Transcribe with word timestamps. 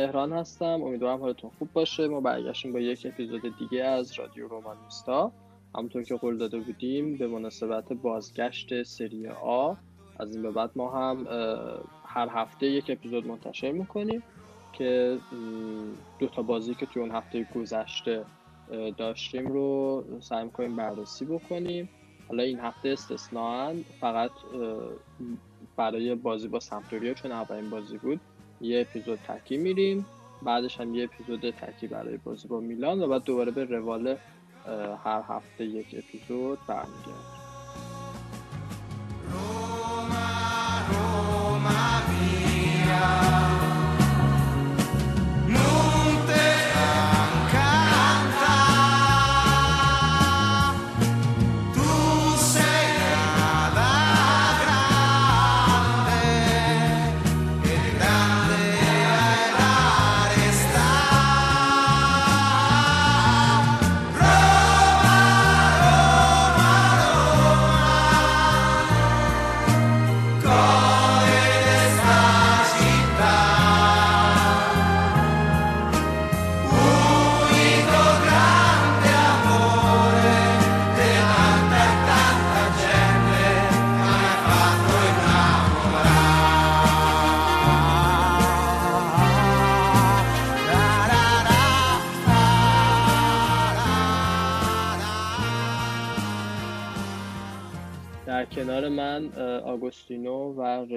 مهران 0.00 0.32
هستم. 0.32 0.82
امیدوارم 0.82 1.20
حالتون 1.20 1.50
خوب 1.58 1.68
باشه. 1.72 2.08
ما 2.08 2.20
برگشتیم 2.20 2.72
با 2.72 2.80
یک 2.80 3.06
اپیزود 3.06 3.58
دیگه 3.58 3.84
از 3.84 4.18
رادیو 4.18 4.48
رومانیستا 4.48 5.32
همونطور 5.74 6.02
که 6.02 6.14
قول 6.14 6.36
داده 6.36 6.58
بودیم 6.58 7.16
به 7.16 7.26
مناسبت 7.26 7.92
بازگشت 7.92 8.82
سری 8.82 9.28
آ 9.28 9.74
از 10.18 10.34
این 10.34 10.42
به 10.42 10.50
بعد 10.50 10.70
ما 10.76 10.90
هم 10.90 11.26
هر 12.04 12.28
هفته 12.28 12.66
یک 12.66 12.90
اپیزود 12.90 13.26
منتشر 13.26 13.72
می‌کنیم 13.72 14.22
که 14.72 15.18
دو 16.18 16.26
تا 16.26 16.42
بازی 16.42 16.74
که 16.74 16.86
توی 16.86 17.02
اون 17.02 17.10
هفته 17.10 17.46
گذشته 17.54 18.24
داشتیم 18.96 19.46
رو 19.46 20.04
سعی 20.20 20.44
می‌کنیم 20.44 20.76
بررسی 20.76 21.24
بکنیم. 21.24 21.88
حالا 22.28 22.42
این 22.42 22.60
هفته 22.60 22.88
استثنان 22.88 23.84
فقط 24.00 24.30
برای 25.76 26.14
بازی 26.14 26.48
با 26.48 26.60
سمتوریا 26.60 27.14
چون 27.14 27.32
اولین 27.32 27.70
بازی 27.70 27.98
بود. 27.98 28.20
یه 28.60 28.80
اپیزود 28.80 29.18
تکی 29.28 29.56
میریم 29.56 30.06
بعدش 30.42 30.80
هم 30.80 30.94
یه 30.94 31.04
اپیزود 31.04 31.50
تکی 31.50 31.86
برای 31.86 32.16
بازی 32.16 32.48
با 32.48 32.60
میلان 32.60 33.02
و 33.02 33.08
بعد 33.08 33.24
دوباره 33.24 33.50
به 33.50 33.64
روال 33.64 34.16
هر 35.04 35.22
هفته 35.28 35.64
یک 35.64 35.86
اپیزود 35.98 36.58
برمیگردیم. 36.66 37.40
کنار 42.90 43.29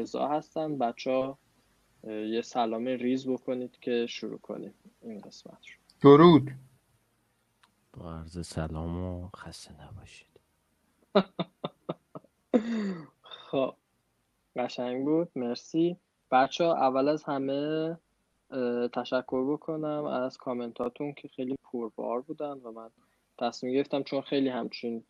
رضا 0.03 0.27
هستن 0.27 0.77
بچه 0.77 1.11
ها 1.11 1.37
یه 2.07 2.41
سلام 2.41 2.85
ریز 2.85 3.27
بکنید 3.27 3.79
که 3.79 4.05
شروع 4.09 4.37
کنیم 4.37 4.73
این 5.01 5.21
قسمت 5.21 5.67
رو. 5.67 5.75
درود. 6.01 6.51
با 7.93 8.13
عرض 8.13 8.47
سلام 8.47 9.05
و 9.05 9.29
خسته 9.35 9.73
نباشید. 9.83 10.27
خب 13.51 13.75
قشنگ 14.55 15.05
بود. 15.05 15.29
مرسی. 15.35 15.97
بچه 16.31 16.63
ها 16.65 16.73
اول 16.75 17.07
از 17.07 17.23
همه 17.23 17.97
تشکر 18.93 19.53
بکنم 19.53 20.05
از 20.05 20.37
کامنتاتون 20.37 21.13
که 21.13 21.27
خیلی 21.27 21.57
پربار 21.63 22.21
بودن 22.21 22.53
و 22.53 22.71
من 22.71 22.89
تصمیم 23.39 23.73
گرفتم 23.73 24.03
چون 24.03 24.21
خیلی 24.21 24.49
همچین 24.49 25.03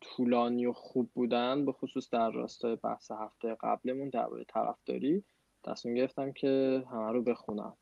طولانی 0.00 0.66
و 0.66 0.72
خوب 0.72 1.10
بودن 1.14 1.64
به 1.64 1.72
خصوص 1.72 2.10
در 2.10 2.30
راستای 2.30 2.76
بحث 2.76 3.10
هفته 3.10 3.56
قبلمون 3.60 4.08
درباره 4.08 4.44
طرفداری 4.44 5.24
تصمیم 5.64 5.94
گرفتم 5.94 6.32
که 6.32 6.84
همه 6.90 7.12
رو 7.12 7.22
بخونم. 7.22 7.76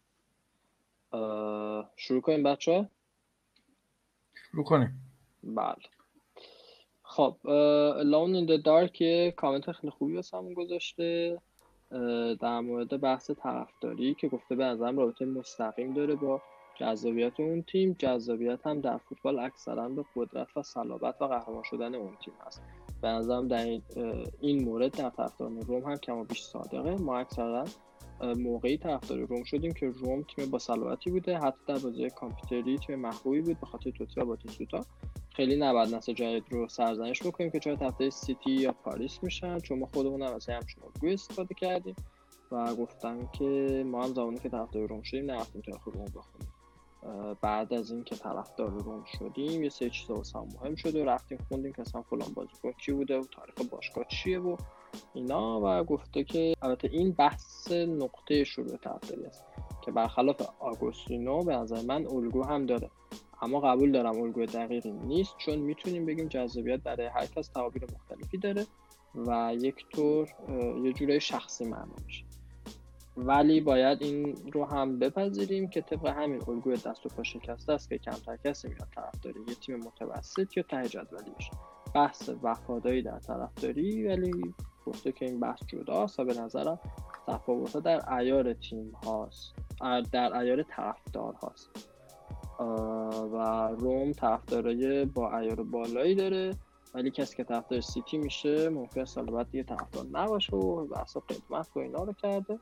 شروع 1.97 2.21
کنیم 2.21 2.43
بچه 2.43 2.89
شروع 4.35 4.65
کنیم. 4.65 5.01
بله. 5.43 5.77
خب 7.03 7.37
لون 8.05 8.35
این 8.35 8.61
دارک 8.65 9.01
یه 9.01 9.35
کامنت 9.37 9.73
خیلی 9.73 9.91
خوبی 9.91 10.17
واسه 10.17 10.55
گذاشته. 10.55 11.41
در 12.41 12.61
مورد 12.61 13.01
بحث 13.01 13.31
طرفداری 13.31 14.15
که 14.15 14.29
گفته 14.29 14.55
به 14.55 14.65
نظرم 14.65 14.99
رابطه 14.99 15.25
مستقیم 15.25 15.95
داره 15.95 16.15
با 16.15 16.43
جذابیت 16.81 17.41
اون 17.41 17.63
تیم 17.63 17.97
جذابیت 17.99 18.67
هم 18.67 18.81
در 18.81 18.99
فوتبال 18.99 19.39
اکثرا 19.39 19.89
به 19.89 20.05
قدرت 20.17 20.57
و 20.57 20.63
صلابت 20.63 21.23
و 21.23 21.25
قهرمان 21.25 21.63
شدن 21.63 21.95
اون 21.95 22.17
تیم 22.25 22.35
هست. 22.47 22.63
به 23.03 23.09
نظرم 23.09 23.49
در 23.49 23.81
این 24.41 24.65
مورد 24.65 24.97
در 24.97 25.11
طرفداران 25.11 25.61
روم 25.61 25.83
هم 25.83 25.97
کما 25.97 26.25
بیش 26.25 26.43
صادقه. 26.43 26.95
ما 26.95 27.19
اکثرا 27.19 27.65
موقعی 28.23 28.79
طرفدار 28.79 29.19
روم 29.19 29.43
شدیم 29.43 29.73
که 29.73 29.87
روم 29.87 30.23
تیم 30.23 30.51
با 30.51 30.59
صلابتی 30.59 31.11
بوده 31.11 31.39
حتی 31.39 31.59
در 31.67 31.79
بازی 31.79 32.11
کامپیوتری 32.11 32.79
تیم 32.79 32.99
محبوبی 32.99 33.41
بود 33.41 33.61
به 33.61 33.67
خاطر 33.67 33.91
توتی 33.91 34.21
و 34.21 34.25
باتیستوتا 34.25 34.85
خیلی 35.37 35.57
نباید 35.57 35.95
نسل 35.95 36.13
جدید 36.13 36.45
رو 36.51 36.69
سرزنش 36.69 37.23
بکنیم 37.23 37.51
که 37.51 37.61
چرا 37.61 37.77
طرفدار 37.77 38.11
سیتی 38.11 38.51
یا 38.51 38.73
پاریس 38.73 39.19
میشن 39.23 39.59
چون 39.59 39.79
ما 39.79 39.89
خودمون 39.95 40.23
هم 40.23 40.35
از 40.35 40.49
همچین 40.49 40.83
الگوی 40.83 41.13
استفاده 41.13 41.55
کردیم 41.55 41.97
و 42.53 42.75
گفتن 42.75 43.29
که 43.33 43.83
ما 43.87 44.05
هم 44.05 44.15
زمانی 44.15 44.39
که 44.39 44.49
طرفدار 44.49 44.87
روم 44.87 45.03
شدیم 45.03 45.31
نرفتیم 45.31 45.63
تاریخ 45.63 45.85
روم 45.85 46.05
بخونیم. 46.05 46.50
بعد 47.41 47.75
از 47.75 47.91
اینکه 47.91 48.17
طرفدار 48.17 48.71
روم 48.71 49.05
شدیم 49.19 49.63
یه 49.63 49.69
سه 49.69 49.91
چیز 49.91 50.11
واسه 50.11 50.39
مهم 50.39 50.75
شده 50.75 51.03
و 51.03 51.09
رفتیم 51.09 51.39
خوندیم 51.49 51.73
که 51.73 51.83
اصلا 51.83 52.03
فلان 52.03 52.33
بازیکن 52.35 52.73
کی 52.73 52.93
بوده 52.93 53.19
و 53.19 53.25
تاریخ 53.25 53.55
باشگاه 53.71 54.05
چیه 54.05 54.39
و 54.39 54.57
اینا 55.15 55.61
و 55.63 55.85
گفته 55.85 56.25
که 56.25 56.55
البته 56.63 56.89
این 56.93 57.13
بحث 57.13 57.73
نقطه 57.73 58.45
شروع 58.45 58.77
طرفداری 58.77 59.25
است 59.25 59.45
که 59.85 59.91
برخلاف 59.91 60.43
آگوستینو 60.59 61.45
به 61.45 61.57
نظر 61.57 61.83
من 61.83 62.07
الگو 62.07 62.43
هم 62.43 62.67
داره. 62.67 62.91
اما 63.43 63.61
قبول 63.61 63.93
دارم 63.93 64.21
الگوی 64.21 64.47
دقیقی 64.47 64.91
نیست 64.91 65.35
چون 65.39 65.59
می‌تونیم 65.59 66.07
بگیم 66.07 66.29
جذابیت 66.29 66.81
برای 66.81 67.07
هر 67.07 67.27
کس 67.27 67.49
تعابیر 67.49 67.83
مختلفی 67.85 68.39
داره 68.39 68.67
و 69.15 69.55
یک 69.61 69.87
طور 69.93 70.29
یه 70.85 70.93
جورای 70.93 71.21
شخصی 71.21 71.65
معنا 71.65 71.95
میشه. 72.07 72.25
ولی 73.27 73.61
باید 73.61 74.03
این 74.03 74.37
رو 74.53 74.65
هم 74.65 74.99
بپذیریم 74.99 75.69
که 75.69 75.81
طبق 75.81 76.07
همین 76.07 76.43
الگوی 76.49 76.77
دست 76.77 77.07
و 77.07 77.09
پا 77.09 77.23
شکسته 77.23 77.73
است 77.73 77.89
که 77.89 77.99
کمتر 77.99 78.37
کسی 78.37 78.69
میاد 78.69 78.89
طرفداری. 78.95 79.41
یه 79.49 79.55
تیم 79.55 79.77
متوسط 79.77 80.57
یا 80.57 80.63
ته 80.63 80.89
جدولی 80.89 81.33
بحث 81.95 82.31
وفاداری 82.43 83.03
در 83.03 83.19
طرفداری 83.19 84.07
ولی 84.07 84.55
گفته 84.87 85.13
که 85.13 85.25
این 85.25 85.41
بحث 85.41 85.59
جداست 85.67 86.21
و 86.21 86.25
به 86.25 86.35
نظرم 86.35 86.79
تفاوت 87.27 87.77
در 87.77 88.15
ایار 88.15 88.53
تیم 88.53 88.93
هاست 89.05 89.55
در 90.13 90.37
ایار 90.37 90.63
طرفدار 90.63 91.35
هاست 91.35 91.89
و 93.33 93.69
روم 93.69 94.13
طرفدارای 94.13 95.05
با 95.05 95.39
ایار 95.39 95.63
بالایی 95.63 96.15
داره 96.15 96.57
ولی 96.95 97.11
کسی 97.11 97.37
که 97.37 97.45
طرفدار 97.45 97.81
سیتی 97.81 98.19
میشه 98.19 98.69
ممکن 98.69 99.05
سال 99.05 99.27
بعد 99.27 99.51
دیگه 99.51 99.65
طرفدار 99.65 100.07
نباشه 100.13 100.57
و 100.57 100.87
بحث 100.87 101.17
قدمت 101.17 101.69
و 101.77 101.79
اینا 101.79 102.05
رو 102.05 102.13
کرده. 102.13 102.59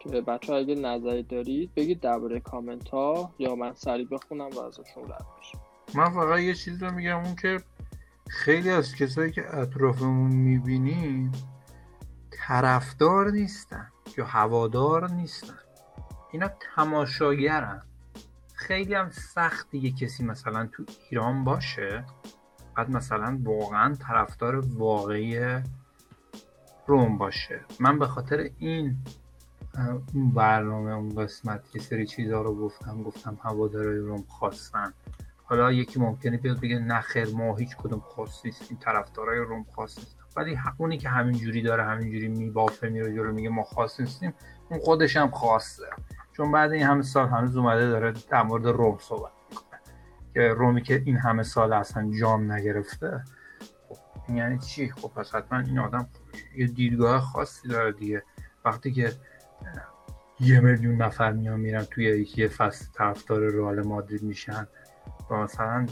که 0.00 0.20
بچه 0.20 0.52
اگه 0.52 0.74
نظری 0.74 1.22
دارید 1.22 1.74
بگید 1.74 2.00
درباره 2.00 2.40
کامنت 2.40 2.88
ها 2.88 3.34
یا 3.38 3.54
من 3.54 3.74
سریع 3.74 4.06
بخونم 4.10 4.50
و 4.50 4.58
ازشون 4.58 5.04
رد 5.04 5.26
بشم 5.38 5.58
من 5.94 6.10
فقط 6.10 6.40
یه 6.40 6.54
چیز 6.54 6.82
رو 6.82 6.92
میگم 6.92 7.16
اون 7.16 7.36
که 7.36 7.60
خیلی 8.28 8.70
از 8.70 8.94
کسایی 8.94 9.32
که 9.32 9.56
اطرافمون 9.56 10.32
می‌بینیم 10.32 11.32
طرفدار 12.30 13.30
نیستن 13.30 13.88
یا 14.18 14.24
هوادار 14.24 15.10
نیستن. 15.10 15.58
اینا 16.32 16.50
تماشاگرن. 16.76 17.82
خیلی 18.54 18.94
هم 18.94 19.10
سخت 19.10 19.70
دیگه 19.70 19.90
کسی 19.90 20.24
مثلا 20.24 20.66
تو 20.72 20.84
ایران 21.10 21.44
باشه 21.44 22.04
بعد 22.76 22.90
مثلا 22.90 23.40
واقعا 23.44 23.94
طرفدار 23.94 24.56
واقعی 24.56 25.60
روم 26.86 27.18
باشه. 27.18 27.60
من 27.80 27.98
به 27.98 28.06
خاطر 28.06 28.50
این 28.58 28.96
اون 30.14 30.30
برنامه 30.30 30.90
اون 30.90 31.14
قسمت 31.14 31.74
یه 31.74 31.82
سری 31.82 32.06
چیزها 32.06 32.42
رو 32.42 32.54
گفتم 32.54 33.02
گفتم 33.02 33.38
هوادارای 33.42 33.98
روم 33.98 34.22
خواستن. 34.28 34.92
حالا 35.44 35.72
یکی 35.72 36.00
ممکنه 36.00 36.36
بیاد 36.36 36.60
بگه 36.60 36.78
نه 36.78 37.00
خیر 37.00 37.34
ما 37.34 37.56
هیچ 37.56 37.76
کدوم 37.76 38.00
خاص 38.00 38.44
نیستیم 38.44 38.78
طرفدارای 38.80 39.38
روم 39.38 39.66
خاص 39.76 39.98
نیستیم 39.98 40.20
ولی 40.36 40.58
اونی 40.76 40.98
که 40.98 41.08
همین 41.08 41.38
جوری 41.38 41.62
داره 41.62 41.84
همین 41.84 42.10
جوری 42.10 42.28
میبافه 42.28 42.88
میره 42.88 43.14
جلو 43.14 43.32
میگه 43.32 43.48
ما 43.48 43.62
خاص 43.62 44.00
نیستیم 44.00 44.34
اون 44.70 44.80
خودش 44.80 45.16
هم 45.16 45.30
خاصه. 45.30 45.86
چون 46.32 46.52
بعد 46.52 46.72
این 46.72 46.82
همه 46.82 47.02
سال 47.02 47.28
هنوز 47.28 47.56
اومده 47.56 47.88
داره 47.88 48.14
در 48.30 48.42
مورد 48.42 48.66
روم 48.66 48.98
صحبت 49.00 49.32
می‌کنه. 49.50 49.80
که 50.34 50.40
رومی 50.40 50.82
که 50.82 51.02
این 51.06 51.16
همه 51.16 51.42
سال 51.42 51.72
اصلا 51.72 52.10
جام 52.20 52.52
نگرفته 52.52 53.24
خب 53.88 54.34
یعنی 54.34 54.58
چی؟ 54.58 54.90
خب 54.90 55.08
پس 55.08 55.34
حتما 55.34 55.58
این 55.58 55.78
آدم 55.78 56.08
یه 56.56 56.66
دیدگاه 56.66 57.20
خاصی 57.20 57.68
داره 57.68 57.92
دیگه. 57.92 58.22
وقتی 58.64 58.92
که 58.92 59.12
یه 60.40 60.60
میلیون 60.60 60.96
نفر 60.96 61.32
میان 61.32 61.60
میرن 61.60 61.84
توی 61.84 62.04
یکی 62.04 62.48
فصل 62.48 62.86
طرفدار 62.92 63.40
رئال 63.40 63.82
مادرید 63.82 64.22
میشن. 64.22 64.68
و 65.30 65.34
مثلا 65.34 65.86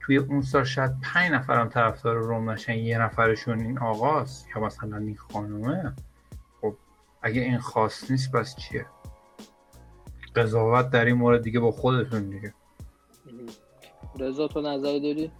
توی 0.00 0.16
اون 0.16 0.42
سال 0.42 0.64
شاید 0.64 1.00
پنج 1.00 1.32
نفرم 1.32 1.68
طرفدار 1.68 2.16
روم 2.16 2.50
نشن 2.50 2.74
یه 2.74 2.98
نفرشون 2.98 3.60
این 3.60 3.78
آقاست 3.78 4.46
یا 4.56 4.62
مثلا 4.62 4.96
این 4.96 5.16
خانومه. 5.16 5.94
خب 6.60 6.76
اگه 7.22 7.40
این 7.40 7.58
خاص 7.58 8.10
نیست 8.10 8.32
بس 8.32 8.56
چیه؟ 8.56 8.86
قضاوت 10.36 10.90
در 10.90 11.04
این 11.04 11.16
مورد 11.16 11.42
دیگه 11.42 11.60
با 11.60 11.70
خودتون 11.70 12.30
دیگه. 12.30 12.54
رضا 14.18 14.48
تو 14.48 14.60
نظری 14.60 15.00
داری؟ 15.00 15.32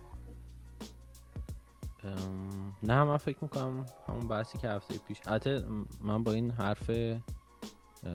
نه 2.83 3.05
من 3.05 3.17
فکر 3.17 3.39
می‌کنم 3.43 3.87
همون 4.07 4.29
بحثی 4.29 4.59
که 4.59 4.69
هفته 4.69 4.99
پیش 4.99 5.21
حتی 5.21 5.65
من 6.01 6.25
با 6.25 6.33
این 6.33 6.51
حرف 6.51 6.91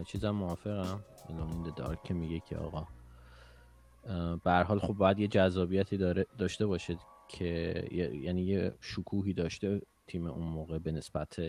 چیزم 0.06 0.30
موافقم. 0.30 1.04
این 1.30 1.74
دارک 1.76 2.04
که 2.04 2.14
میگه 2.14 2.40
که 2.40 2.58
آقا 2.58 2.88
به 4.44 4.52
حال 4.52 4.80
خب 4.80 4.94
باید 4.94 5.20
یه 5.20 5.28
جذابیتی 5.28 5.98
داره 5.98 6.26
داشته 6.38 6.66
باشه 6.66 6.98
که 7.28 7.88
یعنی 8.14 8.42
یه 8.42 8.76
شکوهی 8.82 9.34
داشته 9.34 9.82
تیم 10.08 10.28
اون 10.28 10.48
موقع 10.48 10.80
به 10.80 10.92
نسبت 10.92 11.40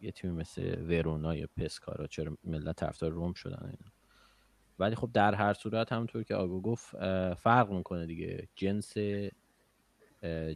یه 0.00 0.12
تیم 0.14 0.30
مثل 0.30 0.82
ورونا 0.88 1.34
یا 1.34 1.46
پسکارا. 1.56 2.06
چرا 2.06 2.36
ملت 2.44 2.76
طرفدار 2.76 3.10
روم 3.10 3.32
شدن 3.32 3.62
اینا. 3.64 3.92
ولی 4.78 4.94
خب 4.94 5.10
در 5.12 5.34
هر 5.34 5.54
صورت 5.54 5.92
همونطور 5.92 6.22
که 6.22 6.34
آگو 6.34 6.60
گفت 6.60 6.96
فرق 7.34 7.70
می‌کنه 7.70 8.06
دیگه. 8.06 8.48
جنس 8.54 8.94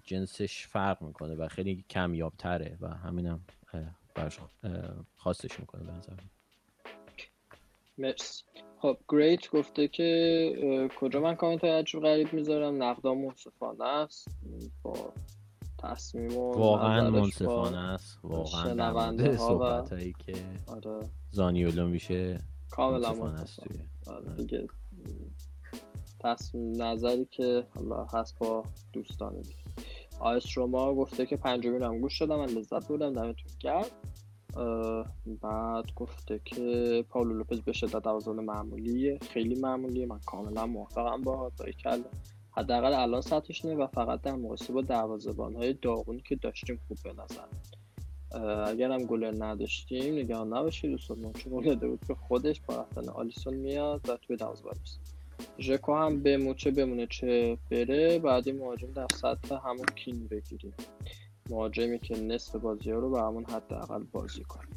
جنسش 0.04 0.66
فرق 0.66 1.02
می‌کنه 1.02 1.34
و 1.34 1.48
خیلی 1.48 1.84
کمیابتره 1.90 2.78
و 2.80 2.88
همینم 2.88 3.40
براش 4.14 4.38
خواستش 5.16 5.60
می‌کنه 5.60 5.84
به 5.84 5.92
نظر 5.92 6.12
مرسی. 7.98 8.44
خب 8.78 8.98
گریت 9.08 9.50
گفته 9.50 9.88
که 9.88 10.88
کجا 11.00 11.20
من 11.20 11.34
کامنت 11.34 11.60
های 11.60 11.70
عجب 11.70 12.00
غریب 12.00 12.32
می‌ذارم؟ 12.32 12.82
نقدا 12.82 13.14
منصفانه 13.14 13.84
است. 13.84 14.28
با 14.82 15.12
تصمیم 15.78 16.36
و 16.36 16.52
واقعا 16.52 17.10
منصفانه 17.10 17.78
است. 17.78 18.18
واقعا 18.22 19.12
در 19.12 19.36
صحبت 19.36 19.92
هایی 19.92 20.14
که 20.18 20.34
آره. 20.66 21.08
زانیولو 21.30 21.88
میشه 21.88 22.40
کاملا 22.70 23.12
منصفانه. 23.14 23.88
دیگه 24.36 24.66
تصمیم 26.20 26.82
نظری 26.82 27.24
که 27.30 27.66
حالا 27.74 28.04
هست 28.04 28.38
با 28.38 28.64
دوستان 28.92 29.40
دیگه 29.40 29.54
آیس 30.20 30.44
روما 30.58 30.94
گفته 30.94 31.26
که 31.26 31.36
پنجمین 31.36 31.82
هم 31.82 32.00
گوش 32.00 32.12
شدم 32.12 32.36
من 32.36 32.46
لذت 32.46 32.88
بودم 32.88 33.12
دمتون 33.12 33.52
گرد 33.60 33.90
بعد 35.42 35.94
گفته 35.96 36.40
که 36.44 37.04
پاولو 37.08 37.34
لوپز 37.34 37.60
به 37.60 37.72
شدت 37.72 38.02
دوازان 38.02 38.44
معمولیه 38.44 39.18
خیلی 39.18 39.54
معمولیه 39.54 40.06
من 40.06 40.18
کاملا 40.26 40.66
موافقم 40.66 41.22
با 41.22 41.52
کل 41.84 42.02
حداقل 42.50 42.94
الان 42.94 43.20
سطحش 43.20 43.64
و 43.64 43.86
فقط 43.86 44.20
در 44.20 44.32
مقایسه 44.32 44.72
با 44.72 44.82
دروازه‌بان 44.82 45.54
های 45.54 45.72
داغونی 45.72 46.20
که 46.20 46.36
داشتیم 46.36 46.80
خوب 46.88 46.98
به 47.04 47.12
نظر. 47.12 47.46
اگر 48.66 48.92
هم 48.92 49.02
گلر 49.02 49.44
نداشتیم 49.44 50.14
نگران 50.14 50.52
نباشید 50.52 50.90
دوستان 50.90 51.32
چون 51.32 51.78
بود 51.78 52.00
که 52.08 52.14
خودش 52.14 52.60
با 52.60 52.76
رفتن 52.76 53.08
آلیسون 53.08 53.54
میاد 53.54 54.08
و 54.08 54.16
توی 54.16 54.36
دروازه 54.36 54.64
ژکو 55.58 55.94
هم 55.94 56.22
به 56.22 56.36
موچه 56.36 56.70
بمونه 56.70 57.06
چه 57.06 57.58
بره. 57.70 58.18
بعد 58.18 58.48
این 58.48 58.58
مهاجم 58.58 58.92
در 58.92 59.06
سطح 59.14 59.54
همون 59.64 59.86
کین 59.96 60.26
بگیریم. 60.26 60.74
مهاجمی 61.50 61.98
که 61.98 62.20
نصف 62.20 62.56
بازی 62.56 62.90
ها 62.90 62.98
رو 62.98 63.10
به 63.10 63.20
همون 63.20 63.44
حداقل 63.44 64.02
بازی 64.12 64.42
کنه. 64.42 64.68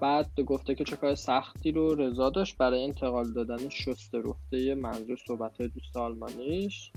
بعد 0.00 0.40
گفته 0.40 0.74
که 0.74 0.84
چه 0.84 0.96
کار 0.96 1.14
سختی 1.14 1.72
رو 1.72 1.94
رضا 1.94 2.30
داشت 2.30 2.56
برای 2.56 2.84
انتقال 2.84 3.32
دادن 3.32 3.68
شست 3.68 4.14
رفته 4.14 4.74
منظور 4.74 5.18
صحبت 5.26 5.62
دوست 5.62 5.96
آلمانیش. 5.96 6.92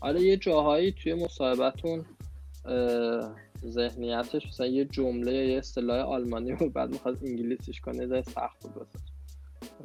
آره 0.00 0.20
یه 0.20 0.36
جاهایی 0.36 0.92
توی 0.92 1.14
مصاحبتون 1.14 2.04
ذهنیتش 3.66 4.46
مثلا 4.46 4.66
یه 4.66 4.84
جمله 4.84 5.32
یه 5.34 5.58
اصطلاح 5.58 5.98
آلمانی 5.98 6.52
رو 6.52 6.70
بعد 6.70 6.90
می‌خواد 6.90 7.18
انگلیسیش 7.24 7.80
کنه 7.80 8.06
زای 8.06 8.22
سخت 8.22 8.62
بود 8.62 8.86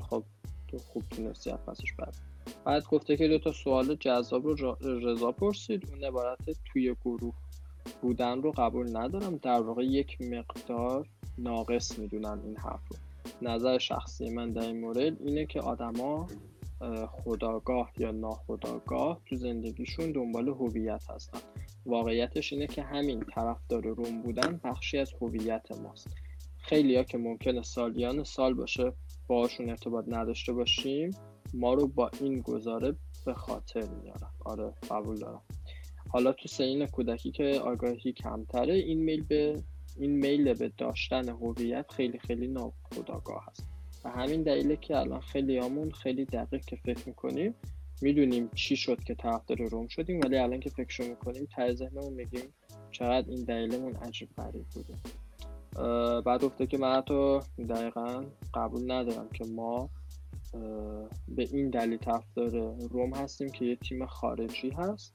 خب 0.09 0.24
تو 0.67 0.77
خوب 0.77 1.03
تونستی 1.09 1.51
پسش 1.51 1.93
بعد 1.93 2.15
بعد 2.65 2.83
گفته 2.83 3.17
که 3.17 3.27
دو 3.27 3.39
تا 3.39 3.51
سوال 3.51 3.95
جذاب 3.95 4.47
رو 4.47 4.77
رضا 4.81 5.31
پرسید. 5.31 5.89
اون 5.91 6.03
عبارت 6.03 6.39
توی 6.65 6.95
گروه 7.05 7.33
بودن 8.01 8.41
رو 8.41 8.51
قبول 8.51 8.97
ندارم. 8.97 9.37
در 9.37 9.61
واقع 9.61 9.83
یک 9.83 10.21
مقدار 10.21 11.07
ناقص 11.37 11.99
می‌دونم 11.99 12.41
این 12.45 12.57
حرف 12.57 12.81
رو. 12.89 12.97
نظر 13.41 13.77
شخصی 13.77 14.29
من 14.29 14.51
در 14.51 14.61
این 14.61 14.79
مورد 14.79 15.21
اینه 15.21 15.45
که 15.45 15.61
آدما 15.61 16.27
خداگاه 17.07 17.91
یا 17.97 18.11
ناخداگاه 18.11 19.21
تو 19.25 19.35
زندگیشون 19.35 20.11
دنبال 20.11 20.47
هویت 20.49 21.09
هستن. 21.09 21.39
واقعیتش 21.85 22.53
اینه 22.53 22.67
که 22.67 22.81
همین 22.81 23.19
طرفدار 23.19 23.87
روم 23.87 24.21
بودن 24.21 24.59
بخشی 24.63 24.97
از 24.97 25.13
هویت 25.21 25.71
ماست. 25.71 26.07
خیلی 26.57 26.95
ها 26.95 27.03
که 27.03 27.17
ممکنه 27.17 27.61
سالیان 27.61 28.23
سال 28.23 28.53
باشه 28.53 28.93
باشون 29.27 29.69
ارتباط 29.69 30.05
نداشته 30.07 30.53
باشیم 30.53 31.11
ما 31.53 31.73
رو 31.73 31.87
با 31.87 32.11
این 32.21 32.41
گزاره 32.41 32.95
به 33.25 33.33
خاطر 33.33 33.87
میارن 34.03 34.29
آره 34.45 34.73
قبول 34.91 35.19
دارم. 35.19 35.41
حالا 36.09 36.31
تو 36.31 36.47
سین 36.47 36.85
کودکی 36.85 37.31
که 37.31 37.43
آگاهی 37.43 38.13
کمتره 38.13 38.73
این 38.73 38.99
میل 38.99 39.23
به 39.23 39.63
این 39.97 40.11
میل 40.11 40.53
به 40.53 40.71
داشتن 40.77 41.29
هویت 41.29 41.91
خیلی 41.91 42.19
خیلی 42.19 42.47
ناخودآگاه 42.47 43.45
هست. 43.47 43.65
و 44.05 44.09
همین 44.09 44.43
دلیله 44.43 44.75
که 44.75 44.97
الان 44.97 45.19
خیلی 45.19 45.57
همون 45.57 45.91
خیلی 45.91 46.25
دقیق 46.25 46.65
که 46.65 46.75
فکر 46.75 47.07
می‌کنیم 47.07 47.55
می‌دونیم 48.01 48.49
چی 48.55 48.75
شد 48.75 49.03
که 49.03 49.15
طرفدار 49.15 49.57
روم 49.57 49.87
شدیم 49.87 50.19
ولی 50.19 50.37
الان 50.37 50.59
که 50.59 50.69
فکر 50.69 51.09
می‌کنیم 51.09 51.47
ته 51.55 51.73
ذهنمون 51.73 52.13
میگیم 52.13 52.53
چقدر 52.91 53.29
این 53.29 53.43
دلیلمون 53.43 53.95
عجیب 53.95 54.29
غریب 54.37 54.65
بوده. 54.73 54.93
بعد 56.21 56.43
گفته 56.43 56.67
که 56.67 56.77
من 56.77 56.95
حتی 56.95 57.39
دقیقا 57.69 58.23
قبول 58.53 58.91
ندارم 58.91 59.29
که 59.29 59.45
ما 59.45 59.89
به 61.27 61.43
این 61.51 61.69
دلیل 61.69 61.97
طرفدار 61.97 62.49
روم 62.89 63.13
هستیم 63.13 63.49
که 63.49 63.65
یه 63.65 63.75
تیم 63.75 64.05
خارجی 64.05 64.69
هست. 64.69 65.13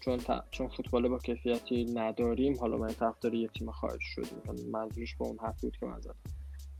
چون 0.00 0.20
چون 0.50 0.68
فوتبال 0.68 1.08
با 1.08 1.18
کیفیتی 1.18 1.84
نداریم 1.84 2.58
حالا 2.58 2.76
من 2.76 2.88
طرفدار 2.88 3.34
یه 3.34 3.48
تیم 3.48 3.70
خارج 3.70 4.00
شدیم. 4.00 4.42
یعنی 4.46 4.70
منظورش 4.70 5.16
به 5.16 5.24
اون 5.24 5.38
حرف 5.38 5.60
بود 5.60 5.76
که 5.76 5.86
من 5.86 6.00
زدم. 6.00 6.14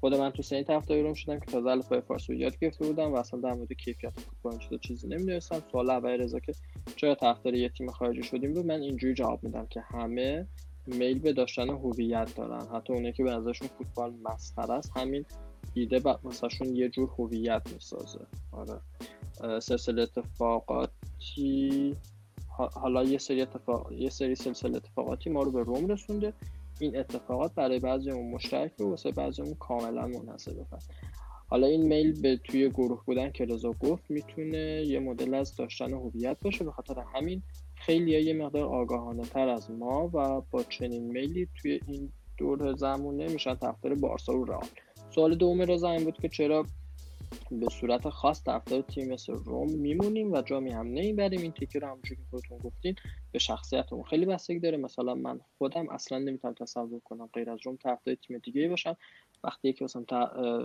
خود 0.00 0.14
من 0.14 0.30
تو 0.30 0.42
سنی 0.42 0.64
طرفداری 0.64 1.02
روم 1.02 1.14
شدم 1.14 1.40
که 1.40 1.46
تازه 1.46 1.68
الفبای 1.68 2.00
فارسی 2.00 2.32
رو 2.32 2.38
یاد 2.38 2.58
گرفته 2.58 2.86
بودم 2.86 3.12
و 3.12 3.16
اصلا 3.16 3.40
در 3.40 3.52
مورد 3.52 3.72
کیفیت 3.72 4.20
فوتبال 4.20 4.58
چیزا 4.58 4.76
چیزی 4.76 5.08
نمی‌دونستم. 5.08 5.62
سوال 5.72 5.90
اول 5.90 6.10
رضا 6.10 6.40
که 6.40 6.52
چرا 6.96 7.14
طرفدار 7.14 7.54
یه 7.54 7.68
تیم 7.68 7.90
خارجی 7.90 8.22
شدیم 8.22 8.54
رو 8.54 8.62
من 8.62 8.80
اینجوری 8.80 9.14
جواب 9.14 9.44
میدم 9.44 9.66
که 9.66 9.80
همه 9.80 10.46
میل 10.86 11.18
به 11.18 11.32
داشتن 11.32 11.68
هویت 11.68 12.34
دارن. 12.36 12.66
حتی 12.74 12.92
اونایی 12.92 13.12
که 13.12 13.24
به 13.24 13.30
نظرشون 13.30 13.68
فوتبال 13.68 14.14
مسخره 14.22 14.74
است 14.74 14.92
همین 14.96 15.24
ایده 15.74 16.18
مثلشون 16.24 16.76
یه 16.76 16.88
جور 16.88 17.10
هویت 17.18 17.62
می‌سازه. 17.72 18.26
آره. 18.52 18.80
سلسله 19.60 20.02
اتفاقاتی 20.02 21.96
حالا 22.48 23.04
یه 23.04 23.18
سری 23.18 23.42
اتفاق 23.42 23.92
یه 23.92 24.10
سری 24.10 24.34
سلسله 24.34 24.76
اتفاقاتی 24.76 25.30
ما 25.30 25.42
رو 25.42 25.50
به 25.50 25.62
روم 25.62 25.86
رسونده. 25.86 26.32
این 26.80 26.98
اتفاقات 26.98 27.54
برای 27.54 27.78
بعضیمون 27.78 28.30
مشترک 28.30 28.80
و 28.80 28.84
واسه 28.84 29.10
بعضیمون 29.10 29.54
کاملا 29.54 30.06
منحصر 30.06 30.52
به 30.52 30.64
حالا 31.48 31.66
این 31.66 31.82
میل 31.86 32.20
به 32.20 32.36
توی 32.36 32.68
گروه 32.68 33.02
بودن 33.06 33.30
که 33.30 33.44
رضا 33.44 33.72
گفت 33.72 34.04
می‌تونه 34.08 34.84
یه 34.86 35.00
مدل 35.00 35.34
از 35.34 35.56
داشتن 35.56 35.92
هویت 35.92 36.36
باشه. 36.42 36.64
به 36.64 36.72
خاطر 36.72 37.04
همین 37.14 37.42
خیلی 37.74 38.22
یه 38.22 38.34
مقدار 38.34 38.64
آگاهانه 38.64 39.22
تر 39.22 39.48
از 39.48 39.70
ما 39.70 40.10
و 40.14 40.40
با 40.50 40.62
چنین 40.62 41.12
میلی 41.12 41.48
توی 41.54 41.80
این 41.86 42.12
دور 42.36 42.76
زمونه 42.76 43.28
میشن 43.28 43.54
طرفدار 43.54 43.94
بارسا 43.94 44.38
و 44.38 44.44
رئال. 44.44 44.68
سوال 45.14 45.34
دوم 45.34 45.62
رضا 45.62 45.90
این 45.90 46.04
بود 46.04 46.20
که 46.20 46.28
چرا 46.28 46.66
به 47.50 47.68
صورت 47.68 48.08
خاص 48.08 48.44
طرفدار 48.44 48.82
تیم 48.82 49.12
مثل 49.12 49.32
روم 49.32 49.70
میمونیم 49.70 50.32
و 50.32 50.42
جامی 50.42 50.70
هم 50.70 50.86
نمی‌بریم؟ 50.86 51.40
این 51.40 51.52
تیکه 51.52 51.78
رو 51.78 51.86
همونجوری 51.86 52.20
که 52.20 52.26
خودتون 52.30 52.58
گفتین 52.58 52.94
به 53.32 53.38
شخصیتمون 53.38 54.02
خیلی 54.02 54.26
بستگی 54.26 54.58
داره. 54.58 54.76
مثلا 54.76 55.14
من 55.14 55.40
خودم 55.58 55.88
اصلا 55.88 56.18
نمی‌تونم 56.18 56.54
تصور 56.54 57.00
کنم 57.00 57.28
غیر 57.34 57.50
از 57.50 57.58
روم 57.62 57.76
طرفدار 57.76 58.14
تیم 58.14 58.38
دیگه 58.38 58.68
باشم 58.68 58.96
وقتی 59.44 59.68
یکی 59.68 59.84
مثلا 59.84 60.02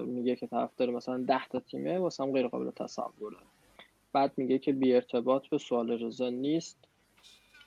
میگه 0.06 0.36
که 0.36 0.48
طرفدار 0.48 0.90
مثلا 0.90 1.18
10 1.18 1.48
تا 1.48 1.60
تیمه 1.60 2.00
واسم 2.00 2.32
غیر 2.32 2.48
قابل 2.48 2.72
تصوره 2.72 3.38
بعد 4.14 4.32
میگه 4.38 4.60
که 4.60 4.74
بی 4.74 4.94
ارتباط 4.94 5.48
به 5.48 5.58
سوال 5.58 5.92
رضا 5.92 6.30
نیست 6.30 6.78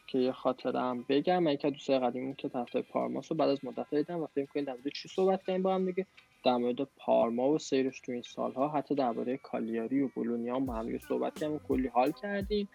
که 0.06 0.18
یه 0.18 0.32
خاطره 0.32 0.80
هم 0.80 1.04
بگم. 1.08 1.42
من 1.42 1.56
که 1.56 1.70
دوستای 1.70 1.98
قدیمی 1.98 2.34
که 2.34 2.48
طرفدار 2.48 2.82
پارماس 2.82 3.32
بعد 3.32 3.48
از 3.48 3.64
مدت 3.64 3.94
دیدم 3.94 4.20
و 4.20 4.26
فکر 4.26 4.46
کنید 4.46 4.66
در 4.66 4.76
چی 4.94 5.08
صحبت 5.08 5.42
کردیم 5.46 5.62
با 5.62 5.74
هم 5.74 5.86
دیگه. 5.86 6.06
در 6.44 6.56
مورد 6.56 6.82
پارما 6.96 7.48
و 7.48 7.58
سیرش 7.58 8.00
تو 8.00 8.12
این 8.12 8.22
سالها 8.22 8.68
حتی 8.68 8.94
درباره 8.94 9.36
کالیاری 9.36 10.00
و 10.00 10.08
بولونیا 10.08 10.56
هم 10.56 10.66
با 10.66 10.72
هم 10.74 10.98
صحبت 10.98 11.38
کردیم 11.38 11.58
کلی 11.58 11.88
حال 11.88 12.12
کردیم 12.12 12.68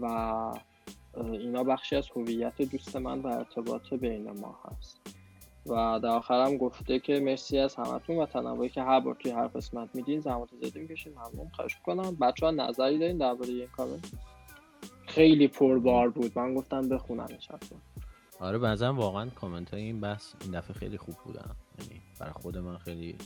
و 0.00 0.06
اینا 1.32 1.64
بخشی 1.64 1.96
از 1.96 2.08
هویت 2.16 2.62
دوست 2.62 2.96
من 2.96 3.20
و 3.20 3.26
ارتباط 3.26 3.94
بین 3.94 4.30
ما 4.30 4.58
هست. 4.64 5.00
و 5.66 6.00
در 6.02 6.08
آخرم 6.08 6.56
گفته 6.56 6.98
که 6.98 7.20
مرسی 7.20 7.58
از 7.58 7.74
همتون 7.74 8.16
و 8.16 8.26
تنوعی 8.26 8.68
که 8.68 8.82
هر 8.82 9.00
بار 9.00 9.14
توی 9.14 9.30
هر 9.30 9.46
قسمت 9.46 9.88
میدین 9.94 10.20
زحمت 10.20 10.48
زیادی 10.60 10.80
می‌کشین. 10.80 11.12
ممنون. 11.12 11.48
خواهش 11.52 11.76
کنم 11.86 12.16
بچه 12.20 12.46
ها 12.46 12.52
نظری 12.52 12.98
دارین 12.98 13.18
درباره 13.18 13.50
این 13.50 13.66
کامنت 13.66 14.12
خیلی 15.06 15.48
پربار 15.48 16.10
بود. 16.10 16.32
من 16.36 16.54
گفتم 16.54 16.88
بخونم 16.88 17.26
این 17.28 17.38
آره 18.40 18.58
بنظرم 18.58 18.98
واقعا 18.98 19.30
کامنت 19.30 19.74
های 19.74 19.82
این 19.82 20.00
بحث 20.00 20.34
این 20.40 20.50
دفعه 20.50 20.74
خیلی 20.74 20.98
خوب 20.98 21.14
بودن. 21.24 21.50
یعنی 21.80 22.02
برای 22.20 22.32
خود 22.32 22.58
من 22.58 22.78
خیلی 22.78 23.16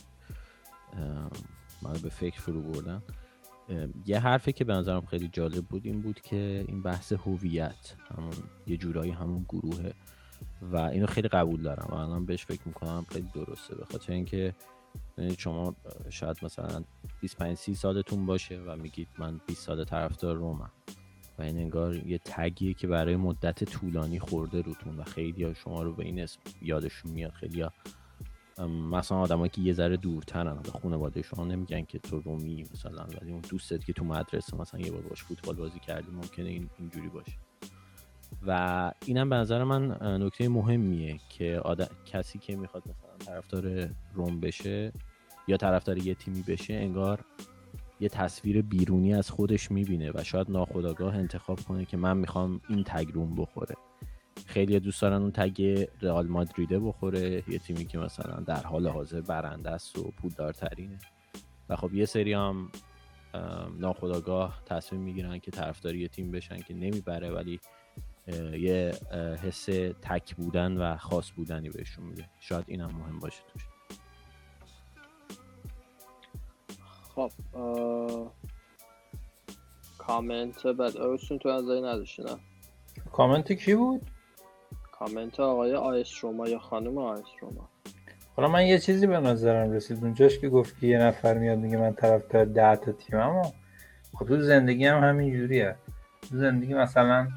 من 1.81 1.93
به 2.03 2.09
فکر 2.09 2.41
فرو 2.41 2.61
بردم 2.61 3.03
یه 4.05 4.19
حرفی 4.19 4.53
که 4.53 4.63
به 4.63 4.73
نظرم 4.73 5.05
خیلی 5.05 5.27
جالب 5.27 5.65
بود 5.65 5.85
این 5.85 6.01
بود 6.01 6.21
که 6.21 6.65
این 6.67 6.81
بحث 6.81 7.13
هویت 7.13 7.95
همون 8.17 8.33
یه 8.67 8.77
جورایی 8.77 9.11
همون 9.11 9.45
گروهه. 9.49 9.93
و 10.61 10.77
اینو 10.77 11.05
خیلی 11.07 11.27
قبول 11.27 11.61
دارم. 11.61 11.87
و 11.91 11.93
الان 11.93 12.25
بهش 12.25 12.45
فکر 12.45 12.61
می‌کنم 12.65 13.05
خیلی 13.09 13.27
درسته. 13.33 13.75
به 13.75 13.85
خاطر 13.85 14.13
اینکه 14.13 14.55
شما 15.37 15.75
شاید 16.09 16.37
مثلا 16.41 16.83
25 17.21 17.57
30 17.57 17.75
سالتون 17.75 18.25
باشه 18.25 18.59
و 18.59 18.75
میگید 18.75 19.07
من 19.17 19.41
20 19.47 19.65
سال 19.65 19.83
طرفدار 19.83 20.35
رومم. 20.35 20.71
و 21.39 21.41
این 21.41 21.57
انگار 21.57 21.95
یه 21.95 22.17
تگیه 22.17 22.73
که 22.73 22.87
برای 22.87 23.15
مدت 23.15 23.63
طولانی 23.63 24.19
خورده 24.19 24.61
روتون 24.61 24.97
و 24.97 25.03
خیلی 25.03 25.43
ها 25.43 25.53
شما 25.53 25.83
رو 25.83 25.93
به 25.93 26.05
این 26.05 26.19
اسم 26.19 26.39
یادشون 26.61 27.11
میاد. 27.11 27.31
خیلی 27.31 27.61
ها 27.61 27.71
مثلا 28.67 29.17
آدمایی 29.17 29.49
که 29.49 29.61
یه 29.61 29.73
ذره 29.73 29.97
دورترن 29.97 30.61
به 30.61 30.71
خانواده 30.71 31.21
شما 31.21 31.45
نمیگن 31.45 31.81
که 31.81 31.99
تو 31.99 32.19
رومی 32.19 32.65
مثلا 32.73 33.03
ولی 33.21 33.31
اون 33.31 33.41
دوستت 33.49 33.85
که 33.85 33.93
تو 33.93 34.05
مدرسه 34.05 34.57
مثلا 34.57 34.79
یه 34.79 34.91
بار 34.91 35.01
باش 35.01 35.23
فوتبال 35.23 35.55
بازی 35.55 35.79
کردی 35.79 36.11
ممکنه 36.11 36.49
این 36.49 36.69
اینجوری 36.79 37.07
باشه. 37.07 37.37
و 38.47 38.91
اینم 39.05 39.29
به 39.29 39.35
نظر 39.35 39.63
من 39.63 39.91
نکته 40.21 40.49
مهمیه 40.49 41.19
که 41.29 41.61
کسی 42.05 42.39
که 42.39 42.55
می‌خواد 42.55 42.83
مثلا 42.83 43.17
طرفدار 43.25 43.89
روم 44.13 44.39
بشه 44.39 44.93
یا 45.47 45.57
طرفدار 45.57 45.97
یه 45.97 46.15
تیمی 46.15 46.41
بشه 46.41 46.73
انگار 46.73 47.25
یه 47.99 48.09
تصویر 48.09 48.61
بیرونی 48.61 49.13
از 49.13 49.29
خودش 49.29 49.71
می‌بینه 49.71 50.11
و 50.11 50.23
شاید 50.23 50.51
ناخداگاه 50.51 51.15
انتخاب 51.15 51.59
کنه 51.59 51.85
که 51.85 51.97
من 51.97 52.17
می‌خوام 52.17 52.61
این 52.69 52.83
تگ 52.83 53.11
روم 53.13 53.35
بخوره. 53.35 53.75
خیلی 54.45 54.79
دوست 54.79 55.01
دارن 55.01 55.21
اون 55.21 55.31
تگ 55.31 55.85
رئال 56.01 56.27
مادریده 56.27 56.79
بخوره. 56.79 57.43
یه 57.47 57.59
تیمی 57.59 57.85
که 57.85 57.97
مثلا 57.97 58.39
در 58.39 58.63
حال 58.63 58.87
حاضر 58.87 59.21
برنده 59.21 59.69
است 59.69 59.97
و 59.97 60.11
پولدارترینه. 60.21 60.99
و 61.69 61.75
خب 61.75 61.93
یه 61.93 62.05
سری 62.05 62.33
هم 62.33 62.71
ناخداگاه 63.77 64.61
تصمیم 64.65 65.01
می‌گیرن 65.01 65.39
که 65.39 65.51
طرفداری 65.51 65.99
یه 65.99 66.07
تیم 66.07 66.31
بشن 66.31 66.59
که 66.59 66.73
نمی‌بره 66.73 67.31
ولی 67.31 67.59
یه 68.59 68.91
حس 69.43 69.65
تک 70.01 70.35
بودن 70.35 70.77
و 70.77 70.97
خاص 70.97 71.31
بودنی 71.31 71.69
بهشون 71.69 72.05
میده. 72.05 72.29
شاید 72.39 72.65
این 72.67 72.81
هم 72.81 72.91
مهم 72.91 73.19
باشه 73.19 73.41
توش. 73.53 73.63
خب 77.19 77.31
کامنت 79.97 80.67
بعد 80.67 80.97
اوشون 80.97 81.39
تو 81.39 81.49
نظری 81.49 81.81
نداشتی 81.81 82.23
نه؟ 82.23 82.35
کامنت 83.11 83.51
کی 83.51 83.75
بود؟ 83.75 84.01
کامنت 84.91 85.39
آقای 85.39 85.75
آیس 85.75 86.23
روما 86.23 86.47
یا 86.47 86.59
خانم 86.59 86.97
آیس 86.97 87.25
روما. 87.41 87.69
حالا 88.35 88.49
من 88.49 88.65
یه 88.65 88.79
چیزی 88.79 89.07
به 89.07 89.19
نظرم 89.19 89.71
رسید. 89.71 90.03
اونجاش 90.03 90.39
که 90.39 90.49
گفت 90.49 90.79
که 90.79 90.87
یه 90.87 90.99
نفر 90.99 91.37
میاد 91.37 91.57
میگه 91.57 91.77
من 91.77 91.93
طرفدار 91.93 92.45
ده 92.45 92.75
تا 92.75 92.91
تیم 92.91 93.19
اما 93.19 93.53
خب 94.13 94.27
تو 94.27 94.41
زندگی 94.41 94.85
هم 94.85 95.03
همین 95.03 95.37
جوریه 95.37 95.75
تو 96.29 96.37
زندگی 96.37 96.73
مثلا 96.73 97.27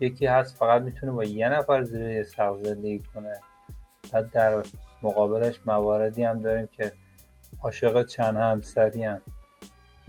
یکی 0.00 0.26
هست 0.26 0.56
فقط 0.56 0.82
می‌تونه 0.82 1.12
با 1.12 1.24
یه 1.24 1.48
نفر 1.48 1.82
زیر 1.82 2.10
یه 2.10 2.22
سقف 2.22 2.62
زندگی 2.62 2.98
کنه. 3.14 3.40
بعد 4.12 4.30
در 4.30 4.62
مقابلش 5.02 5.60
مواردی 5.66 6.22
هم 6.22 6.42
داریم 6.42 6.68
که 6.72 6.92
عاشق 7.60 8.06
چند 8.06 8.36
همسری 8.36 9.04
هم 9.04 9.20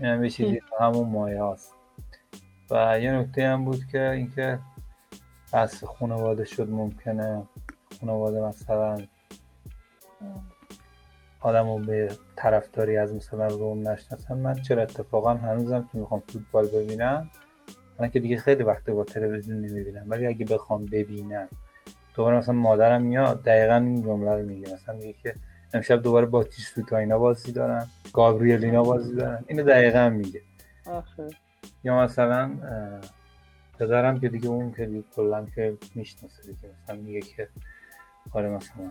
این 0.00 0.08
هم 0.08 0.24
یه 0.24 0.62
همون 0.80 1.08
مایه 1.08 1.44
هست 1.44 1.74
و 2.70 3.00
یه 3.00 3.12
نکته 3.12 3.48
هم 3.48 3.64
بود 3.64 3.86
که 3.86 4.10
اینکه 4.10 4.58
بحث 5.52 5.84
خانواده 5.84 6.44
شد 6.44 6.70
ممکنه. 6.70 7.42
خانواده 8.00 8.40
مثلا 8.40 8.98
آدم 11.40 11.68
رو 11.68 11.78
به 11.78 12.16
طرفداری 12.36 12.96
از 12.96 13.14
مثلا 13.14 13.46
روم 13.46 13.88
نشناسن. 13.88 14.38
من 14.38 14.54
چرا 14.54 14.82
اتفاقا 14.82 15.34
هنوزم 15.34 15.88
که 15.92 15.98
می‌خوام 15.98 16.22
فوتبال 16.28 16.66
ببینم 16.66 17.30
من 18.00 18.10
که 18.10 18.20
دیگه 18.20 18.36
خیلی 18.36 18.62
وقت 18.62 18.90
با 18.90 19.04
تلویزیون 19.04 19.60
نمی‌بینم. 19.60 20.04
ولی 20.06 20.26
اگه 20.26 20.46
بخوام 20.46 20.86
ببینم 20.86 21.48
دوباره 22.14 22.36
مثلا 22.36 22.54
مادرم 22.54 23.02
میاد 23.02 23.42
دقیقا 23.42 23.74
این 23.74 24.02
جمله 24.02 24.30
رو 24.30 24.46
میگه. 24.46 24.74
مثلا 24.74 24.94
میگه 24.94 25.12
که 25.12 25.34
امشب 25.74 26.02
دوباره 26.02 26.26
با 26.26 26.44
تیستوتا 26.44 26.96
اینا 26.96 27.18
بازی 27.18 27.52
دارن. 27.52 27.86
گابریل 28.12 28.64
اینا 28.64 28.82
بازی 28.82 29.14
دارن. 29.14 29.44
اینو 29.46 29.62
دقیقا 29.62 30.08
میگه. 30.08 30.42
آخه. 30.86 31.28
یا 31.84 32.00
مثلا 32.00 32.50
پدرم 33.78 34.20
که 34.20 34.28
دیگه 34.28 34.48
اون 34.48 34.72
که 34.72 34.86
دیگه 34.86 35.04
کلا 35.16 35.46
که 35.54 35.76
می‌شناسه 35.94 36.42
دیگه 36.42 36.74
مثلا 36.82 36.96
میگه 36.96 37.20
که 37.20 37.48
آره 38.32 38.48
مثلا 38.48 38.90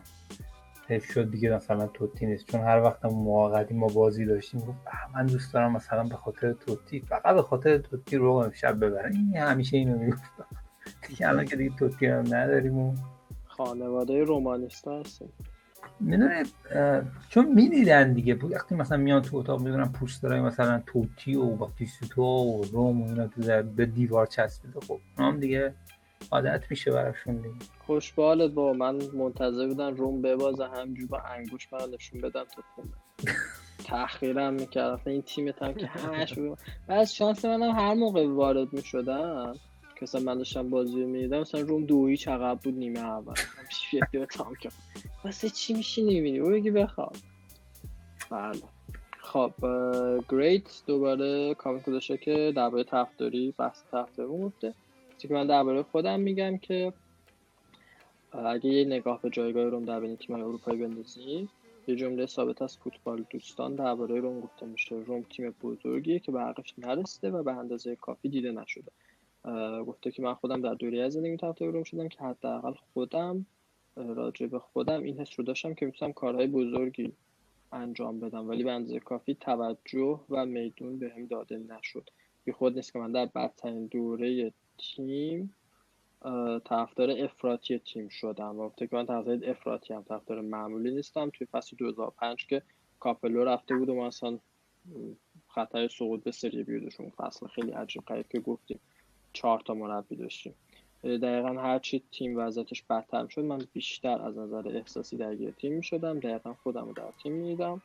حیف 0.88 1.12
شد 1.12 1.32
دیگه 1.32 1.56
مثلا 1.56 1.88
توتی 1.88 2.26
نیست. 2.26 2.52
چون 2.52 2.62
هر 2.62 2.82
وقت 2.82 3.06
موقع 3.06 3.74
ما 3.74 3.88
بازی 3.88 4.26
داشتیم 4.26 4.60
گفت 4.60 4.78
من 5.14 5.26
دوست 5.26 5.54
دارم 5.54 5.72
مثلا 5.72 6.04
به 6.04 6.16
خاطر 6.16 6.54
توتی 6.54 7.00
فقط 7.00 7.36
به 7.36 7.42
خاطر 7.42 7.78
توتی 7.78 8.18
رو 8.18 8.32
امشب 8.32 8.86
ببرم. 8.86 9.12
این 9.12 9.38
همیشه 9.38 9.78
اینو 9.78 9.98
می‌گفتم 9.98 10.46
دیگه 11.08 11.28
الان 11.30 11.46
که 11.46 11.56
دیگه 11.56 11.76
توتی 11.76 12.06
هم 12.06 12.24
نداریم 12.36 12.78
و 12.78 12.96
خانواده 13.46 14.24
رومانیستا 14.24 15.00
هستیم. 15.00 15.34
می‌دونه 16.00 16.44
چون 17.30 17.46
می‌دیدن 17.46 18.14
دیگه. 18.14 18.36
وقتی 18.36 18.76
مثلا 18.76 18.98
میان 18.98 19.22
تو 19.22 19.38
اتاق 19.38 19.62
می‌دونن 19.62 19.92
پوسترهای 19.92 20.42
مثلا 20.42 20.84
توتی 20.86 21.36
و 21.36 21.46
باکتیسوتو 21.46 22.22
و 22.22 22.64
روم 22.72 23.02
و 23.02 23.08
اینا 23.08 23.28
تو 23.28 23.64
به 23.64 23.86
دیوار 23.86 24.26
چسبیده. 24.26 24.80
خب 24.80 25.00
هم 25.18 25.40
دیگه 25.40 25.74
عادت 26.32 26.64
میشه 26.70 26.92
براشون 26.92 27.36
دیگه. 27.36 27.56
خوش 27.86 28.14
با 28.14 28.74
من 28.74 29.00
منتظر 29.14 29.68
بودم 29.68 29.96
روم 29.96 30.22
ببازه 30.22 30.68
همجور 30.68 31.08
با 31.08 31.20
انگوش 31.20 31.74
من 31.74 31.80
نشون 31.94 32.22
بدم 32.22 32.44
تو 32.56 32.62
خونه. 32.76 32.88
تحقیرم 33.86 34.54
می‌کرد. 34.54 35.02
این 35.06 35.22
تیم 35.22 35.48
هم 35.62 35.74
که 35.74 35.88
همش 35.88 36.34
بعد 36.88 37.08
شانس 37.08 37.46
منم 37.46 37.72
هر 37.72 37.94
موقع 37.94 38.28
وارد 38.28 38.74
می‌شدم 38.74 39.56
که 40.06 40.20
من 40.20 40.38
داشتم 40.38 40.70
بازی 40.70 41.06
می‌دیدم 41.06 41.40
مثلا 41.40 41.62
روم 41.62 41.86
دویی 41.86 42.18
چقدر 42.18 42.60
بود 42.64 42.74
نیمه 42.74 43.00
اول. 43.00 43.34
تام 44.30 44.56
کرد 44.56 44.74
واسه 45.24 45.50
چی 45.50 45.74
میشی 45.74 46.02
نمیدی 46.02 46.40
او 46.40 46.50
بگی 46.50 46.72
بخواب. 46.72 47.16
بله. 48.30 48.62
خب 49.20 49.54
گریت 50.30 50.84
دوباره 50.88 51.54
کامنت 51.54 51.86
گذاشته 51.86 52.18
که 52.18 52.54
درباره 52.56 52.84
طرفداری 52.84 53.54
بحث 53.58 53.84
طرفداری 53.92 54.30
گفته. 54.30 54.74
که 55.20 55.34
من 55.34 55.48
درباره 55.48 55.84
خودم 55.84 56.20
میگم 56.20 56.58
که 56.58 56.94
اگه 58.32 58.70
یه 58.70 58.86
نگاه 58.86 59.22
به 59.22 59.30
جایگاه 59.30 59.64
روم 59.64 59.86
در 59.86 60.00
بین 60.00 60.16
تیم‌های 60.16 60.44
اروپایی 60.44 60.80
بندازیم 60.80 61.50
یه 61.88 61.96
جمله 61.96 62.26
ثابت 62.26 62.62
از 62.62 62.78
فوتبال 62.78 63.26
دوستان 63.30 63.76
درباره 63.76 64.20
روم 64.20 64.40
گفته 64.40 64.66
میشه. 64.66 64.96
روم 64.96 65.22
تیم 65.22 65.56
بزرگیه 65.62 66.20
که 66.20 66.32
به 66.32 66.42
حقش 66.42 66.74
نرسیده 66.78 67.32
و 67.32 67.44
به 67.44 67.52
اندازه 67.52 67.96
کافی 67.96 68.30
دیده 68.30 68.52
نشده. 68.52 68.92
گفته 69.88 70.12
که 70.12 70.22
من 70.22 70.34
خودم 70.34 70.62
در 70.62 70.74
دوره 70.74 71.02
از 71.02 71.14
زندگی 71.14 71.38
طرفدار 71.38 71.70
روم 71.70 71.84
شدم 71.84 72.08
که 72.08 72.24
حداقل 72.24 72.74
خودم 72.94 73.46
راجع 73.96 74.48
به 74.48 74.60
خودم 74.60 75.04
این 75.04 75.20
حس 75.20 75.30
رو 75.38 75.46
داشتم 75.46 75.74
که 75.74 75.86
می‌تونم 75.86 76.14
کارهای 76.14 76.48
بزرگی 76.48 77.14
انجام 77.72 78.20
بدم. 78.20 78.50
ولی 78.50 78.64
به 78.64 78.72
اندازه 78.72 79.00
کافی 79.00 79.36
توجه 79.36 80.20
و 80.30 80.46
میدون 80.46 81.00
بهم 81.00 81.26
داده 81.26 81.58
نشد. 81.58 82.10
بی 82.44 82.52
خود 82.52 82.76
نیست 82.76 82.94
که 82.94 83.00
من 83.00 83.12
در 83.12 83.26
بدترین 83.26 83.86
دوره 83.86 84.54
تیم 84.78 85.54
طرفدار 86.66 87.12
افراطی 87.12 87.80
تیم 87.80 88.10
شدم. 88.10 88.60
و 88.60 88.70
که 88.70 88.90
من 88.92 89.06
طرفدار 89.06 89.40
افراطی 89.50 89.94
هم 89.94 90.04
طرفدار 90.04 90.42
معمولی 90.42 90.92
نیستم. 90.92 91.30
توی 91.30 91.48
فصل 91.48 91.78
2005 91.78 92.48
که 92.48 92.62
کاپلو 93.00 93.44
رفته 93.44 93.76
بود 93.76 93.90
و 93.90 93.96
ما 93.96 94.08
اصلا 94.08 94.40
خطر 95.48 95.88
سقوط 95.88 96.24
به 96.24 96.32
سری 96.32 96.64
بی 96.64 96.80
داشتیم 96.80 97.06
اون 97.06 97.28
فصل 97.28 97.48
خیلی 97.48 97.72
عجیب 97.72 98.02
غریب 98.02 98.28
که 98.28 98.40
گفتیم. 98.40 98.80
چهار 99.34 99.60
تا 99.66 99.74
مربی 99.74 100.16
داشتیم. 100.16 100.54
دقیقا 101.04 101.62
هرچی 101.62 102.04
تیم 102.12 102.38
وضعیتش 102.38 102.84
بدتر 102.90 103.28
شد 103.28 103.42
من 103.42 103.60
بیشتر 103.74 104.22
از 104.22 104.38
نظر 104.38 104.68
احساسی 104.68 105.18
درگیر 105.18 105.52
تیم 105.52 105.74
می 105.74 105.84
شدم 105.84 106.20
دقیقا 106.20 106.54
خودم 106.64 106.86
رو 106.86 106.94
در 106.94 107.12
تیم 107.24 107.34
می 107.34 107.44
دیدم 107.48 107.82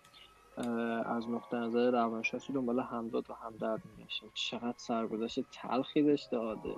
از 1.07 1.29
نقطه 1.29 1.57
نظر 1.57 1.91
روانشناسی 1.91 2.53
دنبال 2.53 2.81
همداد 2.81 3.31
و 3.31 3.35
همدرد 3.35 3.81
می 3.99 4.05
گشتم 4.05 4.27
چقدر 4.35 4.75
سرگذشت 4.77 5.41
تلخی 5.53 6.03
داشته 6.03 6.37
عاده 6.37 6.75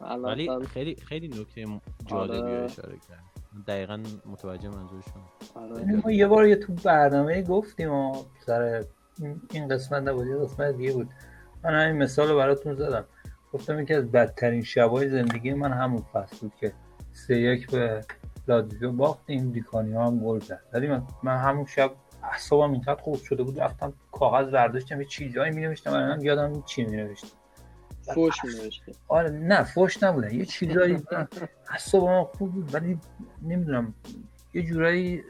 الان 0.00 0.24
ولی 0.32 0.48
اصلا- 0.48 0.66
خیلی 0.66 0.94
خیلی 0.96 1.28
نکته 1.28 1.80
جالبی 2.06 2.38
آره. 2.38 2.62
اشاره 2.64 2.92
کرد. 3.08 3.64
دقیقا 3.66 4.02
متوجه 4.26 4.68
منظورشون. 4.68 5.22
آره. 5.54 6.00
ما 6.04 6.10
یه 6.12 6.26
بار 6.26 6.46
یه 6.46 6.56
تو 6.56 6.72
برنامه 6.84 7.42
گفتیم 7.42 7.90
و 7.92 8.22
سر 8.46 8.84
این- 9.20 9.40
این 9.52 9.68
قسمت 9.68 10.02
نبود 10.02 10.26
یه 10.26 10.36
قسمت 10.36 10.76
دیگه 10.76 10.92
بود. 10.92 11.08
من 11.64 11.70
همین 11.74 12.02
مثال 12.02 12.28
رو 12.28 12.36
براتون 12.36 12.74
زدم. 12.74 13.04
گفتم 13.52 13.80
یکی 13.80 13.94
از 13.94 14.10
بدترین 14.10 14.62
شبای 14.62 15.08
زندگی 15.08 15.52
من 15.52 15.72
همون 15.72 16.02
فصل 16.12 16.36
بود 16.40 16.52
که 16.60 16.72
سه 17.12 17.36
یک 17.36 17.70
به 17.70 18.00
لاتزیو 18.48 18.92
باختیم 18.92 19.52
دیکانی 19.52 19.92
ها 19.92 20.06
هم 20.06 20.18
گل 20.18 20.40
زد. 20.40 20.60
ولی 20.72 20.86
من, 20.86 21.02
من 21.22 21.36
همون 21.36 21.64
شب 21.64 21.92
اعصابم 22.22 22.72
اینقدر 22.72 23.00
خوب 23.02 23.16
شده 23.16 23.42
بود 23.42 23.60
رفتم 23.60 23.92
کاغذ 24.12 24.50
برداشتم 24.50 25.00
یه 25.00 25.06
چیزایی 25.06 25.52
می 25.52 25.60
نوشتم 25.62 25.92
الان 25.92 26.20
یادم 26.20 26.62
چی 26.62 26.84
می 26.84 26.96
نوشتم 26.96 27.28
فوش 28.14 28.44
می 28.44 28.50
نوشته 28.50 28.92
آره 29.08 29.30
نه 29.30 29.64
فوش 29.64 30.02
نبودن 30.02 30.34
یه 30.34 30.44
چیزایی 30.44 31.02
اعصابم 31.70 32.24
خوب 32.24 32.52
بود 32.52 32.74
ولی 32.74 32.98
نمی‌دونم 33.42 33.94
یه 34.54 34.62
جورایی 34.62 35.22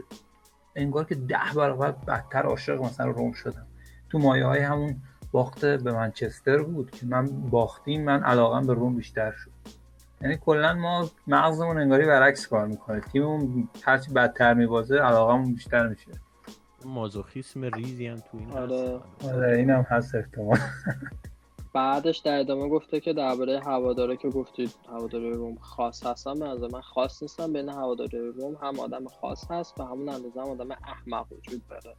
انگار 0.77 1.05
که 1.05 1.15
ده 1.15 1.55
برابر 1.57 1.93
بدتر 1.93 2.43
عاشق 2.43 2.83
مثلا 2.83 3.07
روم 3.07 3.33
شدم. 3.33 3.67
تو 4.09 4.19
مایه 4.19 4.47
های 4.47 4.61
همون 4.61 5.03
باخت 5.33 5.65
به 5.65 5.93
منچستر 5.93 6.63
بود 6.63 6.91
که 6.91 7.07
من 7.07 7.27
باختیم 7.27 8.05
من 8.05 8.23
علاقم 8.23 8.67
به 8.67 8.75
روم 8.75 8.97
بیشتر 8.97 9.33
شد. 9.33 9.51
یعنی 10.21 10.37
کلا 10.37 10.75
ما 10.75 11.11
مغزمون 11.27 11.79
انگاری 11.79 12.07
برعکس 12.07 12.47
کار 12.47 12.67
می‌کنه. 12.67 13.01
تیممون 13.01 13.69
هرچی 13.83 14.13
بدتر 14.13 14.55
میبازه 14.55 14.97
علاقمون 14.97 15.55
بیشتر 15.55 15.89
میشه. 15.89 16.11
مازوخیسم 16.85 17.65
ریزی 17.65 18.07
هم 18.07 18.17
تو 18.17 18.39
این 18.39 18.53
آره. 18.53 19.01
هست. 19.21 19.25
آره 19.25 19.57
اینم 19.57 19.87
هست 19.89 20.15
احتمال 20.15 20.59
بعدش 21.73 22.19
در 22.19 22.41
ادامه 22.41 22.69
گفته 22.69 23.01
که 23.01 23.13
درباره 23.13 23.61
هواداره 23.61 24.17
که 24.17 24.29
گفتید 24.29 24.75
هواداره 24.89 25.31
روم 25.31 25.57
خاص 25.57 26.27
به 26.27 26.45
نظر 26.47 26.69
من 26.73 26.81
خاص 26.81 27.23
نیستم 27.23 27.53
بین 27.53 27.69
هواداره 27.69 28.31
روم 28.31 28.55
هم 28.63 28.81
آدم 28.81 29.05
خاص 29.05 29.51
هست 29.51 29.81
و 29.81 29.85
همون 29.85 30.09
اندازه 30.09 30.41
هم 30.41 30.49
آدم 30.49 30.71
احمق 30.71 31.27
وجود 31.33 31.63
داره. 31.69 31.97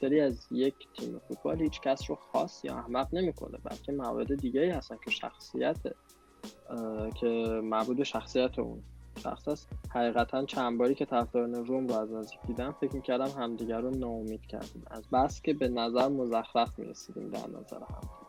داری 0.00 0.20
از 0.20 0.46
یک 0.50 0.74
تیم 0.98 1.20
فوتبال 1.28 1.62
هیچ 1.62 1.80
کس 1.80 2.10
رو 2.10 2.16
خاص 2.32 2.64
یا 2.64 2.74
احمق 2.74 3.08
نمی‌کنه 3.14 3.58
بلکه 3.64 3.92
موارد 3.92 4.34
دیگه 4.34 4.74
هستن 4.74 4.96
که 5.04 5.10
شخصیت 5.10 5.78
که 7.20 7.26
مربوط 7.64 8.02
شخصیت 8.02 8.58
اون 8.58 8.82
شخص 9.18 9.48
است. 9.48 9.68
حقیقتا 9.90 10.44
چند 10.44 10.78
باری 10.78 10.94
که 10.94 11.04
طرفداران 11.04 11.54
روم 11.54 11.86
رو 11.86 11.94
از 11.94 12.12
نزدیک 12.12 12.38
دیدم 12.46 12.76
فکر 12.80 12.96
می‌کردم 12.96 13.28
همدیگر 13.42 13.80
رو 13.80 13.90
ناامید 13.90 14.46
کردیم. 14.46 14.84
از 14.90 15.08
بس 15.12 15.42
که 15.42 15.54
به 15.54 15.68
نظر 15.68 16.08
مزخرف 16.08 16.78
می‌رسیدیم 16.78 17.30
در 17.30 17.46
نظر 17.48 17.78
هم. 17.78 18.27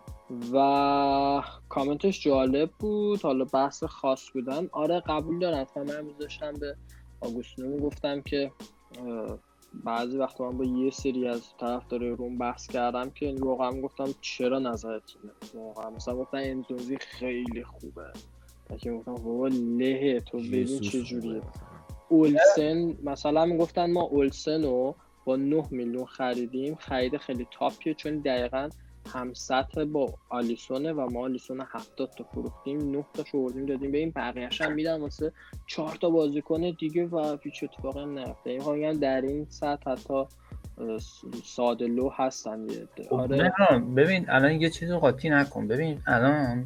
و 0.53 1.43
کامنتش 1.69 2.21
جالب 2.21 2.69
بود. 2.79 3.21
حالا 3.21 3.45
بحث 3.45 3.83
خاص 3.83 4.31
بودن. 4.33 4.69
آره 4.71 4.99
قبول 4.99 5.39
دارم. 5.39 5.57
اتفاقا 5.57 5.85
من 5.85 6.07
داشتم 6.19 6.53
به 6.53 6.75
آگوستینو 7.21 7.77
گفتم 7.77 8.21
که 8.21 8.51
بعضی 9.83 10.17
وقتا 10.17 10.51
من 10.51 10.57
با 10.57 10.65
یه 10.65 10.91
سری 10.91 11.27
از 11.27 11.41
طرفدار 11.59 12.03
روم 12.03 12.37
بحث 12.37 12.67
کردم 12.67 13.09
که 13.09 13.35
واقعا 13.39 13.81
گفتم 13.81 14.05
چرا 14.21 14.59
نظرت 14.59 15.03
اینه 15.21 15.33
واقعا 15.65 15.89
مثلا 15.89 16.15
گفتن 16.15 16.37
انزونزی 16.37 16.97
خیلی 16.97 17.63
خوبه. 17.63 18.05
که 18.77 18.91
گفتم 18.91 19.15
بابا 19.15 19.47
له 19.47 20.19
تو 20.19 20.37
ببین 20.37 20.79
چه 20.79 21.01
جوریه. 21.01 21.41
اولسن 22.09 22.97
مثلا 23.03 23.45
می‌گفتن 23.45 23.91
ما 23.91 24.01
اولسن 24.01 24.63
رو 24.63 24.95
با 25.25 25.35
9 25.35 25.63
میلیون 25.71 26.05
خریدیم. 26.05 26.75
خرید 26.75 27.17
خیلی 27.17 27.47
تاپیه 27.51 27.93
چون 27.93 28.19
دقیقا 28.19 28.69
هم 29.13 29.33
سطح 29.33 29.83
با 29.83 30.13
آلیسونه 30.29 30.93
و 30.93 31.09
ما 31.09 31.23
آلیسون 31.23 31.61
70 31.61 32.09
تا 32.17 32.23
فروختیم 32.23 32.91
9 32.91 33.05
تا 33.13 33.23
شوردیم 33.23 33.65
دادیم 33.65 33.91
به 33.91 33.97
این 33.97 34.11
بقیه‌اش 34.15 34.61
هم 34.61 34.73
میدن 34.73 35.01
واسه 35.01 35.31
4 35.67 35.95
تا 35.95 36.09
بازیکن 36.09 36.71
دیگه 36.79 37.05
و 37.05 37.37
هیچ 37.41 37.63
اتفاقی 37.63 37.99
این 38.45 38.73
میگم 38.73 38.99
در 38.99 39.21
این 39.21 39.45
سطح 39.49 39.91
حتی 39.91 40.23
ساده 41.43 41.87
لو 41.87 42.09
هستن. 42.09 42.67
خب 43.09 43.13
آره. 43.13 43.53
ببین 43.95 44.29
الان 44.29 44.51
یه 44.51 44.69
چیز 44.69 44.91
رو 44.91 44.99
قاطی 44.99 45.29
نکن. 45.29 45.67
ببین 45.67 46.01
الان 46.07 46.65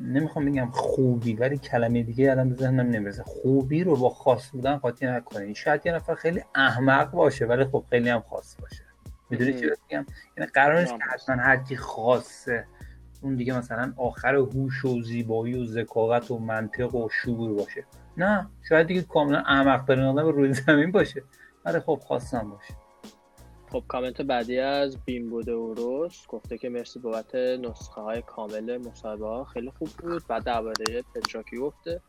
نمی‌خوام 0.00 0.44
بگم 0.44 0.70
خوبی 0.72 1.34
ولی 1.34 1.58
کلمه 1.58 2.02
دیگه 2.02 2.30
الان 2.30 2.48
به 2.48 2.54
ذهنم 2.54 2.86
نمی‌رسه. 2.86 3.22
خوبی 3.22 3.84
رو 3.84 3.96
با 3.96 4.08
خاص 4.08 4.50
بودن 4.50 4.76
قاطی 4.76 5.06
نکنین. 5.06 5.54
شاید 5.54 5.86
یه 5.86 5.92
نفر 5.92 6.14
خیلی 6.14 6.40
احمق 6.54 7.10
باشه 7.10 7.46
ولی 7.46 7.64
خب 7.64 7.84
خیلی 7.90 8.08
هم 8.08 8.24
خاص 8.30 8.56
باشه. 8.60 8.89
می‌دونی 9.30 9.52
چی 9.52 9.60
میگم؟ 9.60 10.06
یعنی 10.36 10.50
قرار 10.54 10.80
نیست 10.80 10.92
که. 10.92 11.04
حتما 11.10 11.36
هر 11.36 11.56
کی 11.56 11.76
خاصه. 11.76 12.66
اون 13.22 13.36
دیگه 13.36 13.58
مثلا 13.58 13.92
آخر 13.96 14.34
هوش 14.34 14.84
و 14.84 15.02
زیبایی 15.02 15.54
و 15.54 15.64
ذکاوت 15.64 16.30
و 16.30 16.38
منطق 16.38 16.94
و 16.94 17.08
شعور 17.08 17.54
باشه. 17.54 17.84
نه 18.16 18.50
شاید 18.68 18.86
دیگه 18.86 19.02
کاملا 19.02 19.38
احمق 19.38 19.84
ترین 19.84 20.04
آدم 20.04 20.26
روی 20.28 20.52
زمین 20.52 20.92
باشه. 20.92 21.22
ولی 21.64 21.80
خب 21.80 22.00
خاصم 22.08 22.50
باشه. 22.50 22.74
خب 23.72 23.84
کامنت 23.88 24.22
بعدی 24.22 24.58
از 24.58 24.96
بیم 25.04 25.30
بوده 25.30 25.52
اوروس 25.52 26.26
گفته 26.28 26.58
که 26.58 26.68
مرسی 26.68 26.98
بابت 26.98 27.34
نسخه 27.34 28.00
های 28.00 28.22
کامل 28.22 28.78
مصاحبه 28.86 29.26
ها 29.26 29.44
خیلی 29.44 29.72
خوب 29.78 29.88
بود. 29.88 30.26
بعد 30.28 30.44
درباره 30.44 31.02
پتراکی 31.14 31.56
گفته. 31.56 32.00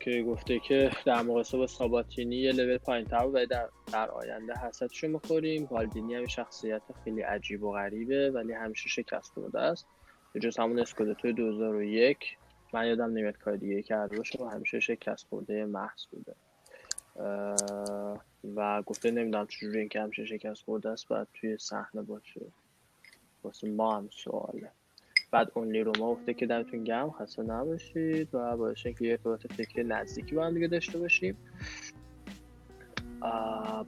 که 0.00 0.22
گفته 0.22 0.58
که 0.58 0.90
در 1.06 1.22
مقایسه 1.22 1.58
با 1.58 1.66
ساباتینی 1.66 2.36
یه 2.36 2.52
لول 2.52 2.78
پایین 2.78 3.06
تر 3.06 3.26
ولی 3.26 3.46
در, 3.46 3.68
در 3.92 4.10
آینده 4.10 4.54
حسدشو 4.54 5.08
می‌خوریم. 5.08 5.66
بالدینی 5.66 6.14
هم 6.14 6.26
شخصیت 6.26 6.82
خیلی 7.04 7.22
عجیب 7.22 7.62
و 7.62 7.72
غریبه 7.72 8.30
ولی 8.30 8.52
همیشه 8.52 8.88
شکست 8.88 9.32
خورده 9.32 9.60
است. 9.60 9.86
به 10.32 10.40
جز 10.40 10.58
همون 10.58 10.78
اسکودتو 10.78 11.32
2001 11.32 12.18
من 12.72 12.86
یادم 12.86 13.10
نمیاد 13.10 13.38
کار 13.38 13.56
دیگه 13.56 13.82
کرده 13.82 14.16
باشه 14.16 14.44
و 14.44 14.48
همیشه 14.48 14.80
شکست 14.80 15.26
خورده 15.28 15.64
محض 15.64 16.06
بوده. 16.10 16.34
و 18.56 18.82
گفته 18.82 19.10
نمی‌دونم 19.10 19.46
چجوری 19.46 19.78
این 19.78 19.88
که 19.88 20.00
همیشه 20.00 20.24
شکست 20.24 20.62
خورده 20.64 20.88
است 20.88 21.08
باید 21.08 21.28
توی 21.34 21.58
صحنه 21.58 22.02
باشه. 22.02 22.40
واسه 23.42 23.68
ما 23.68 23.96
هم 23.96 24.08
سواله. 24.12 24.70
بعد 25.30 25.52
اونلی 25.54 25.80
روما 25.80 26.12
گفته 26.12 26.34
که 26.34 26.46
دمتون 26.46 26.84
گرم 26.84 27.10
خسته 27.10 27.42
نباشید 27.42 28.28
و 28.34 28.56
باعث 28.56 28.82
که 28.82 28.94
یه 29.00 29.10
ارتباط 29.10 29.52
فکری 29.52 29.84
نزدیکی 29.84 30.34
با 30.34 30.46
هم 30.46 30.54
دیگه 30.54 30.68
داشته 30.68 30.98
باشیم. 30.98 31.36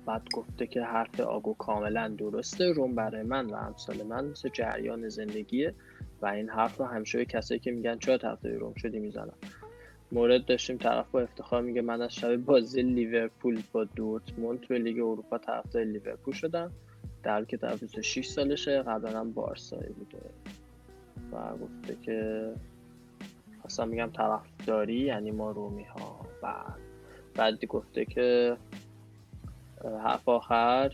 بعد 0.06 0.22
گفته 0.34 0.66
که 0.66 0.82
حرف 0.82 1.20
آگو 1.20 1.54
کاملا 1.54 2.08
درسته. 2.08 2.72
روم 2.72 2.94
برای 2.94 3.22
من 3.22 3.46
و 3.46 3.54
امثال 3.54 4.02
من 4.02 4.24
مثل 4.24 4.48
جریان 4.48 5.08
زندگیه 5.08 5.74
و 6.22 6.26
این 6.26 6.48
حرف 6.48 6.76
رو 6.76 6.84
همیشه 6.84 7.18
به 7.18 7.24
کسایی 7.24 7.60
که 7.60 7.70
میگن 7.70 7.98
چرا 7.98 8.18
طرفدار 8.18 8.52
روم 8.52 8.74
شدی 8.74 8.98
می‌زنم. 8.98 9.34
مورد 10.12 10.44
داشتیم 10.44 10.76
طرف 10.76 11.10
با 11.10 11.20
افتخار 11.20 11.62
میگه 11.62 11.82
من 11.82 12.02
از 12.02 12.14
شب 12.14 12.36
بازی 12.36 12.82
لیورپول 12.82 13.62
با 13.72 13.84
دورتموند 13.84 14.60
توی 14.60 14.78
لیگ 14.78 14.96
اروپا 14.96 15.38
طرفدار 15.38 15.84
لیورپول 15.84 16.34
شدم. 16.34 16.72
در 17.22 17.44
که 17.44 17.56
طرف 17.56 17.80
26 17.80 18.26
سالشه 18.26 18.82
قبلا 18.82 19.20
هم 19.20 19.32
بارسایی 19.32 19.92
بوده. 19.92 20.18
و 21.32 21.56
گفته 21.56 21.96
که 22.02 22.48
خواستم 23.60 23.88
میگم 23.88 24.10
طرفداری 24.10 24.98
یعنی 24.98 25.30
ما 25.30 25.50
رومی 25.50 25.84
ها 25.84 26.26
بعد 26.42 26.78
بعد 27.34 27.64
گفته 27.64 28.04
که 28.04 28.56
حرف 30.04 30.28
آخر 30.28 30.92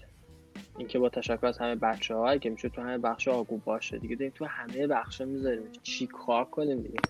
اینکه 0.79 0.98
با 0.98 1.09
تشکر 1.09 1.46
از 1.46 1.59
همه 1.59 1.74
بچه 1.74 2.14
ها 2.14 2.37
که 2.38 2.51
میشه 2.51 2.68
تو 2.68 2.83
همه 2.83 2.98
بخش 2.98 3.29
آگو 3.29 3.57
باشه 3.57 3.98
دیگه. 3.98 4.16
داریم 4.16 4.33
تو 4.35 4.44
همه 4.44 4.87
بخش 4.87 5.20
می‌ذاریم. 5.20 5.62
چی 5.83 6.07
کار 6.07 6.44
کنیم 6.44 6.83
دیگه؟ 6.83 7.01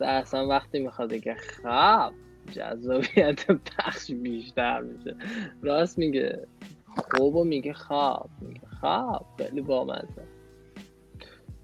اصلا 0.00 0.46
وقتی 0.46 0.78
می‌خواد 0.78 1.10
بگه 1.10 1.34
خب 1.34 2.12
جذابیت 2.52 3.50
بخش 3.50 4.10
بیشتر 4.10 4.80
میشه. 4.80 5.16
راست 5.62 5.98
میگه. 5.98 6.46
خوب 6.96 7.36
و 7.36 7.44
میگه 7.44 7.72
خواب 7.72 8.30
میگه 8.40 8.66
خواب 8.80 9.26
خیلی 9.38 9.60
بامزه. 9.60 10.22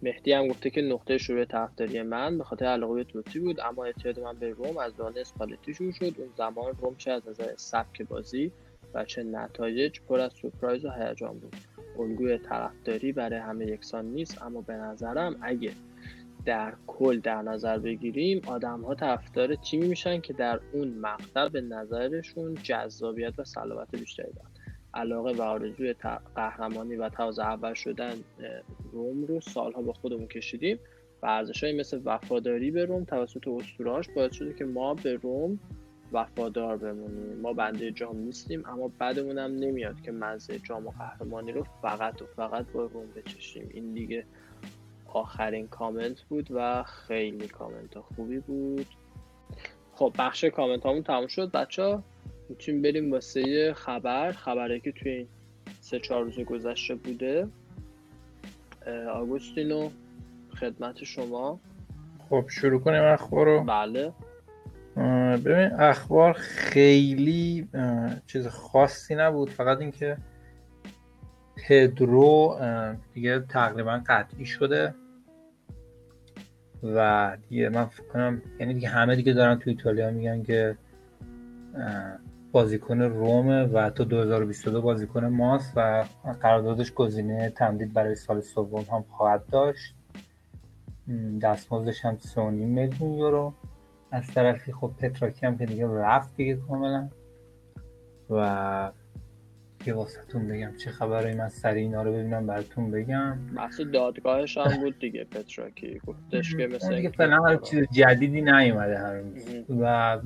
مهدی 0.02 0.32
هم 0.32 0.48
گفته 0.48 0.70
که 0.70 0.82
نقطه 0.82 1.18
شروع 1.18 1.44
طرفداری 1.44 2.02
من 2.02 2.38
به 2.38 2.44
خاطر 2.44 2.64
علاقه 2.64 2.94
به 2.94 3.04
توتی 3.04 3.38
بود 3.38 3.60
اما 3.60 3.84
اعتیاد 3.84 4.20
من 4.20 4.38
به 4.38 4.50
روم 4.50 4.78
از 4.78 4.96
دوران 4.96 5.18
اسپالتی 5.18 5.74
شروع 5.74 5.92
شد. 5.92 6.14
اون 6.18 6.28
زمان 6.36 6.76
روم 6.80 6.96
چه 6.96 7.10
از 7.10 7.28
نظر 7.28 7.52
سبک 7.56 8.02
بازی 8.02 8.52
و 8.94 9.04
چه 9.04 9.22
نتایج 9.22 10.00
پر 10.00 10.20
از 10.20 10.32
سورپرایز 10.32 10.84
و 10.84 10.90
هیجان 10.90 11.38
بود. 11.38 11.56
الگوی 11.98 12.38
طرفداری 12.38 13.12
برای 13.12 13.38
همه 13.38 13.66
یکسان 13.66 14.04
نیست 14.04 14.42
اما 14.42 14.60
به 14.60 14.72
نظرم 14.72 15.36
اگه 15.42 15.72
در 16.44 16.74
کل 16.86 17.20
در 17.20 17.42
نظر 17.42 17.78
بگیریم 17.78 18.42
آدم 18.46 18.80
ها 18.80 18.94
طرفدار 18.94 19.54
تیمی 19.54 19.88
میشن 19.88 20.20
که 20.20 20.32
در 20.32 20.60
اون 20.72 20.88
مقطع 20.88 21.48
به 21.48 21.60
نظرشون 21.60 22.54
جذابیت 22.54 23.38
و 23.38 23.44
صلابت 23.44 23.90
بیشتری 23.90 24.32
دارن. 24.32 24.51
علاقه 24.94 25.32
و 25.32 25.42
آرزوی 25.42 25.94
قهرمانی 26.34 26.96
و 26.96 27.08
تازه 27.08 27.42
اول 27.42 27.74
شدن 27.74 28.14
روم 28.92 29.24
رو 29.24 29.40
سالها 29.40 29.82
با 29.82 29.92
خودمون 29.92 30.26
کشیدیم 30.26 30.78
و 31.22 31.26
ارزشهایی 31.26 31.78
مثل 31.78 32.00
وفاداری 32.04 32.70
به 32.70 32.84
روم 32.84 33.04
توسط 33.04 33.48
اسطورهاش 33.48 34.08
باعث 34.08 34.32
شده 34.32 34.54
که 34.54 34.64
ما 34.64 34.94
به 34.94 35.14
روم 35.14 35.58
وفادار 36.12 36.76
بمونیم. 36.76 37.40
ما 37.40 37.52
بنده 37.52 37.90
جام 37.90 38.16
نیستیم 38.16 38.62
اما 38.66 38.90
بعدمون 38.98 39.38
هم 39.38 39.54
نمیاد 39.54 40.00
که 40.00 40.12
مزه 40.12 40.58
جام 40.58 40.86
و 40.86 40.90
قهرمانی 40.90 41.52
رو 41.52 41.66
فقط 41.82 42.22
و 42.22 42.26
فقط 42.36 42.66
با 42.66 42.84
روم 42.84 43.06
بچشیم. 43.16 43.70
این 43.74 43.92
دیگه 43.92 44.26
آخرین 45.06 45.68
کامنت 45.68 46.22
بود 46.22 46.48
و 46.50 46.82
خیلی 46.82 47.48
کامنت 47.48 47.98
خوبی 47.98 48.38
بود. 48.38 48.86
خب 49.94 50.14
بخش 50.18 50.44
کامنت 50.44 50.86
همون 50.86 51.02
تموم 51.02 51.26
شد. 51.26 51.50
بچه 51.50 51.98
می‌تونیم 52.52 52.82
بریم 52.82 53.12
واسه 53.12 53.74
خبر 53.74 54.32
خبره 54.32 54.80
که 54.80 54.92
توی 54.92 55.10
این 55.10 55.28
سه 55.80 55.98
چهار 55.98 56.24
روز 56.24 56.40
گذشته 56.40 56.94
بوده. 56.94 57.48
آگوستینو 59.12 59.90
خدمت 60.60 61.04
شما. 61.04 61.60
خب 62.28 62.44
شروع 62.48 62.80
کنیم 62.80 63.02
اخبار 63.02 63.46
رو. 63.46 63.64
بله. 63.64 64.12
ببین 65.36 65.72
اخبار 65.80 66.32
خیلی 66.32 67.68
چیز 68.26 68.46
خاصی 68.46 69.14
نبود. 69.14 69.50
فقط 69.50 69.78
اینکه 69.78 70.16
پدرو 71.56 72.58
دیگه 73.14 73.40
تقریبا 73.40 74.02
قطعی 74.06 74.46
شده. 74.46 74.94
و 76.82 77.36
دیگه 77.48 77.68
من 77.68 77.84
فکر 77.84 78.06
کنم 78.06 78.42
یعنی 78.60 78.74
دیگه 78.74 78.88
همه 78.88 79.16
دیگه 79.16 79.32
دارن 79.32 79.58
تو 79.58 79.70
ایتالیا 79.70 80.10
میگن 80.10 80.42
که 80.42 80.76
بازیکن 82.52 83.02
رومه 83.02 83.64
و 83.64 83.90
تا 83.90 84.04
2022 84.04 84.82
بازیکن 84.82 85.24
ماست 85.24 85.72
و 85.76 86.04
قراردادش 86.40 86.92
گزینه 86.92 87.50
تمدید 87.50 87.92
برای 87.92 88.14
سال 88.14 88.40
سوم 88.40 88.84
هم 88.92 89.04
خواهد 89.10 89.46
داشت. 89.46 89.94
دستمزدش 91.42 92.04
هم 92.04 92.16
3.5 92.16 92.38
میلیون 92.38 93.12
یورو. 93.12 93.54
از 94.10 94.26
طرفی 94.26 94.72
خب 94.72 94.92
پتراکی 94.98 95.46
هم 95.46 95.58
که 95.58 95.66
دیگه 95.66 95.86
رفت 95.86 96.36
دیگه 96.36 96.56
کاملا. 96.56 97.08
و 98.30 98.92
یه 99.86 99.94
واسهتون 99.94 100.48
بگم 100.48 100.76
چه 100.76 100.90
خبره 100.90 101.34
من 101.34 101.48
سریع 101.48 101.82
اینا 101.82 102.02
رو 102.02 102.12
ببینم 102.12 102.46
براتون 102.46 102.90
بگم. 102.90 103.38
بحث 103.56 103.80
دادگاهش 103.80 104.58
هم 104.58 104.80
بود 104.82 104.98
دیگه 104.98 105.24
پتراکی. 105.24 106.00
گفتش 106.06 106.56
که 106.56 106.66
مثل 106.66 106.96
دیگه 106.96 107.08
فعلا 107.10 107.42
هر 107.42 107.56
چیز 107.56 107.84
جدیدی 107.92 108.40
نیومده 108.42 108.98
هنوز. 108.98 109.64
و 109.80 110.18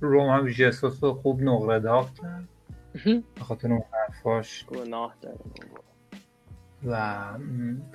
روم 0.00 0.28
هم 0.28 0.48
جسوس 0.48 1.04
رو 1.04 1.14
خوب 1.14 1.42
نقره 1.42 1.80
داغ 1.80 2.08
کرد. 2.14 2.48
به 3.34 3.40
خاطر 3.40 3.72
اون 3.72 3.82
حرفاش. 3.92 4.66
گناه 4.66 5.16
داره 5.20 5.38
و 6.86 7.24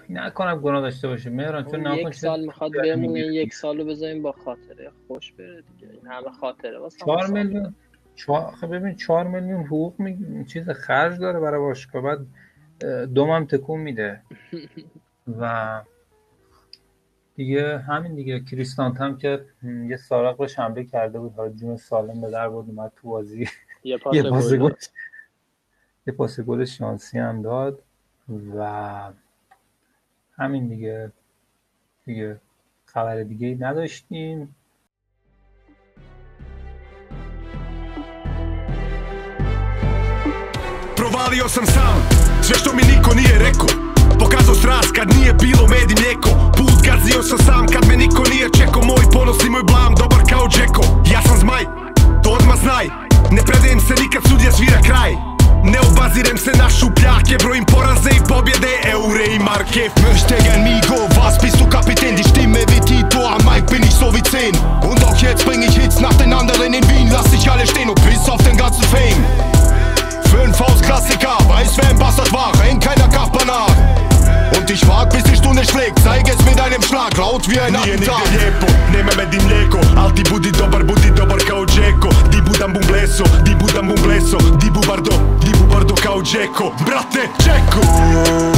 نکنم 0.09 0.59
گناه 0.59 0.81
داشته 0.81 1.07
باشه. 1.07 1.29
مهران 1.29 1.65
چون 1.65 1.85
یک 1.85 2.13
سال 2.13 2.45
می‌خواد 2.45 2.71
بمونه 2.83 3.19
یک 3.19 3.53
سال 3.53 3.77
رو 3.77 3.85
بذاریم 3.85 4.21
با 4.21 4.31
خاطره. 4.31 4.91
خوش 5.07 5.33
بره 5.33 5.61
دیگه. 5.61 5.93
این 5.93 6.07
همه 6.07 6.29
خاطره. 6.29 6.79
واسه 6.79 7.05
4 7.05 7.27
میلیون 7.27 7.75
چهار 8.15 8.53
ببین 8.71 8.95
4 8.95 9.27
میلیون 9.27 9.63
حقوق 9.63 9.99
می... 9.99 10.45
چیز 10.45 10.69
خرج 10.69 11.19
داره 11.19 11.39
برای 11.39 11.59
باشگاه. 11.59 12.03
بعد 12.03 12.27
دومم 13.13 13.45
تکون 13.45 13.79
میده. 13.79 14.21
و 15.39 15.81
دیگه 17.35 17.77
همین 17.77 18.15
دیگه. 18.15 18.39
کریستانت 18.39 19.01
هم 19.01 19.17
که 19.17 19.45
یه 19.89 19.97
سارق 19.97 20.41
رو 20.41 20.47
شنبه 20.47 20.83
کرده 20.83 21.19
بود. 21.19 21.33
حالا 21.35 21.49
جون 21.49 21.77
سالم 21.77 22.21
به 22.21 22.29
در 22.29 22.49
بود 22.49 22.69
اومد 22.69 22.91
تو 22.95 23.09
بازی. 23.09 23.47
یه 23.83 23.97
پاس 24.29 24.53
گل 24.53 24.73
یه 26.07 26.13
پاس 26.13 26.39
گل 26.39 26.65
شانسی 26.65 27.19
هم 27.19 27.41
داد. 27.41 27.79
و 28.57 29.11
همین 30.37 30.67
دیگه. 30.67 31.11
دیگه 32.05 32.39
خبر 32.85 33.23
دیگه 33.23 33.57
نداشتیم. 33.59 34.55
Provalio 40.95 41.49
sam 41.49 41.65
sam, 41.75 41.97
sve 42.41 42.55
što 42.55 42.75
mi 42.75 42.81
niko 42.81 43.13
nije 43.13 43.39
rekao. 43.39 43.67
Pokazao 44.19 44.55
strast 44.55 44.91
kad 44.95 45.07
nije 45.17 45.33
bilo 45.33 45.67
med 45.67 45.91
i 45.91 45.95
mlijeko. 45.95 46.54
Gazio 46.85 47.23
sam 47.23 47.39
sam 47.47 47.65
kad 47.73 47.87
me 47.87 47.95
niko 47.97 48.23
nije 48.31 48.47
čekao. 48.57 48.81
Moj 48.91 49.05
ponos 49.13 49.43
i 49.45 49.49
moj 49.49 49.63
blam, 49.63 49.95
dobar 50.01 50.21
kao 50.29 50.45
Džeko 50.53 50.83
Ja 51.13 51.21
sam 51.27 51.37
zmaj, 51.43 51.63
to 52.23 52.29
odmah 52.29 52.59
znaj. 52.63 52.85
Ne 53.31 53.41
predajem 53.47 53.79
se 53.87 53.93
nikad 54.03 54.21
sudja 54.29 54.51
svira 54.51 54.81
kraj. 54.87 55.11
Ne 55.63 55.79
obazirem 55.89 56.37
se 56.37 56.51
na 56.61 56.69
šupljake 56.69 57.35
Brojim 57.43 57.65
poraze 57.65 58.09
i 58.09 58.21
pobjede, 58.29 58.73
eure 58.93 59.25
i 59.35 59.39
marke. 59.39 59.83
Möchte 60.05 60.35
gern 60.45 60.61
Migo, 60.67 60.99
was 61.17 61.35
bist 61.43 61.57
du 61.59 61.65
Kapitän? 61.75 62.15
Die 62.15 62.27
Stimme 62.31 62.61
wie 62.69 62.81
Tito, 62.89 63.21
am 63.33 63.41
Mike 63.49 63.67
bin 63.73 63.83
ich 63.83 63.95
so 64.01 64.07
wie 64.15 64.23
10 64.23 64.55
Und 64.89 65.03
auch 65.03 65.17
jetzt 65.17 65.45
bring 65.45 65.61
ich 65.63 65.75
Hits 65.77 65.99
nach 65.99 66.17
den 66.21 66.33
anderen 66.33 66.73
in 66.73 66.85
Wien 66.89 67.09
Lass 67.11 67.31
dich 67.31 67.51
alle 67.51 67.65
stehen 67.67 67.89
und 67.89 67.99
piss 68.05 68.29
auf 68.29 68.43
den 68.43 68.57
ganzen 68.57 68.83
Fame. 68.83 69.21
Fünf 70.31 70.59
Haus 70.59 70.81
Klassiker, 70.81 71.37
weiß 71.47 71.71
wer 71.77 71.89
im 71.91 71.99
Bastard 71.99 72.31
war, 72.33 72.51
rennt 72.61 72.83
keiner 72.85 73.07
Kachbar 73.07 73.45
nach 73.45 74.14
Und 74.57 74.69
ich 74.69 74.79
frag 74.81 75.09
bis 75.09 75.23
die 75.23 75.35
Stunde 75.35 75.63
schlägt, 75.63 75.99
zeig 76.03 76.27
es 76.29 76.43
mit 76.45 76.59
einem 76.59 76.81
Schlag, 76.81 77.17
laut 77.17 77.49
wie 77.49 77.59
ein 77.59 77.75
Attentat. 77.75 78.21
lijepo, 78.31 78.67
nema 78.91 79.11
med 79.15 79.33
i 79.33 79.39
mlijeko 79.39 79.79
Al 79.97 80.11
ti 80.11 80.23
budi 80.23 80.51
dobar, 80.51 80.83
budi 80.83 81.11
dobar 81.11 81.37
kao 81.37 81.65
Džeko 81.65 82.09
Di 82.29 82.41
budam 82.41 82.73
bum 82.73 82.83
bleso, 82.87 83.23
di 83.43 83.55
budam 83.55 83.87
bum 83.87 84.01
bleso 84.01 84.37
Di 84.37 84.69
bubardo, 84.69 85.11
di 85.39 85.51
bubardo 85.51 85.95
kao 85.95 86.21
Džeko 86.21 86.73
Brate, 86.85 87.29
Džeko 87.43 87.81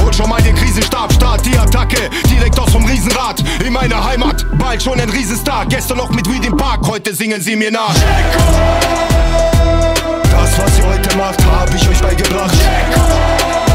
Hol 0.04 0.14
schon 0.14 0.30
mal 0.30 0.42
den 0.42 0.56
Krisenstab, 0.56 1.14
start 1.14 1.46
die 1.46 1.58
Attacke 1.58 2.10
Direkt 2.30 2.60
aus 2.60 2.72
vom 2.72 2.86
Riesenrad, 2.86 3.44
in 3.66 3.74
meiner 3.74 4.04
Heimat 4.04 4.46
Bald 4.58 4.84
schon 4.84 5.00
ein 5.00 5.10
Riesenstar, 5.10 5.66
gestern 5.66 5.98
noch 5.98 6.10
mit 6.10 6.28
Weed 6.32 6.46
im 6.46 6.58
Park 6.58 6.88
Heute 6.88 7.14
singen 7.14 7.42
sie 7.42 7.56
mir 7.56 7.72
nach. 7.72 7.94
Das 10.32 10.58
was 10.58 10.80
ihr 10.80 10.86
heute 10.88 11.18
macht, 11.18 11.44
hab 11.46 11.74
ich 11.74 11.90
euch 11.90 12.00
beigebracht. 12.00 12.56
U 12.56 13.67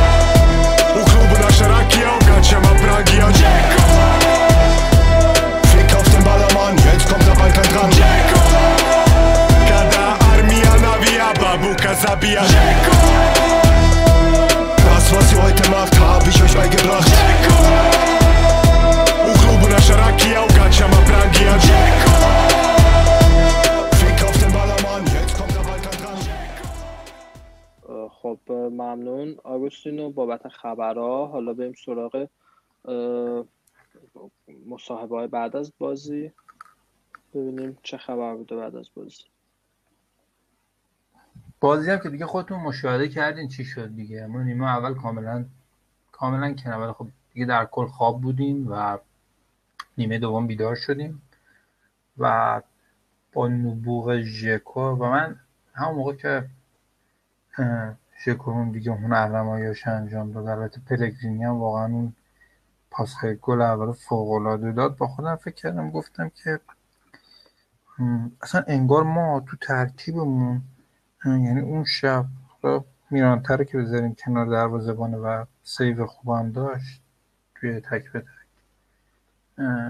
klubu 1.52 1.64
naša 1.64 1.68
rakija, 1.68 2.08
u 2.14 2.18
gaćama 2.26 2.68
Pragija 2.82 3.26
Džeko 3.32 3.82
Fick 5.64 5.94
auf 5.94 6.08
den 6.12 6.24
Ballermann, 6.24 6.76
jetzt 6.76 7.08
kommt 7.08 7.26
der 7.26 7.36
Balkan 7.36 7.64
dran 7.72 7.90
Kada 9.68 10.16
armija 10.32 10.72
navija, 10.82 11.32
babuka 11.40 11.94
zabija 11.94 12.42
Das 14.76 15.12
was 15.12 15.32
ihr 15.32 15.42
heute 15.42 15.70
macht, 15.70 15.94
hab 16.00 16.28
ich 16.28 16.42
euch 16.42 16.54
beigebracht 16.54 17.12
U 17.88 17.91
خب 28.22 28.38
ممنون. 28.52 29.36
آگوستینو 29.44 30.10
بابت 30.10 30.48
خبرها 30.48 31.26
حالا 31.26 31.54
بریم 31.54 31.72
سراغ 31.72 32.28
مصاحبه 34.66 35.16
های 35.16 35.26
بعد 35.26 35.56
از 35.56 35.72
بازی. 35.78 36.32
ببینیم 37.34 37.78
چه 37.82 37.96
خبر 37.96 38.34
بوده 38.34 38.56
بعد 38.56 38.76
از 38.76 38.88
بازی. 38.94 39.22
بازی 41.60 41.90
هم 41.90 41.98
که 41.98 42.08
دیگه 42.08 42.26
خودتون 42.26 42.60
مشاهده 42.60 43.08
کردین 43.08 43.48
چی 43.48 43.64
شد 43.64 43.96
دیگه؟ 43.96 44.26
ما 44.26 44.42
نیمه 44.42 44.66
اول 44.66 44.94
کاملا 44.94 45.44
کاملا 46.12 46.54
کنه 46.54 46.76
ولی 46.76 46.92
خب 46.92 47.08
دیگه 47.34 47.46
در 47.46 47.64
کل 47.64 47.86
خواب 47.86 48.20
بودیم 48.20 48.66
و 48.70 48.98
نیمه 49.98 50.18
دوم 50.18 50.46
بیدار 50.46 50.74
شدیم 50.74 51.22
و 52.18 52.60
با 53.32 53.48
نبوغ 53.48 54.20
ژکو 54.20 54.80
و 54.80 55.10
من 55.10 55.40
همون 55.74 55.94
موقع 55.94 56.14
که 56.14 56.48
ژکو 58.24 58.70
دیگه 58.72 58.92
هنرنماییاش 58.92 59.86
انجام 59.86 60.32
داد. 60.32 60.46
البته 60.46 60.80
پلگرینی 60.80 61.44
هم 61.44 61.54
واقعا 61.54 61.84
اون 61.84 62.12
پاس 62.90 63.24
گل 63.24 63.62
اول 63.62 63.92
فوق 63.92 64.30
العاده 64.30 64.72
داد. 64.72 64.96
با 64.96 65.06
خودم 65.08 65.36
فکر 65.36 65.54
کردم 65.54 65.90
گفتم 65.90 66.28
که 66.28 66.60
اصلا 68.42 68.64
انگار 68.66 69.02
ما 69.02 69.40
تو 69.40 69.56
ترکیبمون 69.56 70.62
یعنی 71.24 71.60
اون 71.60 71.84
شب 71.84 72.24
میرانته 73.10 73.51
رو 73.51 73.64
که 73.64 73.78
بذاریم 73.78 74.14
کنار 74.14 74.46
دروازه‌بان 74.46 75.14
و 75.14 75.44
save 75.62 76.06
خوبم 76.06 76.52
داشت 76.52 77.02
توی 77.54 77.80
تک 77.80 78.12
به 78.12 78.20
تک. 78.20 78.26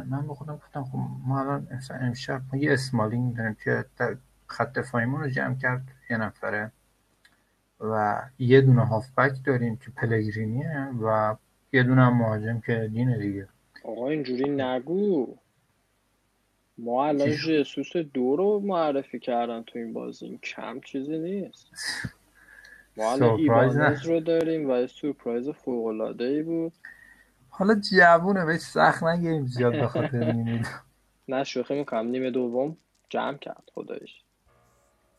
من 0.07 0.27
به 0.29 0.35
خودم 0.35 0.57
گفتم 0.57 0.85
خب 0.85 0.99
ما 1.27 1.41
الان 1.41 1.69
امشب 1.91 2.43
ما 2.53 2.59
یه 2.59 2.73
اسمالینگ 2.73 3.37
داریم 3.37 3.57
که 3.65 3.85
خط 4.47 4.73
دفاعیمون 4.73 5.21
رو 5.21 5.29
جمع 5.29 5.55
کرد 5.55 5.83
یه 6.11 6.17
نفره. 6.17 6.73
و 7.83 8.23
یه 8.39 8.61
دونه 8.61 8.87
هافبک 8.87 9.33
داریم 9.45 9.77
که 9.77 9.91
پلگرینیه 9.91 10.89
و 11.03 11.37
یه 11.73 11.83
دونه 11.83 12.05
هم 12.05 12.19
مهاجم 12.19 12.61
که 12.61 12.91
دینه 12.93 13.19
دیگه. 13.19 13.49
آقا 13.85 14.09
اینجوری 14.09 14.51
نگو. 14.51 15.37
ما 16.79 17.07
الان؟ 17.07 17.31
جسوس 17.31 17.97
دو 17.97 18.37
رو 18.37 18.61
معرفی 18.61 19.19
کردن 19.19 19.63
تو 19.63 19.79
این 19.79 19.93
بازی. 19.93 20.27
این 20.27 20.39
کم 20.39 20.81
چیزی 20.81 21.19
نیست. 21.19 21.67
ما 22.97 23.13
الان. 23.13 23.31
ایوانز 23.39 24.07
رو 24.07 24.21
داریم 24.21 24.71
و 24.71 24.81
یه 24.81 24.87
سورپرایز 24.87 25.49
فوق 25.49 25.87
العاده 25.87 26.25
ای 26.25 26.43
بود. 26.43 26.73
حالا 27.49 27.75
جوونه 27.75 28.45
بهش 28.45 28.61
سخت 28.61 29.03
نگیریم 29.03 29.47
زیاد 29.47 29.73
به 29.73 29.89
خاطر 29.89 30.35
نه 31.29 31.45
شوخی 31.45 31.75
می‌کنم. 31.75 32.07
نیمه 32.07 32.31
دوم 32.31 32.77
جمع 33.09 33.37
کرد 33.39 33.65
خدایش 33.75 34.23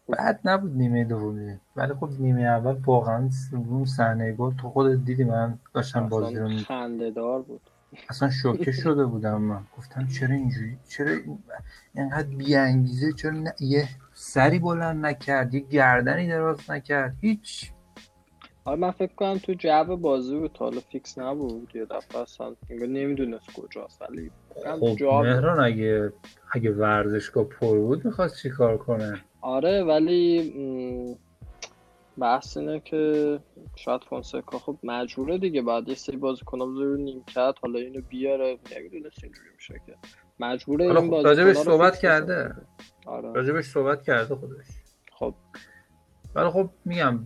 بعد 0.10 0.40
نبود 0.46 0.72
نیمه 0.78 1.04
دومی. 1.04 1.60
ولی 1.76 1.94
خب 1.94 2.10
نیمه 2.20 2.42
اول 2.42 2.76
واقعا 2.86 3.30
اون 3.70 3.86
صحنه 3.86 4.32
گل 4.34 4.54
تو 4.56 4.70
خودت 4.70 5.00
دیدی 5.06 5.24
من 5.24 5.60
داشتم 5.74 6.10
بازی 6.10 6.36
رو 6.36 6.44
اصلا 6.46 6.56
می- 6.56 6.62
خنده 6.64 7.12
دار 7.12 7.42
بود. 7.42 7.62
اصلا 8.10 8.30
شوکه 8.30 8.72
شده 8.84 9.06
بودم 9.06 9.42
من. 9.42 9.62
گفتم 9.78 10.08
چرا 10.08 10.36
اینجوری؟ 10.36 10.78
چرا 10.90 11.10
این- 11.12 11.40
اینقدر 11.96 12.28
بیانگیزه؟ 12.28 13.14
چرا 13.14 13.32
نه- 13.32 13.54
یه 13.60 13.88
سری 14.14 14.60
بلند 14.60 15.06
نکرد 15.06 15.54
یه 15.54 15.60
گردنی 15.60 16.28
دراز 16.28 16.72
نکرد. 16.72 17.16
هیچ. 17.22 17.72
آره 18.66 18.80
من 18.80 18.92
فکر 18.92 19.16
کنم 19.16 19.38
تو 19.38 19.54
جو 19.54 19.98
بازی 19.98 20.40
بود 20.40 20.58
حالا 20.58 20.80
فیکس 20.92 21.18
نبود. 21.18 21.72
یه 21.76 21.86
دفعه 21.86 22.22
اصلا 22.22 22.56
نمی‌دونست 22.72 23.54
کجاست 23.54 24.02
ولی 24.02 24.32
خب. 24.80 25.04
مهران 25.04 25.60
اگه 25.60 26.14
اگه 26.52 26.72
ورزشگاه 26.72 27.44
پر 27.44 27.78
بود 27.80 28.06
می‌خواست 28.06 28.36
چیکار 28.38 28.78
کنه؟ 28.78 29.22
آره 29.44 29.84
ولی 29.84 30.54
بحث 32.18 32.58
اینه 32.58 32.80
که 32.80 33.40
شاید 33.76 34.02
فونسکا 34.10 34.60
خب 34.60 34.78
مجبوره 34.84 35.38
دیگه 35.38 35.62
بعد 35.62 35.90
یه 35.90 35.96
سری 35.96 36.18
بازیکن‌ها 36.18 36.66
بذاره 36.66 36.86
رو 36.86 36.98
نیمکت 36.98 37.56
حالا 37.62 37.80
اینو 37.80 38.02
بیاره 38.02 38.58
نمی‌دونست 38.78 39.24
اینجوری 39.24 39.50
میشه 39.56 39.82
که. 39.86 39.96
مجبوره 40.40 40.86
این 40.86 40.94
خب 40.94 41.08
بازیکن‌ها 41.08 41.30
راجبش 41.30 41.58
صحبت 41.58 41.98
کرده. 41.98 42.56
آره. 43.06 43.32
راجبش 43.32 43.66
صحبت 43.66 44.04
کرده 44.04 44.36
خودش. 44.36 44.66
خب. 45.12 45.36
ولی 46.36 46.50
خب 46.50 46.70
میگم 46.86 47.20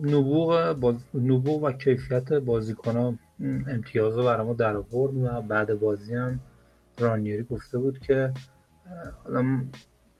نبوغ 0.00 0.72
باز... 0.72 0.96
نبوغ 1.14 1.62
و 1.62 1.72
کیفیت 1.72 2.32
بازیکن 2.32 2.96
ها 2.96 3.14
امتیاز 3.68 4.18
رو 4.18 4.24
برای 4.24 4.46
ما 4.46 4.54
در 4.54 4.76
آورد 4.76 5.16
و 5.16 5.42
بعد 5.42 5.80
بازی 5.80 6.14
هم 6.14 6.40
رانیری 6.98 7.42
گفته 7.42 7.78
بود 7.78 7.98
که 7.98 8.32
حالا 9.24 9.64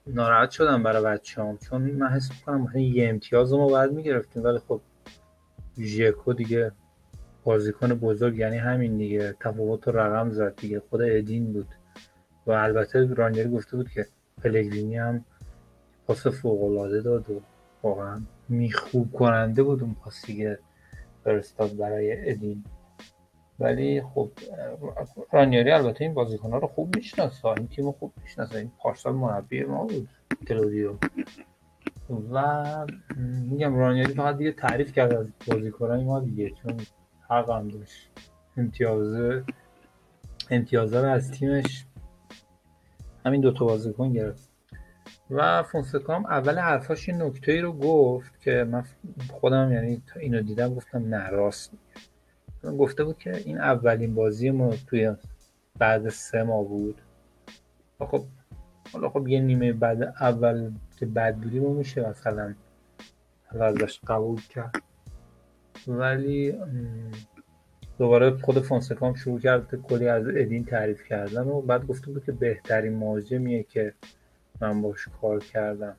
ناراحت 0.07 0.51
شدم 0.51 0.83
برای 0.83 1.03
بچه 1.03 1.43
هم 1.43 1.57
چون 1.57 1.81
من 1.81 2.07
حس 2.07 2.31
می‌کنم 2.31 2.77
یه 2.77 3.09
امتیاز 3.09 3.53
ما 3.53 3.67
باید 3.67 3.91
می‌گرفتیم 3.91 4.43
ولی 4.43 4.59
خب 4.67 4.81
ژکو 5.79 6.33
دیگه 6.33 6.71
بازیکن 7.43 7.87
بزرگ 7.87 8.37
یعنی 8.37 8.57
همین 8.57 8.97
دیگه. 8.97 9.35
تفاوت 9.39 9.87
رو 9.87 9.99
رقم 9.99 10.29
زد 10.29 10.55
دیگه. 10.55 10.81
خود 10.89 11.01
ادین 11.01 11.53
بود. 11.53 11.67
و 12.47 12.51
البته 12.51 13.13
رانیری 13.13 13.49
گفته 13.49 13.77
بود 13.77 13.89
که 13.89 14.05
پلگرینی 14.43 14.97
هم 14.97 15.25
پاس 16.07 16.27
فوق 16.27 16.63
العاده 16.63 17.01
داد 17.01 17.29
و 17.29 17.41
واقعا 17.83 18.21
میخوب 18.49 19.11
کننده 19.11 19.63
بود 19.63 19.81
اون 19.81 19.95
که 20.27 20.59
فرستاد 21.23 21.77
برای 21.77 22.31
ادین. 22.31 22.63
ولی 23.61 24.01
خب 24.01 24.31
رانیاری 25.31 25.71
البته 25.71 26.03
این 26.03 26.13
بازیکنها 26.13 26.57
رو 26.57 26.67
خوب 26.67 26.95
می‌شناسه. 26.95 27.47
این 27.47 27.67
تیم 27.67 27.85
رو 27.85 27.91
خوب 27.91 28.13
می‌شناسه. 28.23 28.57
این 28.57 28.71
پارسال 28.79 29.15
مربی 29.15 29.63
ما 29.63 29.85
بود 29.85 30.09
کلودیو. 30.47 30.93
و 32.31 32.65
میگم 33.49 33.75
رانیاری 33.75 34.13
فقط 34.13 34.37
دیگه 34.37 34.51
تعریف 34.51 34.91
کرد 34.91 35.13
از 35.13 35.27
بازیکنهای 35.47 36.03
ما 36.03 36.19
دیگه 36.19 36.49
چون 36.49 36.77
حق 37.29 37.49
هم 37.49 37.67
داشت. 37.67 38.09
امتیازه 38.57 39.43
امتیازه 40.49 41.01
رو 41.01 41.07
از 41.07 41.31
تیمش 41.31 41.85
همین 43.25 43.41
دوتا 43.41 43.65
بازیکن 43.65 44.13
گرفت. 44.13 44.49
و 45.29 45.63
فونسکا 45.63 46.15
هم 46.15 46.25
اول 46.25 46.59
حرفاش 46.59 47.07
یه 47.07 47.15
نکته 47.15 47.51
ای 47.51 47.61
رو 47.61 47.73
گفت 47.73 48.41
که 48.41 48.67
من 48.71 48.83
خودم 49.29 49.71
یعنی 49.71 50.01
اینو 50.19 50.41
دیدم 50.41 50.75
گفتم 50.75 51.15
نه 51.15 51.29
راست 51.29 51.73
میگه. 51.73 52.10
گفته 52.63 53.03
بود 53.03 53.17
که 53.17 53.37
این 53.37 53.57
اولین 53.57 54.15
بازی 54.15 54.51
ما 54.51 54.73
توی 54.87 55.15
بعد 55.77 56.09
سه 56.09 56.43
ماه 56.43 56.63
بود. 56.63 57.01
خب 57.99 58.23
حالا 58.93 59.09
خب 59.09 59.27
یه 59.27 59.39
نیمه 59.39 59.73
بعد 59.73 60.03
اول 60.03 60.71
که 60.97 61.05
بد 61.05 61.35
بودیم 61.35 61.63
رو 61.63 61.73
میشه 61.73 62.09
مثلا 62.09 62.55
ازش 63.59 63.99
قبول 64.07 64.41
کرد. 64.41 64.83
ولی 65.87 66.55
دوباره 67.97 68.37
خود 68.37 68.59
فونسکا 68.59 69.07
هم 69.07 69.13
شروع 69.13 69.39
کرد 69.39 69.75
کلی 69.75 70.07
از 70.07 70.27
ادین 70.27 70.65
تعریف 70.65 71.03
کردن 71.03 71.47
و 71.47 71.61
بعد 71.61 71.87
گفته 71.87 72.11
بود 72.11 72.25
که 72.25 72.31
بهترین 72.31 72.93
مهاجمیه 72.93 73.63
که 73.63 73.93
من 74.61 74.81
باش 74.81 75.07
کار 75.21 75.39
کردم. 75.39 75.95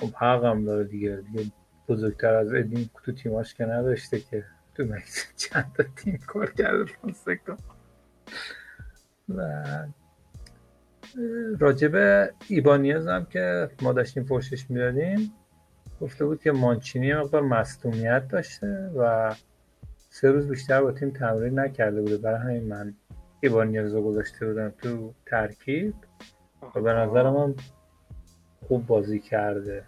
خب 0.00 0.14
حقم 0.14 0.64
داره 0.64 0.84
دیگه. 0.84 1.22
دیگه 1.32 1.50
بزرگتر 1.88 2.34
از 2.34 2.54
ادین 2.54 2.90
تو 3.04 3.12
تیماش 3.12 3.54
که 3.54 3.64
نداشته 3.64 4.20
که 4.20 4.44
تو 4.82 4.94
مکسیک 4.94 5.36
چند 5.36 5.72
تا 5.76 5.84
تیم 5.96 6.18
کار 6.26 6.50
کرده 6.50 6.84
فونسکا 6.84 7.56
و 9.28 9.64
راجب 11.58 11.94
ایبانیاز 12.48 13.06
هم 13.06 13.24
که 13.24 13.70
ما 13.82 13.92
داشتیم 13.92 14.24
فوشش 14.24 14.70
می‌دادیم 14.70 15.32
گفته 16.00 16.24
بود 16.24 16.42
که 16.42 16.52
مانچینی 16.52 17.06
یه 17.06 17.16
مقدار 17.16 17.42
مصدومیت 17.42 18.28
داشته 18.28 18.90
و 18.96 19.34
سه 20.08 20.30
روز 20.30 20.48
بیشتر 20.48 20.82
با 20.82 20.92
تیم 20.92 21.10
تمرین 21.10 21.58
نکرده 21.58 22.00
بوده. 22.00 22.16
برای 22.16 22.40
همین 22.40 22.68
من 22.68 22.94
ایبانیاز 23.40 23.94
رو 23.94 24.02
گذاشته 24.02 24.46
بودم 24.46 24.70
تو 24.70 25.14
ترکیب 25.26 25.94
و 26.74 26.80
به 26.80 26.92
نظر 26.92 27.30
من 27.30 27.54
خوب 28.68 28.86
بازی 28.86 29.20
کرده. 29.20 29.84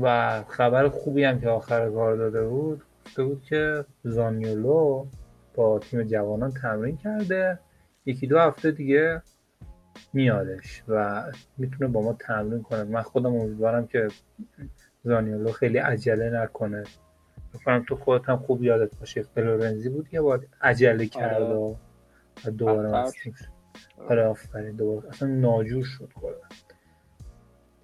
و 0.00 0.42
خبر 0.48 0.88
خوبی 0.88 1.24
هم 1.24 1.40
که 1.40 1.48
آخر 1.48 1.90
کار 1.90 2.16
داده 2.16 2.46
بود 2.46 2.82
گفته 3.06 3.24
بود 3.24 3.42
که 3.42 3.84
زانیولو 4.04 5.06
با 5.54 5.78
تیم 5.78 6.02
جوانان 6.02 6.50
تمرین 6.50 6.96
کرده. 6.96 7.58
یکی 8.06 8.26
دو 8.26 8.38
هفته 8.38 8.70
دیگه 8.70 9.22
میادش 10.12 10.82
و 10.88 11.22
می‌تونه 11.58 11.90
با 11.90 12.02
ما 12.02 12.12
تمرین 12.12 12.62
کنه. 12.62 12.84
من 12.84 13.02
خودم 13.02 13.34
امیدوارم 13.34 13.86
که 13.86 14.08
زانیولو 15.04 15.52
خیلی 15.52 15.78
عجله 15.78 16.30
نکنه. 16.30 16.84
بکنم 17.54 17.84
تو 17.88 17.96
خودت 17.96 18.28
هم 18.28 18.36
خوب 18.36 18.62
یادت 18.62 18.98
باشه. 18.98 19.22
فلورنزی 19.22 19.88
بود 19.88 20.08
یه 20.12 20.20
بار 20.20 20.46
عجله 20.60 21.06
کرد 21.06 21.42
و 21.42 21.76
دوباره 22.56 23.10
شد. 23.10 23.30
آره 24.08 24.24
آفرین. 24.24 24.76
دوباره. 24.76 25.08
اصلا 25.08 25.28
ناجور 25.28 25.84
شد 25.84 26.08
کلا. 26.14 26.34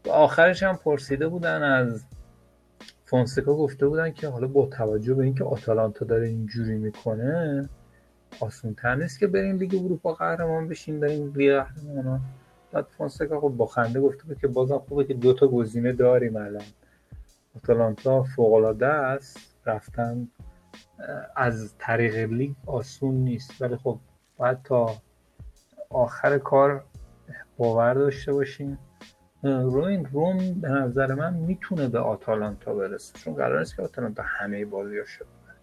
آخرش 0.08 0.62
هم 0.62 0.76
پرسیده 0.76 1.28
بودن 1.28 1.62
از 1.62 2.04
فونسکا 3.04 3.54
گفته 3.54 3.86
بودن 3.86 4.10
که 4.10 4.28
حالا 4.28 4.46
با 4.46 4.66
توجه 4.66 5.14
به 5.14 5.24
اینکه 5.24 5.44
آتالانتا 5.44 6.04
داره 6.04 6.28
اینجوری 6.28 6.74
می‌کنه 6.78 7.68
آسون 8.40 8.74
تر 8.74 8.94
نیست 8.94 9.18
که 9.18 9.26
بریم 9.26 9.58
لیگ 9.58 9.74
اروپا 9.74 10.12
قهرمان 10.12 10.68
بشیم 10.68 11.00
بریم 11.00 11.32
لیگ 11.36 11.52
قهرمانان 11.52 12.20
بعد 12.72 12.84
فونسکا 12.84 13.40
خب 13.40 13.48
با 13.48 13.66
خنده 13.66 14.00
گفته 14.00 14.24
بود 14.24 14.38
که 14.38 14.48
بازم 14.48 14.78
خوبه 14.78 15.04
که 15.04 15.14
دوتا 15.14 15.48
گزینه 15.48 15.92
داریم 15.92 16.36
الان. 16.36 16.62
آتالانتا 17.56 18.22
فوق 18.22 18.52
العاده 18.52 18.86
است 18.86 19.38
رفتن 19.66 20.28
از 21.36 21.74
طریق 21.78 22.16
لیگ 22.16 22.50
آسون 22.66 23.14
نیست. 23.14 23.62
ولی 23.62 23.76
خب 23.76 23.98
باید 24.36 24.62
تا 24.62 24.94
آخر 25.90 26.38
کار 26.38 26.84
باور 27.58 27.94
داشته 27.94 28.32
باشیم. 28.32 28.78
اه، 29.44 29.62
روین 29.62 30.05
روم 30.05 30.61
به 30.61 30.68
نظر 30.68 31.14
من 31.14 31.35
می‌تونه 31.35 31.88
به 31.88 31.98
آتالانتا 31.98 32.74
برسه 32.74 33.18
چون 33.18 33.35
قرار 33.35 33.59
نیست 33.59 33.77
که 33.77 33.83
آتالانتا 33.83 34.22
همه 34.27 34.64
بازیاشو 34.64 35.24
ببره. 35.24 35.57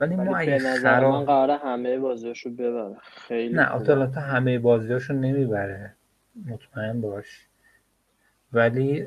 ولی 0.00 0.16
ما 0.16 0.22
ولی 0.22 0.34
اگه 0.52 0.54
نظر 0.66 1.00
من 1.00 1.10
خراب 1.10 1.26
قراره 1.26 1.56
همه 1.56 1.98
بازیاشو 1.98 2.50
ببره. 2.50 2.96
خیلی 3.02 3.54
نه. 3.54 3.66
آتالانتا 3.66 4.20
همه 4.20 4.58
بازیاشو 4.58 5.12
نمی‌بره. 5.14 5.94
مطمئن 6.46 7.00
باش. 7.00 7.46
ولی 8.52 9.02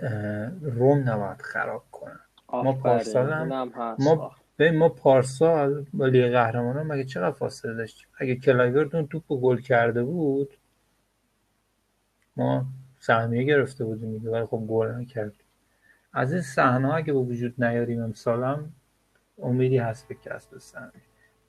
روم 0.62 1.10
نباید 1.10 1.42
خراب 1.42 1.84
کنن 1.92 2.20
ما 2.54 2.74
پارسال 2.74 3.32
هم- 3.34 3.72
ما. 4.00 4.32
به 4.58 4.72
ما 4.72 4.90
پارسال 4.90 5.86
با 5.94 6.08
لیگ 6.08 6.32
قهرمانان 6.32 6.88
مگه 6.88 7.04
چقدر 7.04 7.32
فاصله 7.36 7.74
داشتیم؟ 7.74 8.08
اگه 8.18 8.36
کلایورت 8.36 8.92
اون 8.92 9.08
توپ 9.08 9.24
گل 9.28 9.58
کرده 9.62 10.04
بود 10.04 10.58
ما 12.38 12.66
سهمیه 13.02 13.44
گرفته 13.44 13.86
بودیم 13.86 14.12
دیگه 14.12 14.30
ولی 14.32 14.46
خب 14.46 14.64
گل 14.68 14.88
نکردیم 14.88 15.46
از 16.14 16.34
این 16.34 16.42
صحنه 16.42 16.94
اگه 16.94 17.14
به 17.14 17.20
وجود 17.20 17.64
نیاریم 17.64 18.02
امسال 18.04 18.44
هم 18.44 18.72
امیدی 19.42 19.78
هست 19.78 20.08
به 20.08 20.16
کسب 20.16 20.58
سهمیه. 20.58 20.92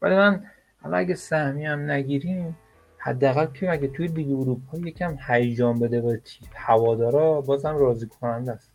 ولی 0.02 0.14
من 0.14 0.44
حالا 0.82 0.96
اگه 0.96 1.14
سهمیه 1.14 1.70
هم 1.70 1.90
نگیریم 1.90 2.56
حداقل 2.98 3.46
که 3.46 3.70
اگه 3.70 3.88
توی 3.88 4.06
لیگ 4.06 4.30
اروپا 4.30 4.78
یکم 4.78 5.16
هیجان 5.26 5.78
بده 5.78 6.00
به 6.00 6.16
تیم 6.16 6.48
هوادارا 6.54 7.40
بازم 7.40 7.76
راضی 7.76 8.06
کننده 8.06 8.52
است. 8.52 8.72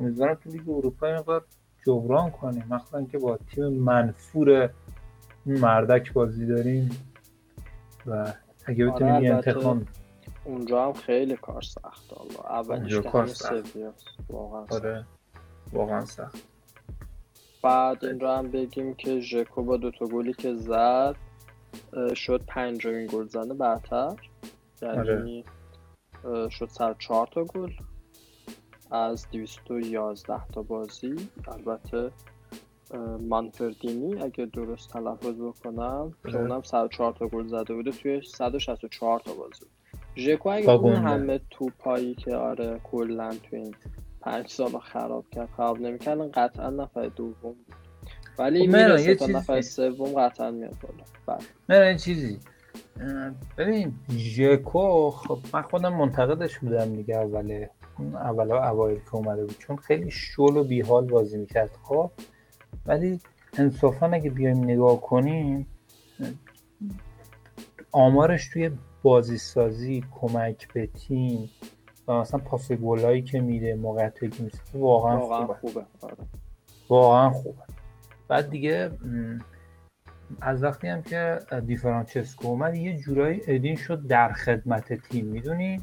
امیدوارم 0.00 0.34
تو 0.34 0.50
لیگ 0.50 0.68
اروپا 0.68 1.06
مقدار 1.06 1.44
جبران 1.86 2.30
کنیم. 2.30 2.64
مخصوصا 2.70 3.04
که 3.04 3.18
با 3.18 3.36
تیم 3.36 3.68
منفور 3.68 4.70
مردک 5.46 6.12
بازی 6.12 6.46
داریم 6.46 6.90
و 8.06 8.32
اگه 8.66 8.84
آره، 8.84 8.94
بتونیم 8.94 9.14
البته 9.14 9.34
انتقام 9.34 9.86
اونجا 10.48 10.86
هم 10.86 10.92
خیلی 10.92 11.36
کار 11.36 11.62
سخت. 11.62 12.12
الله 12.20 12.46
اولش 12.46 12.94
کار 12.94 13.26
سخت. 13.26 13.76
واقعا. 14.28 14.66
آره. 14.70 15.06
واقعا 15.72 16.04
سخت. 16.04 16.36
بعد 17.62 18.04
این 18.04 18.20
رو 18.20 18.28
هم 18.28 18.50
بگیم 18.50 18.94
که 18.94 19.20
ژکو 19.20 19.62
با 19.62 19.76
دوتا 19.76 20.06
گلی 20.06 20.32
که 20.32 20.54
زد 20.54 21.16
شد 22.14 22.44
پنجمین 22.46 23.06
گل 23.06 23.26
زنه 23.26 23.54
برتر. 23.54 24.16
یعنی 24.82 25.44
آره. 26.24 26.48
شد 26.48 26.68
سر 26.68 26.94
چهار 26.98 27.26
تا 27.26 27.44
گل. 27.44 27.72
از 28.90 29.26
211 29.32 30.46
تا 30.46 30.62
بازی. 30.62 31.16
البته 31.48 32.10
اه، 32.90 33.00
مانفردینی 33.16 34.22
اگه 34.22 34.46
درست 34.46 34.90
تلفظ 34.90 35.40
بکنم 35.40 36.14
که 36.22 36.28
آره. 36.28 36.40
اونم 36.40 36.62
سر 36.62 36.88
چهار 36.88 37.12
تا 37.12 37.28
گل 37.28 37.46
زده 37.46 37.74
بوده. 37.74 37.90
توی 37.90 38.22
164 38.22 39.20
تا 39.20 39.34
بازی 39.34 39.66
ژکو 40.18 40.48
اگه 40.48 40.70
اون. 40.70 40.94
همه 40.94 41.40
توپایی 41.50 42.14
که 42.14 42.36
آره 42.36 42.80
کلا 42.84 43.30
تو 43.30 43.56
این 43.56 43.74
پنج 44.20 44.48
سال 44.48 44.78
خراب 44.78 45.24
کرد 45.30 45.48
خراب 45.56 45.80
نمی‌کرد 45.80 46.30
قطعا 46.30 46.70
نفر 46.70 47.06
دوم 47.06 47.34
بود 47.40 47.74
ولی 48.38 48.60
خب 48.60 48.76
می‌رسه 48.76 49.14
تا 49.14 49.26
نفر 49.26 49.60
سوم 49.60 50.12
قطعا 50.12 50.50
میاد 50.50 50.76
بالا 50.82 51.04
بله. 51.26 51.46
نه 51.68 51.86
این 51.86 51.96
چیزی 51.96 52.38
ببین 53.58 53.92
ژکو 54.16 55.10
خب 55.10 55.38
من 55.52 55.62
خودم 55.62 55.94
منتقدش 55.94 56.58
بودم 56.58 56.96
دیگه 56.96 57.16
اوله 57.16 57.70
اون 57.98 58.14
اولا 58.14 58.68
اوایل 58.68 58.98
که 58.98 59.14
اومده 59.14 59.44
بود 59.44 59.56
چون 59.58 59.76
خیلی 59.76 60.10
شل 60.10 60.56
و 60.56 60.64
بیحال 60.64 61.06
بازی 61.06 61.38
می‌کرد 61.38 61.70
خب 61.82 62.10
ولی 62.86 63.20
انصافا 63.58 64.06
اگه 64.06 64.30
بیایم 64.30 64.64
نگاه 64.64 65.00
کنیم 65.00 65.66
آمارش 67.92 68.48
توی 68.48 68.70
بازی 69.02 69.38
سازی 69.38 70.04
کمک 70.10 70.72
به 70.72 70.86
تیم 70.86 71.50
و 72.08 72.12
مثلا 72.12 72.40
پاس 72.40 72.72
گلایی 72.72 73.22
که 73.22 73.40
میده 73.40 73.74
موقعیتایی 73.74 74.32
که 74.32 74.42
می‌سازه 74.42 74.78
واقعا, 74.78 75.18
واقعا 75.18 75.46
خوبه. 75.46 75.54
خوبه. 75.54 75.86
آره. 76.00 76.16
واقعا 76.88 77.30
خوبه. 77.30 77.62
بعد 78.28 78.50
دیگه 78.50 78.90
از 80.40 80.62
وقتی 80.62 80.88
هم 80.88 81.02
که 81.02 81.38
دی 81.66 81.76
فرانچسکو 81.76 82.48
اومد 82.48 82.74
یه 82.74 82.96
جورایی 82.96 83.40
ادین 83.46 83.76
شد 83.76 84.06
در 84.06 84.32
خدمت 84.32 84.92
تیم 84.92 85.26
می‌دونی؟ 85.26 85.80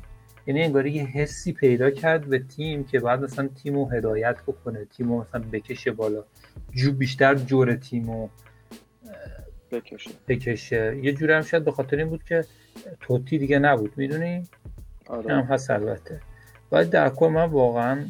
یعنی 0.47 0.63
انگاری 0.63 0.91
یه 0.91 1.04
حسی 1.04 1.54
پیدا 1.54 1.91
کرد 1.91 2.30
به 2.30 2.39
تیم 2.39 2.84
که 2.84 2.99
بعد 2.99 3.23
مثلا 3.23 3.47
تیم 3.47 3.75
رو 3.75 3.89
هدایت 3.89 4.41
بکنه 4.47 4.86
تیم 4.86 5.10
رو 5.10 5.21
مثلا 5.21 5.41
بکشه 5.51 5.91
بالا. 5.91 6.23
جو 6.71 6.91
بیشتر 6.91 7.36
جور 7.36 7.75
تیم 7.75 8.12
رو 8.12 8.30
بکشه. 9.71 10.12
بکشه. 10.28 10.99
یه 11.04 11.13
جوری 11.13 11.34
هم 11.34 11.41
شاید 11.41 11.65
به 11.65 11.71
خاطر 11.71 11.97
این 11.97 12.10
بود 12.10 12.23
که 12.23 12.45
توتی 12.99 13.37
دیگه 13.37 13.59
نبود 13.59 13.93
می‌دونی؟ 13.97 14.25
این 14.25 14.45
هم 15.09 15.17
آره 15.17 15.43
هست 15.43 15.71
البته. 15.71 16.21
ولی 16.71 16.89
در 16.89 17.09
کل 17.09 17.27
من 17.27 17.45
واقعا 17.45 18.05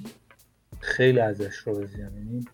خیلی 0.80 1.20
ازش 1.20 1.68
راضیم 1.68 2.00
یعنی 2.00 2.46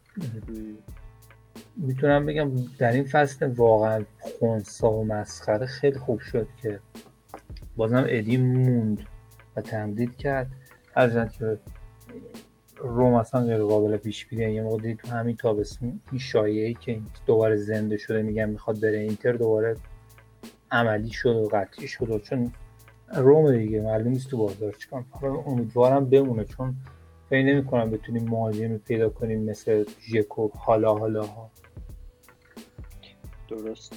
می‌تونم 1.78 2.26
بگم 2.26 2.52
در 2.78 2.92
این 2.92 3.04
فصل 3.04 3.46
واقعا 3.48 4.06
خونسا 4.20 4.92
و 4.92 5.06
مسخره 5.06 5.66
خیلی 5.66 6.00
خوب 6.00 6.20
شد 6.20 6.48
که 6.62 6.80
بازم 7.76 8.06
ادی 8.08 8.38
موند 8.38 9.02
و 9.56 9.62
تمدید 9.62 10.18
کرد. 10.18 10.48
هرچند 10.96 11.32
که 11.32 11.58
روم 12.78 13.14
اصلا 13.14 13.42
غیر 13.42 13.64
قابل 13.64 13.98
پیش 13.98 14.26
بینیه 14.26 14.52
یه 14.54 14.62
موقع 14.62 14.82
دید 14.82 14.98
تو 14.98 15.08
همین 15.08 15.36
تابستون 15.36 16.02
این 16.12 16.20
شایعه 16.20 16.74
که 16.74 16.92
این 16.92 17.06
دوباره 17.26 17.56
زنده 17.56 17.98
شده 17.98 18.22
میگن 18.22 18.50
می‌خواد 18.50 18.82
بره 18.82 18.98
اینتر 18.98 19.32
دوباره 19.32 19.76
عملی 20.72 21.10
شد 21.10 21.36
و 21.36 21.50
قطعی 21.52 21.88
شد 21.88 22.10
و 22.10 22.20
چون 22.20 22.52
روم 23.16 23.58
دیگه 23.58 23.82
معلوم 23.82 24.08
نیست 24.08 24.30
تو 24.30 24.38
بازار 24.38 24.74
چیکار 24.74 25.04
امیدوارم 25.46 26.10
بمونه 26.10 26.46
چون 26.46 26.76
فکر 27.30 27.46
نمی 27.46 27.66
کنم 27.66 27.92
بتونیم 27.92 28.30
مهاجمی 28.30 28.78
پیدا 28.78 29.10
کنیم 29.10 29.44
مثل 29.44 29.86
ژکو 30.02 30.50
حالا 30.58 30.94
حالا 30.94 31.24
ها 31.26 31.50
درست. 33.50 33.94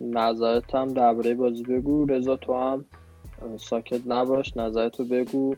نظرت 0.00 0.74
هم 0.74 0.88
درباره 0.88 1.34
بازی 1.34 1.62
بگو. 1.62 2.06
رضا 2.06 2.36
تو 2.36 2.54
هم 2.54 2.84
ساکت 3.56 4.00
نباش. 4.06 4.56
نظرتو 4.56 5.04
بگو. 5.04 5.54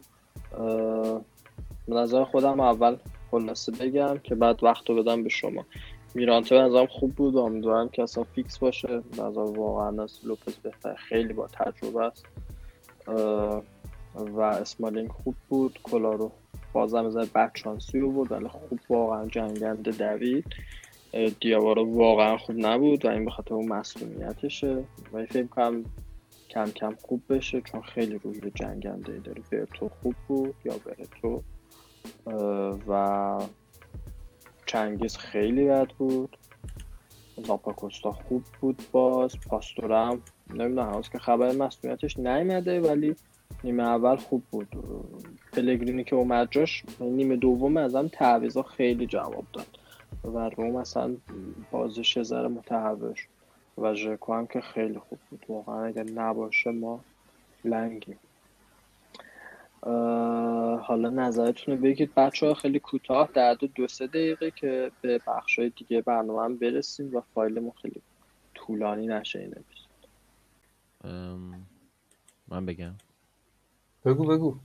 نظر 1.88 2.24
خودم 2.24 2.60
اول 2.60 2.96
خلاصه 3.30 3.72
بگم 3.72 4.18
که 4.18 4.34
بعد 4.34 4.64
وقت 4.64 4.90
رو 4.90 5.02
بدم 5.02 5.22
به 5.22 5.28
شما. 5.28 5.64
میرانته 6.14 6.54
نظرم 6.54 6.86
خوب 6.86 7.14
بود. 7.14 7.36
امیدوارم 7.36 7.88
که 7.88 8.02
اصلا 8.02 8.24
فیکس 8.24 8.58
باشه. 8.58 8.88
به 8.88 9.22
نظر 9.22 9.40
واقعا 9.40 10.02
از 10.02 10.20
لوپز 10.24 10.56
بهتر. 10.56 10.94
خیلی 10.94 11.32
با 11.32 11.46
تجربه 11.46 12.04
است. 12.04 12.24
و 14.16 14.40
اسمالینگ 14.40 15.08
خوب 15.08 15.34
بود. 15.48 15.78
کلارو 15.82 16.30
بازم 16.72 17.06
از 17.06 17.16
بد 17.16 17.50
شانسی 17.54 17.98
رو 17.98 18.10
بود 18.10 18.32
ولی 18.32 18.48
خوب 18.48 18.80
واقعا 18.88 19.26
جنگنده 19.26 19.90
دوید. 19.90 20.44
دیاوارو 21.40 21.94
واقعا 21.94 22.38
خوب 22.38 22.56
نبود 22.58 23.04
و 23.04 23.08
این 23.08 23.24
به 23.24 23.30
خاطر 23.30 23.54
اون 23.54 23.68
مسئولیتشه. 23.68 24.84
و 25.12 25.26
فکر 25.26 25.46
کنم 25.46 25.84
کم 26.48 26.70
کم 26.70 26.94
خوب 27.02 27.22
بشه 27.28 27.60
چون 27.60 27.82
خیلی 27.82 28.18
روی 28.18 28.50
جنگنده 28.54 29.18
داره. 29.18 29.42
ورتو 29.52 29.88
خوب 30.02 30.14
بود 30.28 30.54
یا 30.64 30.74
ورتو 30.86 31.42
اه، 32.26 32.78
و 32.88 33.40
چنگیز 34.66 35.16
خیلی 35.16 35.64
بد 35.64 35.88
بود. 35.88 36.36
زاپاکوستا 37.46 38.12
خوب 38.12 38.44
بود 38.60 38.82
باز. 38.92 39.38
پاستورم 39.48 40.22
نمی‌دونم 40.50 40.90
هنوز 40.90 41.08
که 41.08 41.18
خبر 41.18 41.52
مسئولیتش 41.52 42.18
نیومده 42.18 42.80
ولی 42.80 43.16
نیمه 43.64 43.82
اول 43.82 44.16
خوب 44.16 44.42
بود. 44.50 44.68
پلگرینی 45.52 46.04
که 46.04 46.16
اومد 46.16 46.48
جاش 46.50 46.84
نیمه 47.00 47.36
دوم 47.36 47.76
ازم 47.76 48.08
تعویضا 48.08 48.62
خیلی 48.62 49.06
جواب 49.06 49.44
داد. 49.52 49.78
و 50.24 50.48
روم 50.48 50.76
اصلا 50.76 51.16
بازش 51.70 52.22
ذره 52.22 52.48
متحول 52.48 53.14
شد. 53.14 53.28
و 53.78 53.94
ژکو 53.94 54.34
هم 54.34 54.46
که 54.46 54.60
خیلی 54.60 54.98
خوب 54.98 55.18
بود. 55.30 55.44
واقعا 55.48 55.84
اگر 55.84 56.04
نباشه 56.04 56.70
ما 56.70 57.00
لنگیم. 57.64 58.18
حالا 60.82 61.10
نظرتون 61.10 61.76
رو 61.76 61.82
بگید. 61.82 62.14
بچه 62.14 62.46
ها 62.46 62.54
خیلی 62.54 62.78
کوتاه 62.80 63.30
در 63.34 63.54
دو, 63.54 63.66
دو 63.66 63.88
سه 63.88 64.06
دقیقه 64.06 64.50
که 64.50 64.92
به 65.00 65.20
بخش 65.26 65.58
های 65.58 65.70
دیگه 65.70 66.02
برنامه 66.02 66.42
هم 66.42 66.56
برسیم 66.56 67.16
و 67.16 67.20
فایلمون 67.34 67.72
خیلی 67.82 68.02
طولانی 68.54 69.06
نشه 69.06 69.38
این 69.38 69.54
اپیزود 69.58 69.90
ام، 71.04 71.66
من 72.48 72.66
بگم. 72.66 72.94
بگو 74.04 74.24
بگو. 74.24 74.56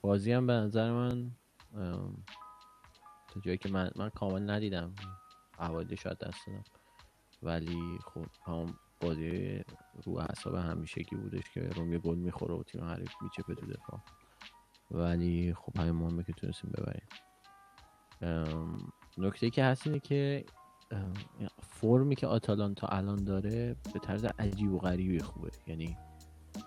بازی 0.00 0.32
هم 0.32 0.46
به 0.46 0.52
نظر 0.52 0.92
من 0.92 1.30
ام، 1.76 2.24
تا 3.28 3.40
جایی 3.40 3.58
که 3.58 3.68
من 3.68 3.90
من 3.96 4.10
کامل 4.10 4.50
ندیدم. 4.50 4.94
اوایل 5.60 5.94
شاید 5.94 6.18
دست 6.18 6.46
دادم. 6.46 6.64
ولی 7.42 7.98
خب 8.04 8.26
هم 8.46 8.78
بازی 9.00 9.64
رو 10.04 10.18
اعصاب 10.18 10.54
همیشگی 10.54 11.16
بودش 11.16 11.50
که 11.54 11.60
روم 11.60 11.92
یه 11.92 11.98
گل 11.98 12.18
می‌خوره 12.18 12.54
و 12.54 12.62
تیم 12.62 12.84
حریف 12.84 13.12
میچپه 13.22 13.54
تو 13.54 13.66
دفاع. 13.66 14.00
ولی 14.90 15.54
خب 15.54 15.78
همین 15.78 15.94
مهمه 15.94 16.22
که 16.22 16.32
تونستیم 16.32 16.70
ببریم. 16.70 17.08
نکته 19.18 19.50
که 19.50 19.64
هست 19.64 19.86
اینه 19.86 20.00
که 20.00 20.44
فرمی 21.60 22.16
که 22.16 22.26
آتالانتا 22.26 22.86
الان 22.86 23.24
داره 23.24 23.76
به 23.94 23.98
طرز 23.98 24.24
عجیب 24.24 24.72
و 24.72 24.78
غریبی 24.78 25.18
خوبه. 25.18 25.50
یعنی 25.66 25.96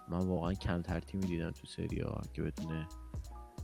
من 0.10 0.28
واقعا 0.28 0.54
کمتر 0.54 1.00
تیمی 1.00 1.26
دیدم 1.26 1.52
تو 1.52 1.68
سری 1.68 2.00
ها 2.00 2.22
که 2.34 2.42
بتونه 2.42 2.88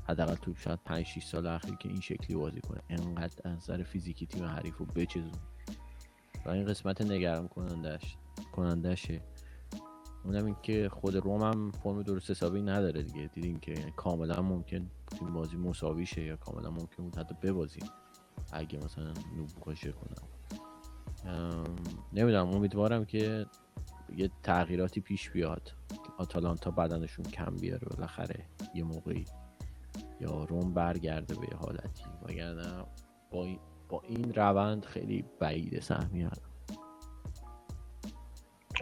حداقل 0.09 0.35
تو 0.35 0.55
شاید 0.55 0.79
5 0.85 1.05
6 1.05 1.23
سال 1.23 1.47
اخیر 1.47 1.75
که 1.75 1.89
این 1.89 2.01
شکلی 2.01 2.35
بازی 2.35 2.61
کنه. 2.61 2.81
انقدر 2.89 3.49
از 3.49 3.71
فیزیکی 3.71 4.25
تیم 4.25 4.43
حریف 4.43 4.77
رو 4.77 4.85
بچزون 4.85 5.31
و 6.45 6.49
این 6.49 6.65
قسمت 6.65 7.01
نگران 7.01 7.47
کنندش 7.47 8.17
کنندشه 8.55 9.21
اونم 10.25 10.45
این 10.45 10.55
که 10.63 10.89
خود 10.89 11.15
روم 11.15 11.41
هم 11.41 11.71
فرم 11.71 12.03
درست 12.03 12.31
حسابی 12.31 12.61
نداره 12.61 13.03
دیگه. 13.03 13.27
دیدیم 13.33 13.59
که 13.59 13.71
یعنی 13.71 13.91
کاملا 13.95 14.41
ممکن 14.41 14.91
این 15.21 15.33
بازی 15.33 15.57
مساوی 15.57 16.05
شه 16.05 16.21
یا 16.23 16.35
کاملا 16.35 16.69
ممکن 16.69 17.03
بود 17.03 17.17
حتی 17.17 17.35
ببازیم. 17.41 17.83
اگه 18.51 18.79
مثلا 18.85 19.13
نوب 19.37 19.49
قاشه 19.61 19.91
کنم. 19.91 20.27
نمی‌دونم. 22.13 22.47
امیدوارم 22.47 23.05
که 23.05 23.45
یه 24.15 24.31
تغییراتی 24.43 25.01
پیش 25.01 25.29
بیاد. 25.29 25.71
آتالانتا 26.17 26.71
بدنشون 26.71 27.25
کم 27.25 27.55
بیاره. 27.55 27.87
بالاخره 27.87 28.45
یه 28.75 28.83
موقعی 28.83 29.25
یا 30.21 30.43
روم 30.43 30.73
برگرده 30.73 31.35
به 31.35 31.47
یه 31.51 31.57
حالتی. 31.57 32.03
وگرنه 32.23 32.85
با 33.31 33.47
با 33.89 34.01
این 34.01 34.33
روند 34.33 34.85
خیلی 34.85 35.25
بعید 35.39 35.79
سهمیت 35.79 36.37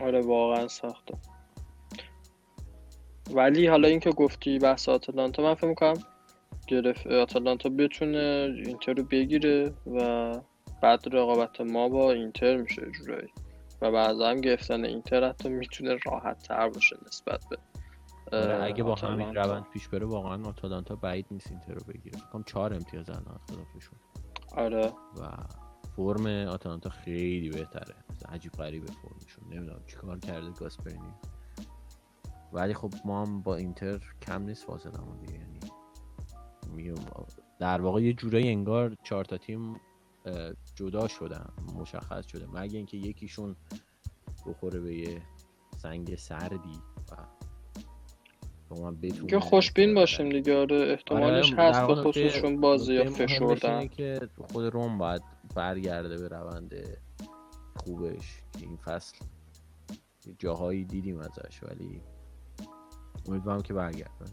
آره 0.01 0.21
واقعا 0.21 0.67
سخته 0.67 1.17
ولی 3.31 3.67
حالا 3.67 3.87
اینکه 3.87 4.11
گفتی 4.11 4.59
بحث 4.59 4.89
آتالانتا 4.89 5.43
من 5.43 5.53
فکر 5.53 5.67
می‌کنم 5.67 6.03
گرفت 6.67 7.07
آتالانتا 7.07 7.69
بتونه 7.69 8.53
اینتر 8.65 8.93
رو 8.93 9.03
بگیره 9.03 9.73
و 9.87 10.31
بعد 10.81 11.15
رقابت 11.15 11.61
ما 11.61 11.89
با 11.89 12.11
اینتر 12.11 12.57
میشه 12.57 12.91
جورایی. 12.91 13.29
و 13.81 13.91
بعضا 13.91 14.29
هم 14.29 14.41
گرفتن 14.41 14.85
اینتر 14.85 15.29
حتی 15.29 15.49
می‌تونه 15.49 15.97
راحت 16.05 16.43
تر 16.43 16.69
باشه 16.69 16.97
نسبت 17.07 17.39
به 17.49 17.57
آره 18.37 18.63
اگه 18.63 18.83
با 18.83 18.95
همین 18.95 19.35
روند 19.35 19.65
پیش 19.73 19.87
بره 19.87 20.05
واقعا 20.05 20.43
آتالانتا 20.45 20.95
بعید 20.95 21.25
نیست 21.31 21.51
اینتر 21.51 21.73
رو 21.73 21.81
بگیره. 21.93 22.19
فکرم 22.19 22.43
چهار 22.43 22.73
امتیاز 22.73 23.09
الان 23.09 23.39
خلافشون 23.47 23.99
آره. 24.57 24.85
و 24.87 25.27
فرم 25.95 26.25
آتالانتا 26.27 26.89
خیلی 26.89 27.49
بهتره. 27.49 27.95
عجیب 28.29 28.51
غریبه 28.51 28.87
فرمشون. 28.87 29.43
نمی‌دونم 29.49 29.81
چیکار 29.87 30.19
کرده 30.19 30.49
گاسپرینی. 30.49 31.13
ولی 32.53 32.73
خب 32.73 32.93
ما 33.05 33.25
هم 33.25 33.41
با 33.41 33.55
اینتر 33.55 33.99
کم 34.21 34.41
نیست 34.43 34.65
فاصله 34.65 34.91
دیگه. 35.21 35.39
یعنی 35.39 35.59
در 37.59 37.81
واقع 37.81 38.01
یه 38.01 38.13
جورایی 38.13 38.49
انگار 38.49 38.97
چهار 39.03 39.25
تا 39.25 39.37
تیم 39.37 39.75
جدا 40.75 41.07
شدن 41.07 41.49
مشخص 41.75 42.27
شده. 42.27 42.47
مگه 42.47 42.77
اینکه 42.77 42.97
یکیشون 42.97 43.55
بخوره 44.47 44.79
به 44.79 44.95
یه 44.95 45.21
سنگ 45.77 46.15
سردی 46.15 46.79
و 48.71 48.91
که 49.27 49.39
خوشبین 49.39 49.95
باشیم 49.95 50.29
دیگه. 50.29 50.59
آره 50.59 50.75
احتمالش 50.75 51.53
آره، 51.53 51.63
هست 51.63 51.87
به 51.87 51.95
خصوصشون 51.95 52.61
بازی 52.61 52.93
یا 52.93 53.09
فشردن. 53.09 53.87
که 53.87 54.29
خود 54.51 54.65
روم 54.65 54.97
باید 54.97 55.32
برگرده 55.55 56.17
به 56.17 56.27
روند 56.27 56.73
خوبش. 57.75 58.41
این 58.59 58.77
فصل 58.77 59.17
جاهایی 60.39 60.85
دیدیم 60.85 61.19
ازش 61.19 61.63
ولی 61.63 62.01
امیدوارم 63.27 63.61
که 63.61 63.73
برگرده. 63.73 64.25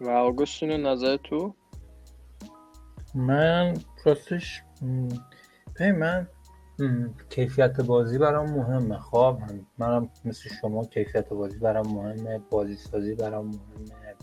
و 0.00 0.08
آگوستین 0.08 0.70
نظر 0.70 1.16
تو؟ 1.16 1.54
من 3.14 3.74
راستش 4.04 4.62
به 5.74 5.92
من 5.92 6.28
کیفیت 7.30 7.80
بازی 7.80 8.18
برام 8.18 8.50
مهمه. 8.50 8.98
خواب 8.98 9.42
منم 9.78 10.10
مثل 10.24 10.48
شما 10.60 10.84
کیفیت 10.84 11.28
بازی 11.28 11.58
برام 11.58 11.86
مهمه 11.94 12.38
بازی 12.38 12.76
سازی 12.76 13.14
برام 13.14 13.46
مهمه. 13.46 14.14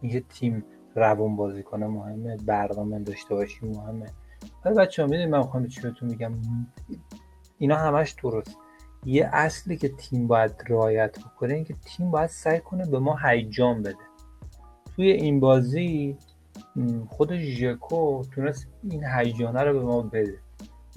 اینکه 0.00 0.20
تیم 0.20 0.64
روون 0.94 1.36
بازی 1.36 1.62
کنه 1.62 1.86
مهمه 1.86 2.36
برنامه 2.36 2.98
داشته 2.98 3.34
باشی 3.34 3.66
مهمه. 3.66 4.06
ولی 4.64 4.74
بچه 4.74 5.02
ها 5.02 5.08
می‌دونی 5.08 5.28
من 5.28 5.38
می‌خوام 5.38 5.66
چی 5.66 5.80
بهتون 5.80 6.08
میگم. 6.08 6.32
اینا 7.58 7.76
همش 7.76 8.12
درست. 8.22 8.56
یه 9.04 9.30
اصلی 9.32 9.76
که 9.76 9.88
تیم 9.88 10.26
باید 10.26 10.52
رعایت 10.68 11.18
بکنه 11.18 11.54
اینکه 11.54 11.74
تیم 11.84 12.10
باید 12.10 12.30
سعی 12.30 12.60
کنه 12.60 12.86
به 12.86 12.98
ما 12.98 13.16
هیجان 13.24 13.82
بده. 13.82 13.96
توی 14.96 15.10
این 15.10 15.40
بازی 15.40 16.18
خود 17.08 17.36
ژکو 17.36 18.22
تونست 18.24 18.68
این 18.90 19.04
هیجانه 19.04 19.62
رو 19.62 19.78
به 19.78 19.84
ما 19.84 20.02
بده. 20.02 20.38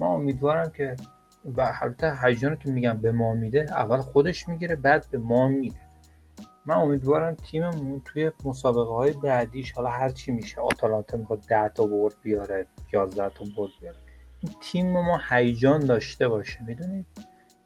من 0.00 0.06
امیدوارم 0.06 0.70
که 0.70 0.96
و 1.44 1.72
البته 1.82 2.18
هیجانی 2.22 2.56
که 2.56 2.70
میگم 2.70 2.96
به 2.96 3.12
ما 3.12 3.34
میده 3.34 3.66
اول 3.70 3.98
خودش 3.98 4.48
می‌گیره 4.48 4.76
بعد 4.76 5.06
به 5.10 5.18
ما 5.18 5.48
میده. 5.48 5.80
من 6.66 6.74
امیدوارم 6.74 7.34
تیممون 7.34 8.02
توی 8.04 8.30
مسابقه 8.44 8.92
های 8.92 9.12
بعدیش 9.12 9.72
حالا 9.72 9.88
هر 9.88 10.08
چی 10.08 10.32
میشه 10.32 10.60
آتالانتا 10.60 11.16
می‌خواد 11.16 11.40
10 11.48 11.68
تا 11.68 11.86
برد 11.86 12.14
بیاره. 12.22 12.66
11 12.92 13.28
تا 13.28 13.44
برد 13.56 13.70
بیاره 13.80 13.96
این 14.40 14.52
تیم 14.60 14.92
ما 14.92 15.20
هیجان 15.30 15.80
داشته 15.80 16.28
باشه 16.28 16.64
می‌دونید؟ 16.64 17.06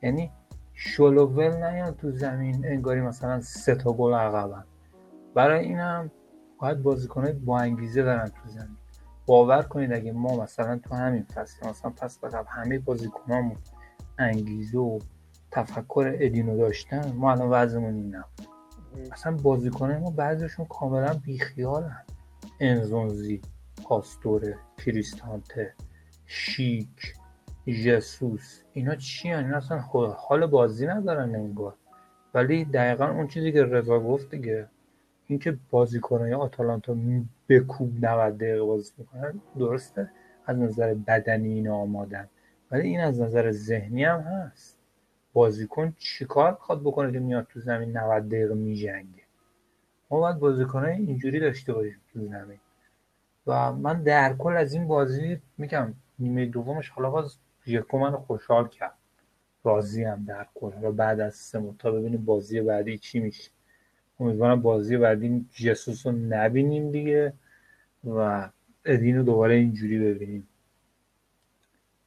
یعنی 0.03 0.31
شلوول 0.75 1.57
نیان 1.57 1.95
تو 1.95 2.11
زمین 2.11 2.67
انگاری 2.67 3.01
مثلا 3.01 3.41
سه 3.41 3.75
تا 3.75 3.93
گل 3.93 4.15
عقبن. 4.15 4.65
برای 5.35 5.65
اینم 5.65 6.11
باید 6.59 6.83
بازیکنهای 6.83 7.33
با 7.33 7.59
انگیزه 7.59 8.03
برن 8.03 8.29
تو 8.29 8.49
زمین. 8.49 8.77
باور 9.27 9.63
کنید 9.63 9.93
اگه 9.93 10.13
ما 10.13 10.43
مثلا 10.43 10.79
تو 10.79 10.95
همین 10.95 11.23
فصل 11.23 11.69
مثلا 11.69 11.91
پس 11.91 12.25
قبل 12.25 12.49
همه 12.49 12.79
بازیکنامون 12.79 13.57
انگیزه 14.19 14.79
و 14.79 14.99
تفکر 15.51 16.17
ادینو 16.21 16.57
داشتن 16.57 17.13
ما 17.13 17.33
الان 17.33 17.51
وضعمون 17.51 17.95
این 17.95 18.15
نبود 18.15 18.49
اصلا 19.13 19.37
بازیکنای 19.37 19.99
ما 19.99 20.11
بعضیشون 20.11 20.67
کاملا 20.67 21.15
بیخیالن. 21.15 22.05
انزونزی. 22.61 23.41
پاستوره 23.85 24.59
کریستانته 24.79 25.75
شیک 26.27 27.15
ژسوس 27.69 28.63
اینا 28.73 28.95
چی 28.95 29.33
اینا 29.33 29.57
اصلا 29.57 29.79
حال 30.19 30.47
بازی 30.47 30.87
ندارن 30.87 31.35
انگار. 31.35 31.75
ولی 32.35 32.65
دقیقا 32.65 33.07
اون 33.07 33.29
چیزی 33.29 33.53
که 33.53 33.65
رضا 33.65 34.01
گفت 34.01 34.31
دیگه. 34.31 34.69
اینکه 35.27 35.59
بازیکنهای 35.71 36.35
آتالانتا 36.35 36.97
به 37.47 37.61
کوب 37.61 38.05
90 38.05 38.39
دقیقه 38.39 38.63
بازی 38.63 38.93
می‌کنن 38.99 39.41
درسته. 39.59 40.11
از 40.47 40.59
نظر 40.59 40.95
بدنی 40.95 41.53
این 41.53 41.69
آمادن. 41.69 42.29
ولی 42.71 42.89
این 42.89 43.01
از 43.01 43.21
نظر 43.21 43.51
ذهنی 43.51 44.05
هم 44.05 44.21
هست. 44.21 44.79
بازیکن 45.33 45.95
چیکار 45.99 46.51
می‌خواد 46.51 46.81
بکنه 46.81 47.13
که 47.13 47.19
میاد 47.19 47.47
تو 47.51 47.61
زمین 47.61 47.97
90 47.97 48.29
دقیقه 48.29 48.55
میجنگه؟ 48.55 49.23
ما 50.11 50.21
باید 50.21 50.39
بازیکنهای 50.39 50.93
اینجوری 50.93 51.41
داشته 51.41 51.73
باشیم 51.73 52.01
تو 52.13 52.27
زمین. 52.27 52.59
و 53.47 53.73
من 53.73 54.03
در 54.03 54.35
کل 54.35 54.57
از 54.57 54.73
این 54.73 54.87
بازی 54.87 55.41
میگم 55.59 55.95
نیمه 56.19 56.47
دومش 56.47 56.89
حالا 56.89 57.11
باز 57.11 57.39
ژکو 57.67 57.99
من 57.99 58.17
خوشحال 58.17 58.69
کرد. 58.69 58.95
راضی 59.65 60.05
هم 60.05 60.25
در 60.25 60.47
کل. 60.55 60.73
حالا 60.73 60.93
بعد 60.93 61.21
از 61.21 61.35
سه 61.35 61.75
تا 61.79 61.91
ببینیم 61.91 62.25
بازی 62.25 62.61
بعدی 62.61 62.99
چی 62.99 63.21
میشه. 63.21 63.51
امیدوارم 64.21 64.63
بازی 64.63 64.97
بعدی 64.97 65.47
جسوس 65.51 66.07
رو 66.07 66.13
نبینیم 66.13 66.91
دیگه 66.91 67.33
و 68.05 68.49
ادین 68.85 69.17
رو 69.17 69.23
دوباره 69.23 69.55
اینجوری 69.55 69.99
ببینیم. 69.99 70.49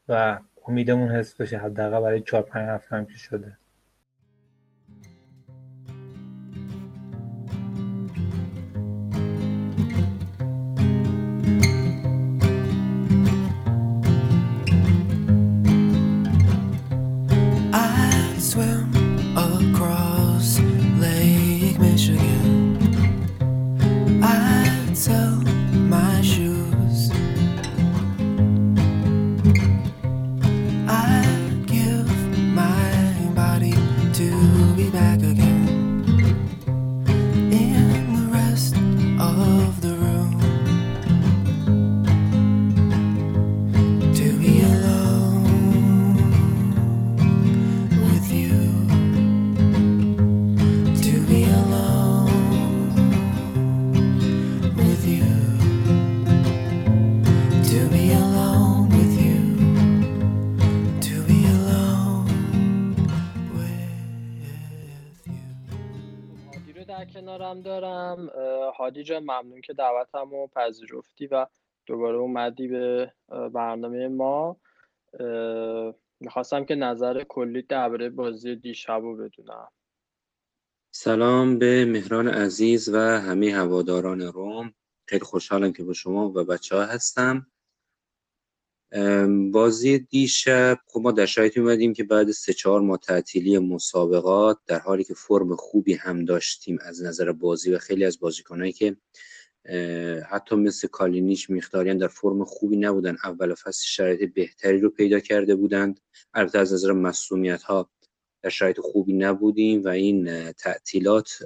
و 0.09 0.39
امیدمون 0.67 1.11
حس 1.11 1.35
بشه 1.35 1.57
حداقل 1.57 2.01
برای 2.01 2.21
چهار 2.21 2.43
پنج 2.43 2.69
هفته 2.69 2.95
هم 2.95 3.05
که 3.05 3.17
شده. 3.17 3.57
هادی 68.77 69.03
جان 69.03 69.23
ممنون 69.23 69.61
که 69.61 69.73
دعوتم 69.73 70.29
رو 70.29 70.49
پذیرفتی 70.55 71.27
و 71.27 71.47
دوباره 71.85 72.17
اومدی 72.17 72.67
به 72.67 73.13
برنامه 73.53 74.07
ما. 74.07 74.57
می‌خواستم 76.19 76.65
که 76.65 76.75
نظر 76.75 77.23
کلی 77.23 77.61
درباره 77.61 78.09
بازی 78.09 78.55
دیشب 78.55 79.01
رو 79.01 79.17
بدونم. 79.17 79.67
سلام 80.91 81.59
به 81.59 81.85
مهران 81.85 82.27
عزیز 82.27 82.89
و 82.93 82.97
همه 82.97 83.51
هواداران 83.51 84.21
روم. 84.21 84.73
خیلی 85.05 85.25
خوشحالم 85.25 85.73
که 85.73 85.83
با 85.83 85.93
شما 85.93 86.29
و 86.29 86.43
بچه 86.43 86.75
ها 86.75 86.85
هستم. 86.85 87.47
بازی 89.51 89.99
دیشب 89.99 90.79
خب 90.87 90.99
ما 90.99 91.11
در 91.11 91.25
شرایطی 91.25 91.59
اومدیم 91.59 91.93
که 91.93 92.03
بعد 92.03 92.31
سه 92.31 92.53
چهار 92.53 92.81
ماه 92.81 92.97
تعطیلی 92.97 93.59
مسابقات 93.59 94.57
در 94.67 94.79
حالی 94.79 95.03
که 95.03 95.13
فرم 95.13 95.55
خوبی 95.55 95.93
هم 95.93 96.25
داشتیم 96.25 96.77
از 96.81 97.03
نظر 97.03 97.31
بازی 97.31 97.71
و 97.71 97.77
خیلی 97.77 98.05
از 98.05 98.19
بازیکنهایی 98.19 98.71
که 98.71 98.97
حتی 100.29 100.55
مثل 100.55 100.87
کالینیچ 100.87 101.49
میختاریان 101.49 101.97
در 101.97 102.07
فرم 102.07 102.43
خوبی 102.43 102.77
نبودن 102.77 103.17
اول 103.23 103.53
فصل 103.53 103.85
شرایط 103.85 104.33
بهتری 104.33 104.79
رو 104.79 104.89
پیدا 104.89 105.19
کرده 105.19 105.55
بودند. 105.55 105.99
البته 106.33 106.59
از 106.59 106.73
نظر 106.73 106.91
مسئولیت 106.91 107.63
ها 107.63 107.89
در 108.41 108.49
شرایط 108.49 108.79
خوبی 108.79 109.13
نبودیم 109.13 109.83
و 109.83 109.87
این 109.87 110.51
تعطیلات 110.51 111.39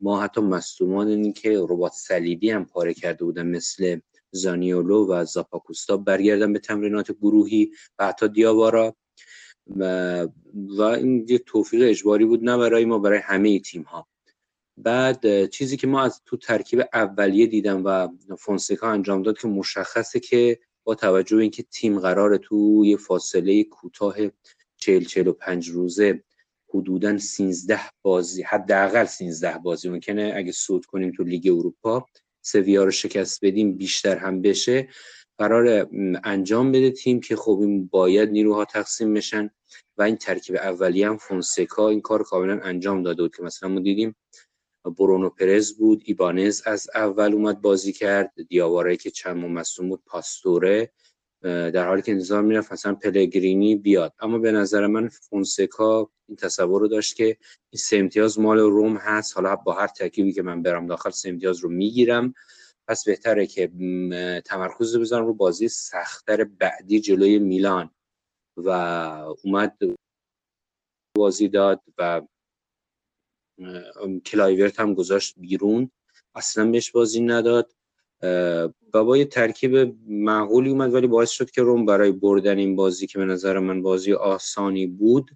ما 0.00 0.22
حتی 0.22 0.40
مصدومان 0.40 1.32
که 1.32 1.58
ربات 1.68 1.92
صلیبی 1.92 2.50
هم 2.50 2.64
پاره 2.64 2.94
کرده 2.94 3.24
بودن 3.24 3.46
مثل 3.46 4.00
زانیولو 4.32 5.06
و 5.10 5.24
زاپاکوستا 5.24 5.96
برگردن 5.96 6.52
به 6.52 6.58
تمرینات 6.58 7.12
گروهی 7.12 7.70
و 7.98 8.06
حتی 8.06 8.28
دیاوارا. 8.28 8.96
و, 9.76 10.22
و 10.54 10.82
این 10.82 11.26
یه 11.28 11.38
توفیق 11.38 11.90
اجباری 11.90 12.24
بود 12.24 12.44
نه 12.44 12.56
برای 12.56 12.84
ما 12.84 12.98
برای 12.98 13.18
همه 13.18 13.58
تیم 13.58 13.82
ها 13.82 14.08
بعد 14.76 15.46
چیزی 15.46 15.76
که 15.76 15.86
ما 15.86 16.02
از 16.02 16.22
تو 16.26 16.36
ترکیب 16.36 16.82
اولیه 16.92 17.46
دیدم 17.46 17.82
و 17.84 18.08
فونسکا 18.38 18.88
انجام 18.88 19.22
داد 19.22 19.38
که 19.38 19.48
مشخصه 19.48 20.20
که 20.20 20.58
با 20.84 20.94
توجه 20.94 21.36
به 21.36 21.42
اینکه 21.42 21.62
تیم 21.62 21.98
قرار 21.98 22.36
تو 22.36 22.82
یه 22.86 22.96
فاصله 22.96 23.64
کوتاه 23.64 24.16
40 24.76 25.04
45 25.04 25.68
روزه 25.68 26.24
حدودا 26.74 27.18
13 27.18 27.80
بازی 28.02 28.42
حداقل 28.42 29.04
13 29.04 29.58
بازی 29.58 29.88
ممکنه 29.88 30.32
اگه 30.36 30.52
صعود 30.52 30.86
کنیم 30.86 31.12
تو 31.16 31.24
لیگ 31.24 31.46
اروپا 31.46 32.06
سویا 32.42 32.84
رو 32.84 32.90
شکست 32.90 33.44
بدیم 33.44 33.76
بیشتر 33.76 34.16
هم 34.16 34.42
بشه 34.42 34.88
قرار 35.38 35.88
انجام 36.24 36.72
بده 36.72 36.90
تیم 36.90 37.20
که 37.20 37.36
خب 37.36 37.58
این 37.60 37.86
باید 37.86 38.30
نیروها 38.30 38.64
تقسیم 38.64 39.14
بشن 39.14 39.50
و 39.98 40.02
این 40.02 40.16
ترکیب 40.16 40.56
اولیه 40.56 41.08
هم 41.08 41.16
فونسکا 41.16 41.88
این 41.88 42.00
کار 42.00 42.22
کاملا 42.22 42.60
انجام 42.62 43.02
داده 43.02 43.22
بود 43.22 43.36
که 43.36 43.42
مثلا 43.42 43.68
ما 43.68 43.80
دیدیم 43.80 44.16
برونو 44.98 45.30
پرز 45.30 45.72
بود 45.72 46.02
ایبانز 46.04 46.62
از 46.66 46.90
اول 46.94 47.32
اومد 47.32 47.60
بازی 47.60 47.92
کرد 47.92 48.32
دیاواره 48.48 48.96
که 48.96 49.10
چند 49.10 49.36
مصوم 49.36 49.88
بود 49.88 50.02
پاستوره 50.06 50.92
در 51.42 51.88
حالی 51.88 52.02
که 52.02 52.12
انتظار 52.12 52.42
می‌رفت 52.42 52.72
مثلا 52.72 52.94
پلگرینی 52.94 53.76
بیاد. 53.76 54.14
اما 54.20 54.38
به 54.38 54.52
نظر 54.52 54.86
من 54.86 55.08
فونسکا 55.08 56.10
این 56.28 56.36
تصور 56.36 56.80
رو 56.80 56.88
داشت 56.88 57.16
که 57.16 57.24
این 57.70 57.78
سه 57.78 57.96
امتیاز 57.96 58.38
مال 58.40 58.58
روم 58.58 58.96
هست. 58.96 59.36
حالا 59.36 59.56
با 59.56 59.72
هر 59.72 59.86
ترکیبی 59.86 60.32
که 60.32 60.42
من 60.42 60.62
برم 60.62 60.86
داخل 60.86 61.10
سه 61.10 61.28
امتیاز 61.28 61.58
رو 61.58 61.70
می‌گیرم. 61.70 62.34
پس 62.88 63.04
بهتره 63.04 63.46
که 63.46 63.66
تمرکز 64.44 64.96
بزنم 64.96 65.26
رو 65.26 65.34
بازی 65.34 65.68
سختتر 65.68 66.44
بعدی 66.44 67.00
جلوی 67.00 67.38
میلان. 67.38 67.90
و 68.56 68.68
اومد 69.44 69.78
بازی 71.16 71.48
داد 71.48 71.82
و 71.98 72.22
کلایورت 74.26 74.80
هم 74.80 74.94
گذاشت 74.94 75.34
بیرون. 75.38 75.90
اصلا 76.34 76.70
بهش 76.70 76.90
بازی 76.90 77.20
نداد. 77.20 77.74
و 78.22 79.04
با 79.04 79.16
یه 79.16 79.24
ترکیب 79.24 79.96
معقولی 80.08 80.70
اومد 80.70 80.94
ولی 80.94 81.06
باعث 81.06 81.30
شد 81.30 81.50
که 81.50 81.62
روم 81.62 81.86
برای 81.86 82.12
بردن 82.12 82.58
این 82.58 82.76
بازی 82.76 83.06
که 83.06 83.18
به 83.18 83.24
نظر 83.24 83.58
من 83.58 83.82
بازی 83.82 84.12
آسانی 84.12 84.86
بود 84.86 85.30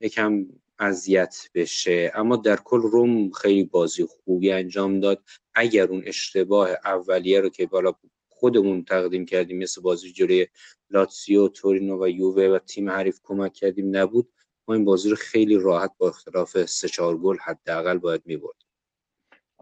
یکم 0.00 0.46
اذیت 0.78 1.48
بشه. 1.54 2.12
اما 2.14 2.36
در 2.36 2.56
کل 2.56 2.80
روم 2.80 3.30
خیلی 3.30 3.64
بازی 3.64 4.04
خوبی 4.04 4.52
انجام 4.52 5.00
داد. 5.00 5.22
اگر 5.54 5.86
اون 5.86 6.02
اشتباه 6.06 6.70
اولیه 6.84 7.40
رو 7.40 7.48
که 7.48 7.66
بالا 7.66 7.92
خودمون 8.28 8.84
تقدیم 8.84 9.24
کردیم 9.24 9.58
مثل 9.58 9.82
بازی 9.82 10.12
جلوی 10.12 10.46
لاتسیو 10.90 11.48
تورینو 11.48 12.04
و 12.04 12.08
یووه 12.08 12.42
و 12.44 12.58
تیم 12.58 12.90
حریف 12.90 13.20
کمک 13.22 13.52
کردیم 13.52 13.96
نبود. 13.96 14.28
ما 14.68 14.74
این 14.74 14.84
بازی 14.84 15.10
رو 15.10 15.16
خیلی 15.16 15.56
راحت 15.56 15.92
با 15.98 16.08
اختلاف 16.08 16.64
سه 16.64 16.88
چهار 16.88 17.18
گل 17.18 17.36
حداقل 17.44 17.98
باید 17.98 18.22
می‌برد 18.24 18.69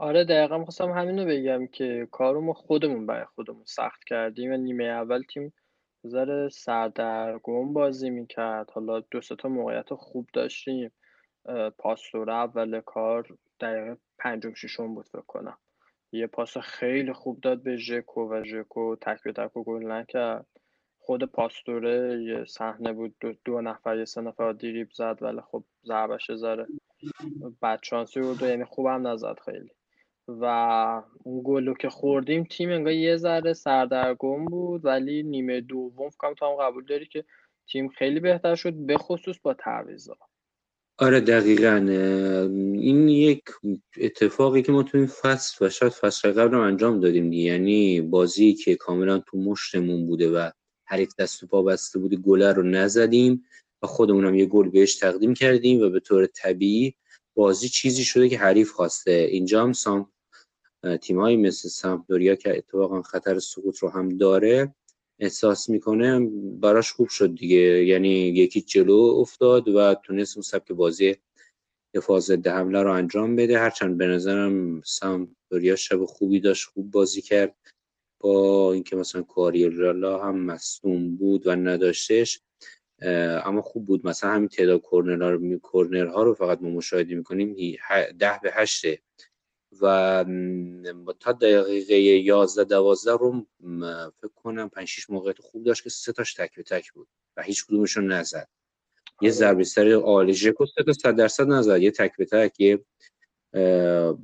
آره 0.00 0.24
دقیقا 0.24 0.58
می‌خواستم 0.58 0.90
همین 0.90 1.18
رو 1.18 1.24
بگم 1.24 1.66
که 1.66 2.08
کارو 2.10 2.40
ما 2.40 2.52
خودمون 2.52 3.06
برای 3.06 3.24
خودمون 3.24 3.64
سخت 3.66 4.04
کردیم. 4.04 4.52
و 4.52 4.56
نیمه 4.56 4.84
اول 4.84 5.22
تیم 5.22 5.52
ذره 6.06 6.48
سردرگم 6.48 7.72
بازی 7.72 8.10
می‌کرد. 8.10 8.70
حالا 8.70 9.00
دو 9.00 9.20
تا 9.20 9.48
موقعیت 9.48 9.94
خوب 9.94 10.28
داشتیم. 10.32 10.92
پاسور 11.78 12.30
اول 12.30 12.80
کار 12.80 13.26
دقیقه 13.60 13.96
پنجم 14.18 14.54
ششم 14.54 14.94
بود 14.94 15.08
فکر 15.08 15.22
کنم. 15.26 15.58
یه 16.12 16.26
پاس 16.26 16.58
خیلی 16.58 17.12
خوب 17.12 17.40
داد 17.40 17.62
به 17.62 17.76
ژکو 17.76 18.28
و 18.32 18.44
ژکو 18.44 18.96
تک 18.96 19.22
به 19.22 19.32
تک 19.32 19.56
و 19.56 19.64
گل 19.64 19.92
نکرد. 19.92 20.46
خود 20.98 21.24
پاستوره 21.24 22.22
یه 22.22 22.44
صحنه 22.44 22.92
بود. 22.92 23.14
دو, 23.20 23.32
دو 23.44 23.60
نفر 23.60 23.98
یه 23.98 24.04
سه 24.04 24.20
نفر 24.20 24.52
دیریب 24.52 24.88
زد 24.92 25.18
ولی 25.20 25.40
خب 25.40 25.64
ضربش 25.84 26.32
زاره 26.32 26.66
بد 27.62 27.78
شانسی 27.82 28.20
بود 28.20 28.42
یعنی 28.42 28.64
خوبم 28.64 29.06
نزد 29.06 29.38
خیلی. 29.44 29.70
و 30.28 30.44
اون 31.22 31.42
گلو 31.44 31.74
که 31.74 31.88
خوردیم 31.88 32.44
تیم 32.44 32.70
انگار 32.70 32.92
یه 32.92 33.16
ذره 33.16 33.52
سردرگم 33.52 34.44
بود 34.44 34.84
ولی 34.84 35.22
نیمه 35.22 35.60
دوم 35.60 36.10
فکرم 36.10 36.34
تو 36.34 36.46
هم 36.46 36.54
قبول 36.54 36.84
داری 36.84 37.06
که 37.06 37.24
تیم 37.68 37.88
خیلی 37.88 38.20
بهتر 38.20 38.54
شد 38.54 38.72
به 38.72 38.98
خصوص 38.98 39.36
با 39.42 39.54
تعویضا 39.54 40.16
آره 41.00 41.20
دقیقا. 41.20 41.76
این 42.74 43.08
یک 43.08 43.42
اتفاقی 43.96 44.62
که 44.62 44.72
ما 44.72 44.82
تو 44.82 44.98
این 44.98 45.06
فصل 45.06 45.66
و 45.66 45.68
شاید 45.70 45.92
فصل 45.92 46.32
قبل 46.32 46.54
هم 46.54 46.60
انجام 46.60 47.00
دادیم 47.00 47.32
یعنی 47.32 48.00
بازی 48.00 48.54
که 48.54 48.76
کاملا 48.76 49.18
تو 49.18 49.38
مشتمون 49.38 50.06
بوده 50.06 50.30
و 50.30 50.50
حریف 50.84 51.14
دست 51.18 51.42
و 51.42 51.46
پا 51.46 51.62
بسته 51.62 51.98
بوده 51.98 52.16
گله 52.16 52.52
رو 52.52 52.62
نزدیم 52.62 53.44
و 53.82 53.86
خودمونم 53.86 54.34
یه 54.34 54.46
گل 54.46 54.68
بهش 54.68 54.96
تقدیم 54.96 55.34
کردیم 55.34 55.82
و 55.82 55.88
به 55.88 56.00
طور 56.00 56.26
طبیعی 56.26 56.94
بازی 57.34 57.68
چیزی 57.68 58.04
شده 58.04 58.28
که 58.28 58.38
حریف 58.38 58.70
خواسته. 58.70 59.10
اینجا 59.10 59.62
هم 59.62 59.72
سام 59.72 60.10
تیمایی 61.00 61.36
مثل 61.36 61.68
سمپدوریا 61.68 62.34
که 62.34 62.58
اتفاقا 62.58 63.02
خطر 63.02 63.38
سقوط 63.38 63.78
رو 63.78 63.88
هم 63.88 64.08
داره 64.08 64.74
احساس 65.20 65.68
می‌کنه 65.68 66.20
براش 66.60 66.92
خوب 66.92 67.08
شد 67.08 67.34
دیگه. 67.34 67.84
یعنی 67.84 68.08
یکی 68.08 68.60
جلو 68.60 68.94
افتاد 68.94 69.68
و 69.68 69.94
تونست 69.94 70.36
اون 70.36 70.42
سبک 70.42 70.72
بازی 70.72 71.16
دفاع 71.94 72.20
ضد 72.20 72.48
حمله 72.48 72.82
رو 72.82 72.92
انجام 72.92 73.36
بده. 73.36 73.58
هرچند 73.58 73.98
به 73.98 74.06
نظرم 74.06 74.80
سمپدوریا 74.80 75.76
شب 75.76 76.04
خوبی 76.04 76.40
داشت 76.40 76.68
خوب 76.68 76.90
بازی 76.90 77.22
کرد. 77.22 77.54
با 78.20 78.72
اینکه 78.72 78.96
مثلا 78.96 79.22
کاریلا 79.22 80.22
هم 80.24 80.38
مصوم 80.38 81.16
بود 81.16 81.46
و 81.46 81.56
نداشتش 81.56 82.40
اما 83.44 83.62
خوب 83.62 83.86
بود. 83.86 84.06
مثلا 84.06 84.30
همین 84.30 84.48
تعداد 84.48 84.80
کورنرها 84.80 85.30
رو 86.22 86.24
رو 86.24 86.34
فقط 86.34 86.62
ما 86.62 86.70
مشاهده 86.70 87.14
می‌کنیم 87.14 87.76
ده 88.18 88.40
به 88.42 88.50
هشته. 88.52 89.02
و 89.80 90.24
تا 91.20 91.32
دقیقه 91.32 91.94
11 91.94 92.64
12 92.64 93.12
رو 93.12 93.46
فکر 94.20 94.32
کنم 94.34 94.68
5 94.68 94.88
6 94.88 95.10
موقعیت 95.10 95.40
خوب 95.40 95.64
داشت 95.64 95.82
که 95.82 95.90
سه 95.90 96.12
تاش 96.12 96.34
تک 96.34 96.54
به 96.54 96.62
تک 96.62 96.92
بود 96.92 97.08
و 97.36 97.42
هیچ 97.42 97.66
کدومشون 97.66 98.12
نزد 98.12 98.48
یه 99.22 99.28
آره. 99.28 99.30
ضربه 99.30 99.64
سر 99.64 99.92
عالی 99.92 100.34
ژکو 100.34 100.66
سه 100.66 100.82
تا 100.84 100.92
100 100.92 101.16
درصد 101.16 101.46
نزد 101.46 101.82
یه 101.82 101.90
تک 101.90 102.16
به 102.16 102.24
تک 102.24 102.60
یه 102.60 102.84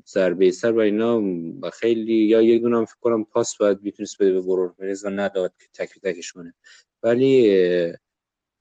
ضربه 0.07 0.51
سر 0.51 0.73
و 0.73 0.79
اینا 0.79 1.23
خیلی 1.71 2.15
یا 2.15 2.43
یک 2.43 2.63
دونه 2.63 2.77
هم 2.79 2.85
فکر 2.85 2.99
کنم 3.01 3.25
پاس 3.25 3.57
باید 3.57 3.83
می‌تونست 3.83 4.23
بده 4.23 4.33
به 4.33 4.41
برون 4.41 4.75
و 5.05 5.11
نداد 5.11 5.55
که 5.59 5.67
تک 5.75 6.01
به 6.01 6.13
تکش 6.13 6.33
کنه 6.33 6.55
ولی 7.03 7.55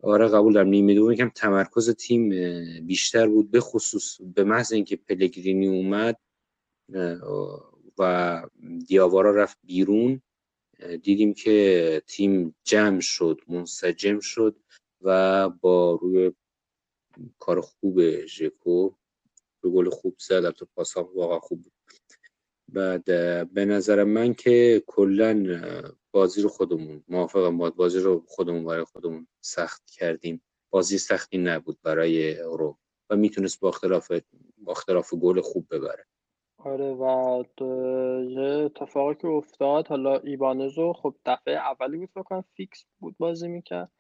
آره 0.03 0.27
قبول 0.27 0.53
دارم 0.53 0.67
نیمه 0.67 0.93
دوم 0.93 1.11
یکم 1.11 1.29
تمرکز 1.29 1.89
تیم 1.89 2.29
بیشتر 2.85 3.27
بود 3.27 3.51
به 3.51 3.59
خصوص 3.59 4.21
به 4.35 4.43
محض 4.43 4.73
اینکه 4.73 4.95
پلگرینی 4.95 5.67
اومد 5.67 6.17
و 7.97 8.43
دیاوارا 8.87 9.31
رفت 9.35 9.57
بیرون. 9.63 10.21
دیدیم 11.03 11.33
که 11.33 12.01
تیم 12.07 12.55
جمع 12.63 12.99
شد 12.99 13.41
منسجم 13.47 14.19
شد 14.19 14.55
و 15.01 15.49
با 15.49 15.99
روی 16.01 16.33
کار 17.39 17.61
خوب 17.61 18.25
ژکو 18.25 18.89
به 19.61 19.69
گل 19.69 19.89
خوب 19.89 20.15
زد. 20.19 20.49
تو 20.49 20.67
پاس 20.75 20.97
واقعا 20.97 21.39
خوب 21.39 21.61
بود. 21.61 21.73
بعد 22.67 23.03
به 23.53 23.65
نظر 23.65 24.03
من 24.03 24.33
که 24.33 24.83
کلا 24.87 25.61
بازی 26.11 26.41
رو 26.41 26.49
خودمون 26.49 27.03
موافقم 27.07 27.57
با 27.57 27.69
بازی 27.69 27.99
رو 27.99 28.23
خودمون 28.27 28.65
برای 28.65 28.83
خودمون 28.83 29.27
سخت 29.41 29.89
کردیم. 29.91 30.41
بازی 30.69 30.97
سختی 30.97 31.37
نبود 31.37 31.77
برای 31.83 32.35
رو 32.35 32.77
و 33.09 33.15
می‌تونست 33.15 33.59
با 33.59 33.69
اختلاف 33.69 34.11
با 34.57 34.71
اختلاف 34.71 35.13
گل 35.13 35.41
خوب 35.41 35.67
ببره. 35.71 36.05
آره 36.65 36.93
و 36.93 37.43
یه 38.29 38.41
اتفاقی 38.41 39.15
که 39.15 39.27
افتاد 39.27 39.87
حالا 39.87 40.17
ایبانزو 40.17 40.93
خب 40.93 41.15
دفعه 41.25 41.53
اولی 41.53 41.97
بود 41.97 42.09
فکر 42.09 42.41
فیکس 42.55 42.85
بود 42.99 43.15
بازی 43.17 43.47
می‌کرد 43.47 43.91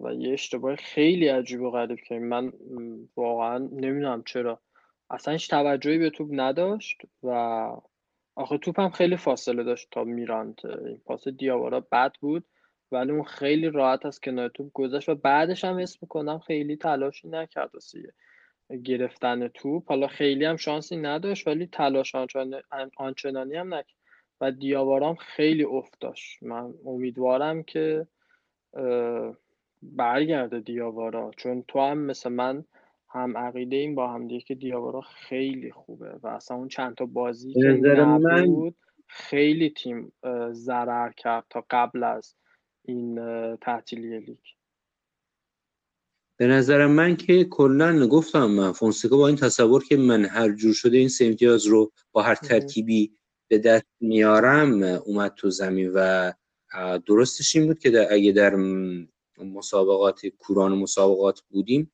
و 0.00 0.14
یه 0.14 0.32
اشتباه 0.32 0.76
خیلی 0.76 1.28
عجیب 1.28 1.60
و 1.62 1.70
غریب 1.70 1.98
که 2.08 2.18
من 2.18 2.52
واقعا 3.16 3.58
نمی‌دونم 3.58 4.22
چرا. 4.26 4.60
اصلا 5.10 5.32
هیچ 5.32 5.50
توجهی 5.50 5.98
به 5.98 6.10
توپ 6.10 6.28
نداشت 6.32 7.02
و 7.22 7.30
آخه 8.36 8.58
توپ 8.58 8.80
هم 8.80 8.90
خیلی 8.90 9.16
فاصله 9.16 9.64
داشت 9.64 9.88
تا 9.90 10.04
میرانت 10.04 10.64
این 10.64 11.00
پاس 11.06 11.28
دیاوارا 11.28 11.80
بد 11.92 12.12
بود 12.20 12.44
ولی 12.92 13.12
اون 13.12 13.24
خیلی 13.24 13.70
راحت 13.70 14.06
از 14.06 14.20
کنار 14.20 14.48
توپ 14.48 14.72
گذشت 14.72 15.08
و 15.08 15.14
بعدش 15.14 15.64
هم 15.64 15.78
حس 15.78 16.02
می‌کنم 16.02 16.38
خیلی 16.38 16.76
تلاشی 16.76 17.28
نکرد 17.28 17.70
واسه 17.74 18.14
گرفتن 18.84 19.48
توپ 19.48 19.88
حالا 19.88 20.06
خیلی 20.06 20.44
هم 20.44 20.56
شانسی 20.56 20.96
نداشت 20.96 21.46
ولی 21.46 21.66
تلاش 21.66 22.14
آنچنانی, 22.96 23.56
هم 23.56 23.74
نکرد. 23.74 23.96
و 24.40 24.52
دیاوارام 24.52 25.14
خیلی 25.14 25.64
افت 25.64 26.00
داشت. 26.00 26.42
من 26.42 26.74
امیدوارم 26.86 27.62
که 27.62 28.06
برگرده 29.82 30.60
دیاوارا. 30.60 31.30
چون 31.36 31.64
تو 31.68 31.80
هم 31.80 31.98
مثل 31.98 32.32
من 32.32 32.64
هم 33.08 33.38
عقیده 33.38 33.76
این 33.76 33.94
با 33.94 34.08
هم 34.08 34.28
دیگه 34.28 34.40
که 34.40 34.54
دیاوارا 34.54 35.00
خیلی 35.00 35.72
خوبه. 35.72 36.18
و 36.22 36.26
اصلا 36.26 36.56
اون 36.56 36.68
چند 36.68 36.94
تا 36.94 37.06
بازی 37.06 37.52
که 37.52 37.68
من 37.68 38.00
نبود 38.00 38.76
خیلی 39.06 39.70
تیم 39.70 40.12
ضرر 40.50 41.12
کرد 41.12 41.44
تا 41.50 41.64
قبل 41.70 42.04
از 42.04 42.36
این 42.84 43.16
تعطیلی 43.56 44.20
لیگ. 44.20 44.38
به 46.40 46.46
نظر 46.46 46.86
من 46.86 47.16
که 47.16 47.44
کلا 47.44 48.06
گفتم 48.06 48.46
من 48.46 48.72
فونسکا 48.72 49.16
با 49.16 49.26
این 49.26 49.36
تصور 49.36 49.84
که 49.84 49.96
من 49.96 50.24
هر 50.24 50.52
جور 50.52 50.74
شده 50.74 50.96
این 50.96 51.08
سه 51.08 51.24
امتیاز 51.24 51.66
رو 51.66 51.92
با 52.12 52.22
هر. 52.22 52.34
ترکیبی 52.34 53.12
به 53.48 53.58
دست 53.58 53.86
میارم 54.00 54.82
اومد 54.82 55.34
تو 55.34 55.50
زمین 55.50 55.90
و 55.94 56.32
درستش 57.06 57.56
این 57.56 57.66
بود 57.66 57.78
که 57.78 57.90
در 57.90 58.12
اگه 58.12 58.32
در 58.32 58.56
مسابقات 59.38 60.26
کوران 60.26 60.78
مسابقات 60.78 61.40
بودیم 61.40 61.92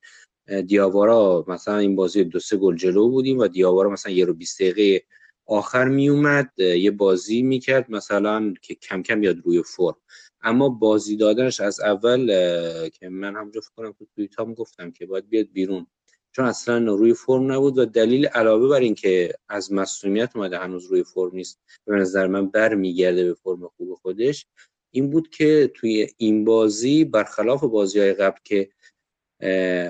دیاوارا 0.67 1.45
مثلا 1.49 1.79
این 1.79 1.97
بازی 1.97 2.25
دو 2.25 2.39
سه 2.39 2.57
گل 2.57 2.77
جلو 2.77 3.09
بودیم 3.09 3.39
و 3.39 3.49
دیاوارا 3.49 3.91
مثلا 3.91 4.13
یه 4.13 4.25
رو 4.25 4.35
20 4.35 4.63
دقیقه 4.63 5.07
آخر 5.47 5.89
میومد 5.89 6.53
یه 6.59 6.91
بازی 6.91 7.43
می‌کرد 7.43 7.91
مثلا 7.91 8.55
که 8.63 8.75
کم 8.75 9.03
کم 9.03 9.21
بیاد 9.21 9.39
روی 9.45 9.63
فرم 9.63 9.97
اما 10.43 10.69
بازی 10.69 11.17
دادنش 11.17 11.61
از 11.61 11.81
اول 11.81 12.27
که 12.89 13.09
من 13.09 13.37
همونجا 13.37 13.61
فکر 13.61 13.73
کنم 13.77 13.93
تو 13.93 14.07
توییتام 14.15 14.55
گفتم 14.55 14.91
که 14.91 15.07
باید 15.07 15.29
بیاد 15.29 15.47
بیرون. 15.53 15.87
چون 16.33 16.45
اصلا 16.45 16.95
روی 16.95 17.15
فرم 17.15 17.53
نبود 17.53 17.79
و 17.79 17.85
دلیل 17.85 18.27
علاوه 18.27 18.69
بر 18.69 18.81
این 18.81 18.95
که 18.95 19.35
از 19.49 19.73
مصونیت 19.73 20.37
اومده 20.37 20.59
هنوز 20.59 20.87
روی 20.87 21.03
فرم 21.03 21.31
نیست 21.35 21.61
به 21.87 21.97
نظر 21.97 22.27
من 22.27 22.47
برمیگرده 22.47 23.25
به 23.25 23.35
فرم 23.35 23.69
خوب 23.77 23.95
خودش 23.95 24.47
این 24.91 25.11
بود 25.11 25.31
که 25.31 25.73
توی 25.75 26.09
این 26.17 26.45
بازی 26.45 27.05
برخلاف 27.05 27.65
بازی 27.65 28.01
های 28.01 28.15
قبل 28.15 28.39
که 28.45 28.69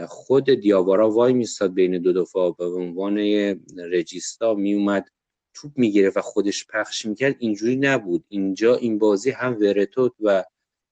خود 0.09 0.51
دیاوارا 0.51 1.11
وای 1.11 1.33
میستاد 1.33 1.75
بین 1.75 1.99
دو 1.99 2.13
دفاع 2.13 2.49
و 2.49 2.53
به 2.53 2.65
عنوان 2.65 3.19
رجیستا 3.79 4.55
میومد 4.55 5.09
توپ 5.57 5.73
می‌گرفت 5.77 6.17
و 6.17 6.21
خودش 6.21 6.67
پخش 6.67 7.07
می‌کرد 7.07 7.37
اینجوری 7.39 7.77
نبود. 7.77 8.25
اینجا 8.29 8.77
این 8.77 8.99
بازی 8.99 9.31
هم 9.31 9.57
ورتوت 9.61 10.13
و 10.21 10.45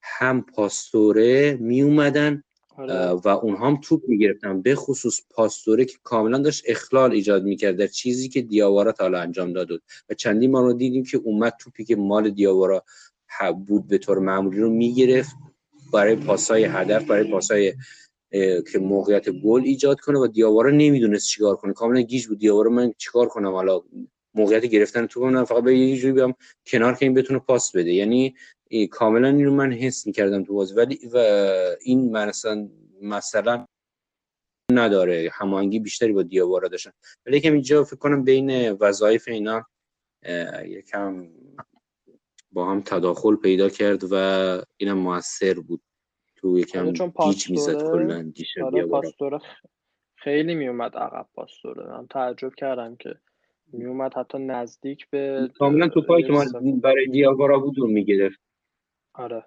هم 0.02 0.42
پاستوره 0.42 1.58
میومدن 1.60 2.42
آره. 2.76 3.08
و 3.10 3.28
اونها 3.28 3.66
هم 3.66 3.80
توپ 3.82 4.02
می‌گرفتن. 4.08 4.62
به 4.62 4.74
خصوص 4.74 5.20
پاستوره 5.30 5.84
که 5.84 5.96
کاملا 6.02 6.38
داشت 6.38 6.64
اخلال 6.66 7.12
ایجاد 7.12 7.44
می‌کرد 7.44 7.76
در 7.76 7.86
چیزی 7.86 8.28
که 8.28 8.42
دیاوارا 8.42 8.92
تا 8.92 9.04
حالا 9.04 9.20
انجام 9.20 9.52
داد. 9.52 9.68
بود. 9.68 9.82
و 10.08 10.14
چندین 10.14 10.52
بار 10.52 10.62
رو 10.62 10.72
دیدیم 10.72 11.04
که 11.04 11.16
اومد 11.16 11.56
توپی 11.60 11.84
که 11.84 11.96
مال 11.96 12.30
دیاوارا 12.30 12.84
بود 13.66 13.88
به 13.88 13.98
طور 13.98 14.18
معمولی 14.18 14.60
رو 14.60 14.70
می‌گرفت 14.70 15.36
برای 15.92 16.16
پاسای 16.16 16.64
هدف 16.64 17.04
برای 17.04 17.30
پاسای 17.30 17.74
که 18.72 18.78
موقعیت 18.80 19.28
گل 19.30 19.62
ایجاد 19.64 20.00
کنه 20.00 20.18
و 20.18 20.26
دیاوارا 20.26 20.70
نمی‌دونست 20.70 21.28
چیکار 21.28 21.56
کنه. 21.56 21.72
کاملا 21.72 22.00
گیج 22.00 22.26
بود. 22.26 22.38
دیاوارا 22.38 22.70
من 22.70 22.92
چیکار 22.98 23.28
کنم 23.28 23.52
حالا؟ 23.52 23.82
موقعیت 24.34 24.64
گرفتن 24.64 25.06
توپ 25.06 25.24
من 25.24 25.44
فقط 25.44 25.64
به 25.64 25.78
یه 25.78 25.96
جوری 25.96 26.12
بیام 26.12 26.34
کنار 26.66 26.94
که 26.94 27.06
این 27.06 27.14
بتونه 27.14 27.38
پاس 27.38 27.76
بده. 27.76 27.92
یعنی 27.92 28.34
کاملا 28.90 29.28
این 29.28 29.44
رو 29.44 29.54
من 29.54 29.72
حس 29.72 30.06
می‌کردم 30.06 30.44
تو 30.44 30.54
بازی. 30.54 30.74
ولی 30.74 31.00
و 31.12 31.18
این 31.80 32.16
مثلا 32.16 32.68
مثلا 33.02 33.66
نداره. 34.72 35.30
هماهنگی 35.32 35.78
بیشتری 35.78 36.12
با 36.12 36.22
دیاوارا 36.22 36.68
داشتن. 36.68 36.92
ولی 37.26 37.36
یکم 37.36 37.52
اینجا 37.52 37.84
فکر 37.84 37.96
کنم 37.96 38.24
بین 38.24 38.72
وظایف 38.72 39.28
اینا 39.28 39.66
یکم 40.64 41.28
با 42.52 42.70
هم 42.70 42.82
تداخل 42.82 43.36
پیدا 43.36 43.68
کرد 43.68 44.04
و 44.10 44.14
اینم 44.76 44.98
موثر 44.98 45.54
بود. 45.54 45.82
تو 46.36 46.50
آره 46.50 46.60
یکم 46.60 46.92
چون 46.92 47.12
گیج 47.24 47.50
می‌زد 47.50 47.82
کلا 47.82 48.22
دیشب 48.22 48.62
آره 48.64 49.38
خیلی 50.16 50.54
میومد 50.54 50.96
عقب 50.96 51.26
پاستوره. 51.34 51.86
من 51.88 52.06
تعجب 52.06 52.54
کردم 52.54 52.96
که 52.96 53.14
میومد 53.74 54.14
حتی 54.14 54.38
نزدیک 54.38 55.10
به 55.10 55.50
کاملا 55.58 55.84
اه، 55.84 55.90
توپایی 55.90 56.22
یه 56.22 56.28
که 56.28 56.32
ما 56.32 56.72
برای 56.82 57.06
دیاوارا 57.06 57.58
بود 57.58 57.78
رو 57.78 57.86
می‌گرفت. 57.86 58.40
آره. 59.14 59.44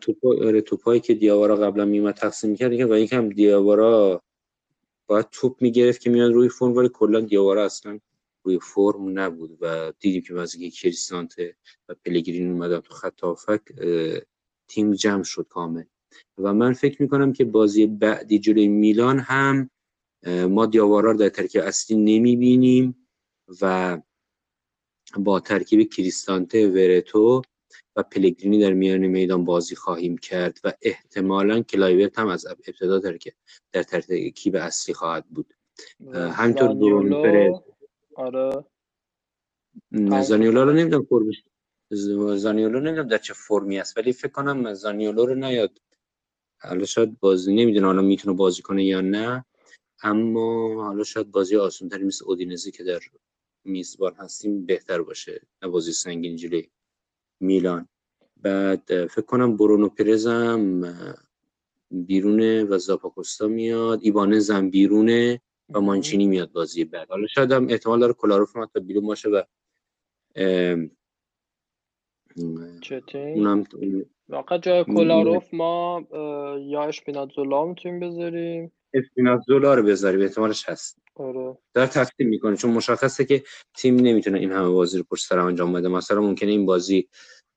توپا 0.00 0.34
آره 0.46 0.60
توپایی 0.60 1.00
که 1.00 1.14
دیاوارا 1.14 1.56
قبلا 1.56 1.84
میومد 1.84 2.14
تقسیم 2.14 2.50
می‌کرد 2.50 2.72
و 2.72 2.98
یکم 2.98 3.28
دیاوارا 3.28 4.22
باید 5.06 5.26
توپ 5.32 5.62
می‌گرفت 5.62 6.00
که 6.00 6.10
میاد 6.10 6.32
روی 6.32 6.48
فرم 6.48 6.76
ولی 6.76 6.90
کلا 6.94 7.20
دیاوارا 7.20 7.64
اصلا 7.64 7.98
روی 8.42 8.58
فرم 8.58 9.18
نبود 9.18 9.58
و 9.60 9.92
دیدیم 10.00 10.22
که 10.22 10.34
واسه 10.34 10.70
کریستانته 10.70 11.56
و 11.88 11.94
پلگرین 12.04 12.50
اومدن 12.50 12.80
تو 12.80 13.34
خط 13.34 13.70
تیم 14.68 14.92
جمع 14.92 15.22
شد 15.22 15.46
کامل. 15.50 15.84
و 16.38 16.54
من 16.54 16.72
فکر 16.72 17.02
می‌کنم 17.02 17.32
که 17.32 17.44
بازی 17.44 17.86
بعدی 17.86 18.38
جلوی 18.38 18.68
میلان 18.68 19.18
هم 19.18 19.70
ما 20.24 20.66
دیاوارا 20.66 21.10
رو 21.10 21.18
در 21.18 21.28
ترکیب 21.28 21.62
اصلی 21.62 21.96
نمی‌بینیم 21.96 23.08
و 23.62 23.98
با 25.16 25.40
ترکیب 25.40 25.92
کریستانته 25.92 26.68
ورتو 26.68 27.42
و 27.96 28.02
پلگرینی 28.02 28.60
در 28.60 28.72
میان 28.72 29.06
میدان 29.06 29.44
بازی 29.44 29.76
خواهیم 29.76 30.18
کرد 30.18 30.60
و 30.64 30.72
احتمالا 30.82 31.62
کلایورت 31.62 32.18
هم 32.18 32.28
از 32.28 32.46
ابتدا 32.46 32.98
در 32.98 33.18
در 33.72 33.82
ترکیب 33.82 34.56
اصلی 34.56 34.94
خواهد 34.94 35.26
بود. 35.26 35.54
همینطور 36.14 36.74
برونو 36.74 37.22
پرز 37.22 37.54
آره. 38.16 38.64
شد 39.92 40.20
زانیولا 40.22 40.64
رو 40.64 40.72
نمی‌دونم 40.72 41.04
فرمش 41.04 41.44
زانیولو 42.36 42.80
نمی‌دونم 42.80 43.08
در 43.08 43.18
چه 43.18 43.34
فرمی 43.34 43.78
است 43.78 43.96
ولی 43.96 44.12
فکر 44.12 44.32
کنم 44.32 44.74
زانیولو 44.74 45.26
رو 45.26 45.34
نیاد. 45.34 45.80
حالا 46.60 46.84
شاید 46.84 47.20
بازی 47.20 47.54
نمی‌دونه 47.54 47.86
حالا 47.86 48.02
می‌تونه 48.02 48.36
بازی 48.36 48.62
کنه 48.62 48.84
یا 48.84 49.00
نه. 49.00 49.44
اما 50.02 50.84
حالا 50.84 51.04
شاید 51.04 51.30
بازی 51.30 51.56
آسان 51.56 51.88
تری 51.88 52.04
مثل 52.04 52.24
اودینزی 52.24 52.70
که 52.70 52.84
در 52.84 53.00
میزبان 53.64 54.14
هستیم 54.14 54.66
بهتر 54.66 55.02
باشه. 55.02 55.40
نه 55.62 55.68
بازی 55.68 55.92
سنگین 55.92 56.36
جلوی 56.36 56.68
میلان. 57.40 57.88
بعد 58.36 59.06
فکر 59.06 59.22
کنم 59.22 59.56
برونو 59.56 59.88
پرز 59.88 60.26
هم 60.26 60.84
اه، 60.84 61.14
بیرونه 61.90 62.64
و 62.64 62.78
زاپاکوستا 62.78 63.48
میاد. 63.48 64.00
ایبانز 64.02 64.50
هم 64.50 64.70
بیرونه 64.70 65.40
و. 65.74 65.80
مانچینی 65.80 66.26
میاد 66.26 66.52
بازی 66.52 66.84
بعد. 66.84 67.08
حالا 67.10 67.26
شاید 67.26 67.52
هم 67.52 67.68
احتمال 67.68 68.00
داره 68.00 68.12
کلاروف 68.12 68.56
هم 68.56 68.62
حتی 68.62 68.80
بیرون 68.80 69.06
باشه 69.06 69.28
و 69.28 69.42
اونم 73.34 73.64
واقعا 74.28 74.58
جای 74.58 74.84
کولاروف 74.84 75.54
ما 75.54 76.06
یا 76.60 76.84
اشپیناتزولا 76.84 77.64
می‌تونیم 77.64 78.00
بذاریم. 78.00 78.72
اسپینازولا 78.96 79.74
رو 79.74 79.82
بذاریم 79.82 80.20
احتمالش 80.20 80.68
هست. 80.68 80.98
آره. 81.14 81.58
داره 81.74 81.88
تقسیم 81.88 82.28
می‌کنه 82.28 82.56
چون 82.56 82.70
مشخصه 82.70 83.24
که 83.24 83.42
تیم 83.76 83.96
نمی‌تونه 83.96 84.38
این 84.38 84.52
همه 84.52 84.68
بازی 84.68 84.98
رو 84.98 85.04
پشت 85.10 85.26
سر 85.26 85.38
انجام 85.38 85.72
بده. 85.72 85.88
مثلا 85.88 86.20
ممکنه 86.20 86.50
این 86.50 86.66
بازی 86.66 87.08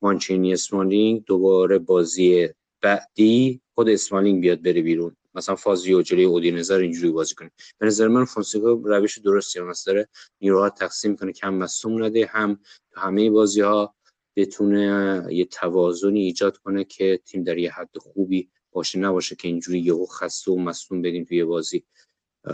مانچینی 0.02 0.54
اسمالینگ 0.54 1.24
دوباره 1.26 1.78
بازی 1.80 2.50
بعدی 2.82 3.62
خود 3.76 3.90
اسمالینگ 3.90 4.42
بیاد 4.42 4.62
بره 4.62 4.82
بیرون. 4.82 5.16
مثلا 5.34 5.56
فازیو 5.56 6.02
جلوی 6.02 6.24
اودینزه 6.24 6.76
رو 6.76 6.82
اینجوری 6.82 7.12
بازی 7.12 7.36
کنه. 7.36 7.52
به 7.78 7.86
نظر 7.86 8.08
من 8.08 8.26
فونسیکا 8.26 8.82
روش 8.84 9.18
درستی 9.18 9.60
هم 9.60 9.74
داره 9.86 10.08
نیروها 10.42 10.70
تقسیم 10.70 11.16
کنه 11.16 11.32
کم 11.32 11.54
مصوم 11.54 12.04
نده 12.04 12.26
هم 12.26 12.60
تو 12.92 13.00
همه 13.00 13.30
بازی 13.30 13.62
ها 13.62 13.96
بتونه 14.36 15.24
یه 15.30 15.46
توازنی 15.46 16.22
ایجاد 16.22 16.58
کنه 16.58 16.84
که 16.84 17.20
تیم 17.26 17.44
در 17.44 17.58
یه 17.58 17.72
حد 17.72 17.98
خوبی 17.98 18.50
باشه 18.80 19.00
نباشه 19.00 19.36
که 19.36 19.48
اینجوری 19.48 19.80
یهو 19.80 20.06
خسته 20.06 20.52
و 20.52 20.56
مصوم 20.56 21.02
بدیم 21.02 21.24
توی 21.24 21.44
بازی. 21.44 21.84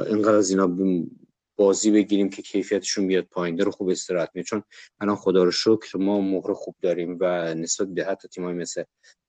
اینقدر 0.07 0.35
از 0.35 0.49
اینا 0.49 0.77
بازی 1.57 1.91
بگیریم 1.91 2.29
که 2.29 2.41
کیفیتشون 2.41 3.07
بیاد 3.07 3.23
پایین. 3.23 3.59
رو 3.59 3.71
خوب 3.71 3.89
استراحت 3.89 4.29
میده 4.33 4.45
چون 4.45 4.63
الان 4.99 5.15
خدا 5.15 5.43
رو 5.43 5.51
شکر 5.51 5.97
ما 5.97 6.21
مهر 6.21 6.53
خوب 6.53 6.75
داریم 6.81 7.17
و 7.19 7.53
نسبت 7.53 7.87
به 7.87 8.05
حتی 8.05 8.27
تیمای 8.27 8.53
مثل 8.53 8.83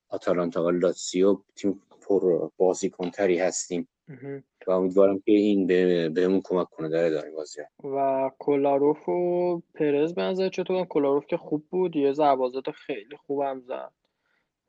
آتالانتا 0.09 0.65
و 0.65 0.71
لاتسیو 0.71 1.39
تیم 1.57 1.83
پر 2.01 2.51
بازیکنتری 2.57 3.39
هستیم. 3.39 3.89
مهم. 4.09 4.45
و 4.67 4.71
امیدوارم 4.71 5.19
که 5.19 5.33
این 5.33 5.67
به 5.67 6.09
بهمون 6.09 6.41
کمک 6.45 6.71
کنه. 6.71 6.89
در 6.89 7.05
ادامه 7.05 7.31
بازی 7.31 7.61
و 7.85 8.31
کولاروف 8.39 9.09
و 9.09 9.63
پرز 9.75 10.15
به 10.15 10.23
نظر 10.23 10.49
چطور؟ 10.49 10.85
کولاروف 10.85 11.27
که 11.27 11.37
خوب 11.37 11.65
بود. 11.71 11.97
یه 11.97 12.13
ضربازات 12.13 12.71
خیلی 12.71 13.17
خوبم 13.27 13.61
زد. 13.61 13.93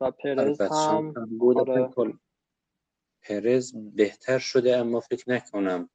و 0.00 0.10
پرز 0.10 0.60
هم 0.60 1.14
آره. 1.56 1.90
پرز 3.22 3.72
بهتر 3.94 4.38
شده 4.38 4.76
اما 4.76 5.00
فکر 5.00 5.30
نکنم 5.30 5.90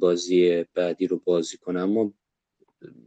بازی 0.00 0.64
بعدی 0.74 1.06
رو 1.06 1.18
بازی 1.24 1.56
کنه. 1.56 1.80
اما 1.80 2.12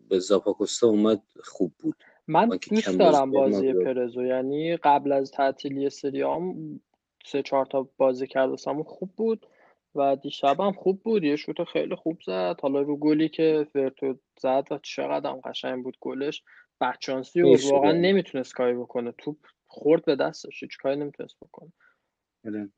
به 0.09 0.19
زاپاکوستا 0.19 0.87
اومد 0.87 1.23
خوب 1.43 1.73
بود. 1.79 1.95
من 2.27 2.49
دوست 2.49 2.99
دارم 2.99 3.31
بازی 3.31 3.73
پرزو. 3.73 4.25
یعنی 4.25 4.77
قبل 4.77 5.11
از 5.11 5.31
تعطیلی 5.31 5.89
سریام 5.89 6.79
سه 7.25 7.41
چهار 7.41 7.65
تا 7.65 7.89
بازی 7.97 8.27
کرد 8.27 8.49
واسمون 8.49 8.83
خوب 8.83 9.11
بود 9.15 9.47
و 9.95 10.15
دیشب 10.15 10.59
هم 10.59 10.71
خوب 10.71 11.03
بود. 11.03 11.23
یه 11.23 11.35
شوت 11.35 11.63
خیلی 11.63 11.95
خوب 11.95 12.17
زد. 12.25 12.55
حالا 12.61 12.81
رو 12.81 12.97
گلی 12.97 13.29
که 13.29 13.67
ورتو 13.75 14.19
زد 14.39 14.67
و 14.71 14.79
چقدر 14.83 15.29
هم 15.29 15.41
قشنگ 15.41 15.83
بود 15.83 15.97
گلش. 16.01 16.43
حیف 17.35 17.61
شد 17.61 17.71
واقعا. 17.71 17.91
نمی‌تونست 17.91 18.53
کاری 18.53 18.73
بکنه. 18.73 19.13
توپ 19.17 19.37
خورد 19.67 20.05
به 20.05 20.15
دستش. 20.15 20.63
هیچ 20.63 20.77
کاری 20.77 20.95
نمی‌تونست 20.95 21.35
بکنه. 21.41 21.71
آره. 22.47 22.69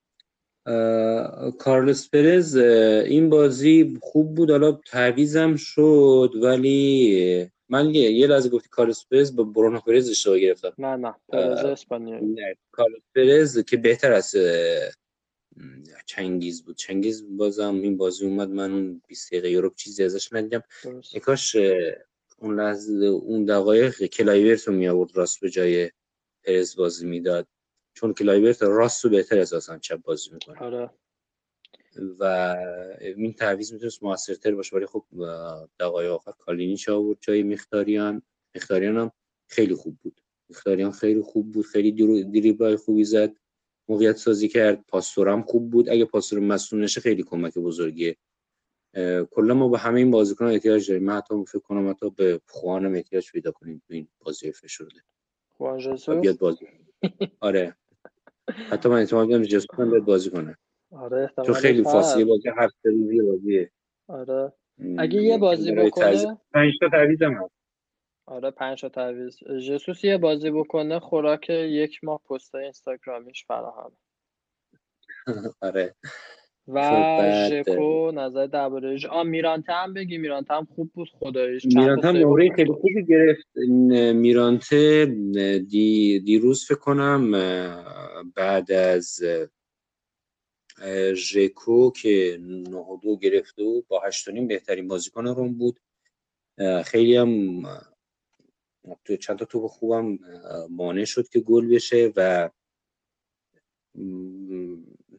اه، 0.67 1.57
کارلوس 1.57 2.09
پرز 2.09 2.55
این 2.55 3.29
بازی 3.29 3.99
خوب 4.01 4.35
بود. 4.35 4.51
حالا 4.51 4.71
تعویزم 4.71 5.55
شد 5.55 6.31
ولی 6.41 7.49
من 7.69 7.95
یه, 7.95 8.11
یه 8.11 8.27
لحظه 8.27 8.49
گفتی 8.49 8.69
کارلوس 8.69 9.05
پرز 9.11 9.35
با 9.35 9.43
برونو 9.43 9.79
پرز 9.79 10.09
اشتباه 10.09 10.39
گرفتم. 10.39 10.73
نه 10.77 10.95
نه. 10.95 11.15
پرز 11.29 11.65
اسپانیایی. 11.65 12.25
نه، 12.25 12.55
کارلوس 12.71 13.01
پرز 13.15 13.59
که 13.59 13.77
بهتر 13.77 14.11
از 14.13 14.35
چنگیز 16.05 16.63
بود. 16.63 16.75
چنگیز 16.75 17.37
بازم 17.37 17.75
این 17.75 17.97
بازی 17.97 18.25
اومد. 18.25 18.49
من 18.49 18.71
اون 18.71 19.01
20 19.07 19.31
دقیقه 19.31 19.49
یوروپ 19.51 19.75
چیزی 19.75 20.03
ازش 20.03 20.33
ندیدم. 20.33 20.63
کاش 21.21 21.55
اون 22.37 22.59
لحظه 22.59 23.05
اون 23.05 23.45
دقایق 23.45 24.03
کلایورت 24.03 24.67
رو 24.67 24.73
می 24.73 24.87
آورد 24.87 25.17
راست 25.17 25.39
به 25.39 25.49
جای 25.49 25.91
پرز 26.43 26.75
بازی 26.75 27.05
می‌داد. 27.05 27.47
چون 27.93 28.13
کلایورت 28.13 28.61
راست 28.61 29.05
رو 29.05 29.11
بهتر 29.11 29.39
اساسا 29.39 29.77
چپ 29.77 30.01
بازی 30.01 30.29
می‌کنه. 30.33 30.59
آره. 30.59 30.89
و 32.19 32.55
این 33.15 33.33
تعویض 33.33 33.73
می‌تونست 33.73 34.03
موثرتر 34.03 34.55
باشه 34.55 34.75
ولی 34.75 34.85
خب 34.85 35.05
دقایق 35.79 36.11
آخر 36.11 36.31
کالینیچ 36.31 36.89
آورد 36.89 37.17
جای 37.21 37.43
مخیتاریان. 37.43 38.21
مخیتاریان 38.55 38.97
هم 38.97 39.11
خیلی 39.47 39.75
خوب 39.75 39.97
بود. 40.01 40.21
مخیتاریان 40.49 40.91
خیلی 40.91 41.21
خوب 41.21 41.51
بود 41.51 41.65
خیلی 41.65 42.23
دریبلای 42.23 42.75
خوبی 42.75 43.03
زد 43.03 43.35
موقعیت 43.89 44.17
سازی 44.17 44.47
کرد. 44.47 44.85
پاستور 44.87 45.29
هم 45.29 45.41
خوب 45.41 45.69
بود. 45.69 45.89
اگه 45.89 46.05
پاستور 46.05 46.39
مصدوم 46.39 46.81
نشه 46.81 47.01
خیلی 47.01 47.23
کمک 47.23 47.57
بزرگیه. 47.57 48.17
کلا 49.31 49.53
ما 49.53 49.69
به 49.69 49.77
همه 49.77 49.97
این 49.99 50.11
بازیکنان 50.11 50.51
احتیاج 50.51 50.89
داریم. 50.89 51.03
من 51.03 51.17
حتی 51.17 51.45
فکر 51.45 51.59
کنم 51.59 51.89
حتی 51.89 52.09
به 52.09 52.41
خوانم 52.47 52.93
احتیاج 52.95 53.31
پیدا 53.31 53.51
کنیم 53.51 53.81
تو 53.87 53.93
این 53.93 54.07
بازی 54.19 54.51
فشرده. 54.51 55.01
بیاد 56.21 56.37
بازی 56.37 56.67
آره. 57.39 57.75
حتی 58.69 58.89
من 58.89 58.95
اعتماد 58.97 59.29
دارم 59.29 59.43
جسوس 59.43 59.79
هم 59.79 59.91
بیاد 59.91 60.03
بازی 60.03 60.29
کنه. 60.29 60.57
آره 60.91 61.27
چون 61.27 61.39
احتمالش 61.39 61.61
خیلی 61.61 61.83
فاصله 61.83 62.25
بازی 62.25 62.49
هفت 62.57 62.75
روزی 62.85 63.21
بازیه. 63.21 63.71
آره. 64.07 64.53
اگه 64.97 65.21
یه 65.21 65.37
بازی 65.37 65.75
تعویض 65.75 65.87
بکنه؟ 66.25 66.37
پنج 66.53 66.71
تا 66.79 66.89
تعویض 66.89 67.21
هم 67.21 67.33
هست. 67.33 67.55
آره 68.25 68.51
پنج 68.51 68.81
تا 68.81 68.89
تعویض. 68.89 69.37
ژسوس 69.59 70.03
یه 70.03 70.17
بازی 70.17 70.51
بکنه 70.51 70.99
خوراک 70.99 71.49
یک 71.49 72.03
ماه 72.03 72.21
پست 72.29 72.55
اینستاگرامیش 72.55 73.45
فراهم. 73.45 73.91
آره. 75.61 75.95
و 76.67 76.81
خب 76.81 77.07
بعد 77.17 77.31
ژکو 77.31 78.11
نظر 78.11 78.47
درباره 78.47 78.97
ژ- 78.97 79.05
آ 79.05 79.23
میرانته 79.23 79.73
هم 79.73 79.93
بگی 79.93 80.17
میرانته 80.17 80.53
هم 80.53 80.67
خوب 80.75 80.91
بود 80.93 81.09
تا 81.21 81.31
میرانته 81.63 82.07
هم 82.07 82.15
نمره 82.17 82.49
خیلی 82.55 82.71
خوبی 82.73 83.05
گرفت. 83.05 83.47
میرانته 84.15 85.05
دی 85.69 86.19
دیروز 86.19 86.65
فکر 86.67 86.79
کنم 86.79 87.31
بعد 88.35 88.71
از 88.71 89.19
ژکو 91.15 91.91
که 91.91 92.37
9 92.41 92.77
و 92.77 92.99
دو 93.03 93.17
گرفته 93.17 93.63
بود 93.63 93.87
با 93.87 94.01
8 94.07 94.27
و 94.27 94.31
نیم 94.31 94.47
بهترین 94.47 94.87
بازیکن 94.87 95.27
روم 95.27 95.53
بود. 95.53 95.79
خیلی 96.85 97.15
هم 97.15 97.63
تو 99.05 99.17
چند 99.17 99.39
تا 99.39 99.45
توپ 99.45 99.67
خوبم 99.67 100.19
مانع 100.69 101.05
شد 101.05 101.29
که 101.29 101.39
گل 101.39 101.67
بشه 101.75 102.13
و 102.15 102.49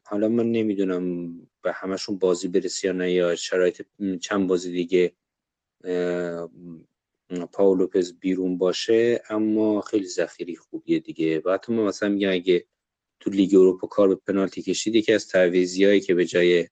حالا 0.08 0.28
من 0.28 0.52
نمی‌دونم 0.52 1.34
به 1.62 1.72
همشون 1.72 2.18
بازی 2.18 2.48
برسی 2.48 2.86
یا 2.86 2.92
نه 2.92 3.12
یا 3.12 3.36
شرایط 3.36 3.82
چند 4.22 4.48
بازی 4.48 4.72
دیگه 4.72 5.12
اه، 5.84 6.50
م، 7.30 7.46
پاو 7.52 7.74
لوپز 7.74 8.18
بیرون 8.20 8.58
باشه 8.58 9.22
اما 9.30 9.80
خیلی 9.80 10.06
ذخیره 10.06 10.54
خوبیه 10.54 10.98
دیگه. 10.98 11.42
و 11.44 11.50
حتی 11.50 11.72
من 11.72 11.82
مثلا 11.82 12.08
میگم 12.08 12.32
اگه 12.32 12.66
تو 13.20 13.30
لیگ 13.30 13.54
اروپا 13.54 13.86
کار 13.86 14.08
به 14.08 14.14
پنالتی 14.14 14.62
کشید 14.62 14.94
یکی 14.94 15.12
از 15.12 15.28
تعویضیایی 15.28 16.00
که 16.00 16.14
به 16.14 16.24
جای 16.24 16.68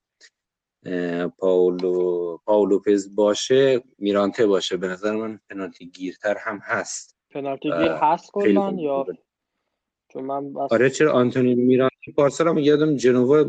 پاولو 1.38 2.38
پاو 2.44 2.66
لوپز 2.66 3.14
باشه 3.14 3.82
میرانته 3.98 4.46
باشه. 4.46 4.76
به 4.76 4.88
نظر 4.88 5.16
من 5.16 5.40
پنالتی 5.50 5.86
گیرتر 5.86 6.36
هم 6.38 6.58
هست. 6.62 7.16
پنالتی 7.30 7.68
گیر 7.70 7.92
هست 7.92 8.30
خیلی 8.42 8.54
کلا 8.54 8.70
خوب 8.70 8.80
یا. 8.80 9.06
چون 10.12 10.24
من 10.24 10.56
آره 10.56 10.90
چرا 10.90 11.12
آنتونی 11.12 11.54
میرانتی 11.54 11.93
پارسال 12.12 12.48
هم 12.48 12.58
یادم 12.58 12.96
جنوا 12.96 13.44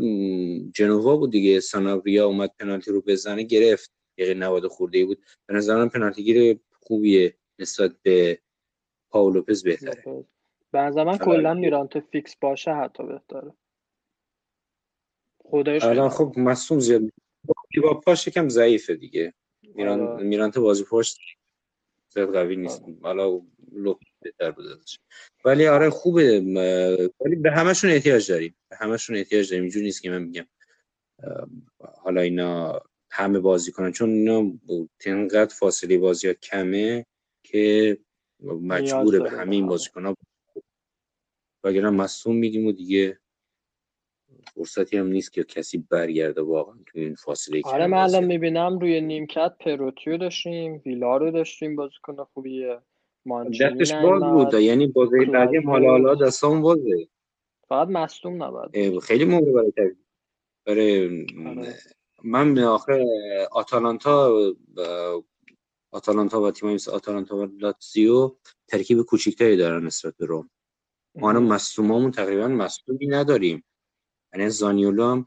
جنوا 0.74 1.16
بود 1.16 1.30
دیگه. 1.30 1.60
سانابریا 1.60 2.26
اومد 2.26 2.50
پنالتی 2.58 2.90
رو 2.90 3.00
بزنه 3.00 3.42
گرفت. 3.42 3.92
دقیقه 4.18 4.34
90 4.34 4.66
خورده 4.66 4.98
ای 4.98 5.04
بود. 5.04 5.22
به 5.46 5.54
نظر 5.54 5.76
من 5.76 5.88
پنالتی 5.88 6.24
گیر 6.24 6.60
خوبیه 6.72 7.36
نسبت 7.58 7.96
به 8.02 8.38
پاو 9.10 9.30
لوپز 9.30 9.62
بهتره. 9.62 10.24
به 10.70 10.78
نظر 10.78 11.04
من 11.04 11.18
حالا 11.18 11.24
کلا 11.24 11.54
میرانته 11.54 12.00
فیکس 12.00 12.36
باشه 12.36 12.74
حتی 12.74 13.02
بهتره. 13.06 13.54
خدایش 15.44 15.82
خیلی 15.82 15.94
الان 15.94 16.08
خب 16.08 16.34
مصوم 16.36 16.80
زیاد 16.80 17.02
با 17.82 18.00
پاش 18.00 18.26
یکم 18.26 18.48
ضعیفه 18.48 18.94
دیگه. 18.94 19.34
میران 19.62 20.00
آره. 20.00 20.24
میرانته 20.24 20.60
بازی 20.60 20.84
پشت 20.90 21.18
زیاد 22.08 22.32
قوی 22.32 22.56
نیست. 22.56 22.82
آره. 22.82 22.96
حالا 23.02 23.40
لوپ 23.72 24.00
بهتر 24.26 24.50
بود 24.50 24.66
ازش. 24.66 24.98
ولی 25.44 25.66
آره 25.66 25.90
خوبه 25.90 26.40
ولی 27.20 27.36
به 27.36 27.50
همشون 27.50 27.90
احتیاج 27.90 28.30
داریم. 28.30 28.54
به 28.68 28.76
همشون 28.76 29.16
احتیاج 29.16 29.50
داریم. 29.50 29.62
اینجوری 29.62 29.84
نیست 29.84 30.02
که 30.02 30.10
من 30.10 30.22
میگم 30.22 30.46
حالا 32.02 32.20
اینا 32.20 32.80
همه 33.10 33.38
بازی 33.38 33.72
کنن. 33.72 33.92
چون 33.92 34.10
اینا 34.10 34.58
تنقدر 35.00 35.54
فاصله 35.54 35.98
بازی 35.98 36.28
ها 36.28 36.34
کمه 36.34 37.06
که 37.42 37.98
مجبوره 38.42 39.20
به 39.20 39.30
همه 39.30 39.54
این. 39.54 39.66
بازیکن 39.66 40.06
ها 40.06 40.16
وگرنه 41.64 41.90
مصوم 41.90 42.36
میدیم 42.36 42.66
و 42.66 42.72
دیگه 42.72 43.18
فرصتی 44.54 44.96
هم 44.96 45.06
نیست 45.06 45.32
که 45.32 45.44
کسی 45.44 45.78
برگرده 45.90 46.40
واقعا 46.40 46.74
تو 46.86 46.98
این 46.98 47.14
فاصله 47.14 47.62
آره 47.64 47.86
من 47.86 47.98
الان 47.98 48.12
بازی 48.12 48.26
می‌بینم 48.26 48.78
روی 48.78 49.00
نیمکت 49.00 49.52
پروتیو 49.60 50.16
داشتیم 50.16 50.82
ویلا 50.86 51.16
رو 51.16 51.30
داشتیم 51.30 51.76
بازیکن 51.76 52.24
خوبیه. 52.24 52.78
دستش 53.60 53.92
باز 53.92 54.22
بود 54.22 54.54
یعنی 54.54 54.86
بازی 54.86 55.24
بعدی 55.24 55.56
حالا 55.56 55.90
حالا. 55.90 56.14
دستام 56.14 56.62
بازه 56.62 57.08
فقط 57.68 57.88
مصدوم 57.88 58.50
باشه. 58.50 59.00
خیلی 59.00 59.24
موقع 59.24 59.52
برای. 59.52 59.72
برای 60.66 61.26
آره. 61.46 61.74
من 62.24 62.58
آخه 62.58 63.06
آتالانتا 63.52 64.32
آتالانتا 65.92 66.42
و 66.42 66.50
تیم 66.50 66.70
مثل 66.70 66.90
آتالانتا 66.90 67.36
و 67.36 67.44
لاتزیو 67.44 68.36
ترکیب 68.68 69.02
کوچیکتری 69.02 69.56
دارن 69.56 69.86
نسبت 69.86 70.16
به 70.16 70.26
روم 70.26 70.50
ما 71.14 71.28
الان 71.28 71.42
مصدومامون 71.42 72.10
تقریبا 72.10 72.48
مصدومی 72.48 73.06
نداریم 73.06 73.64
یعنی 74.34 74.50
زانیولو 74.50 75.04
هم 75.04 75.26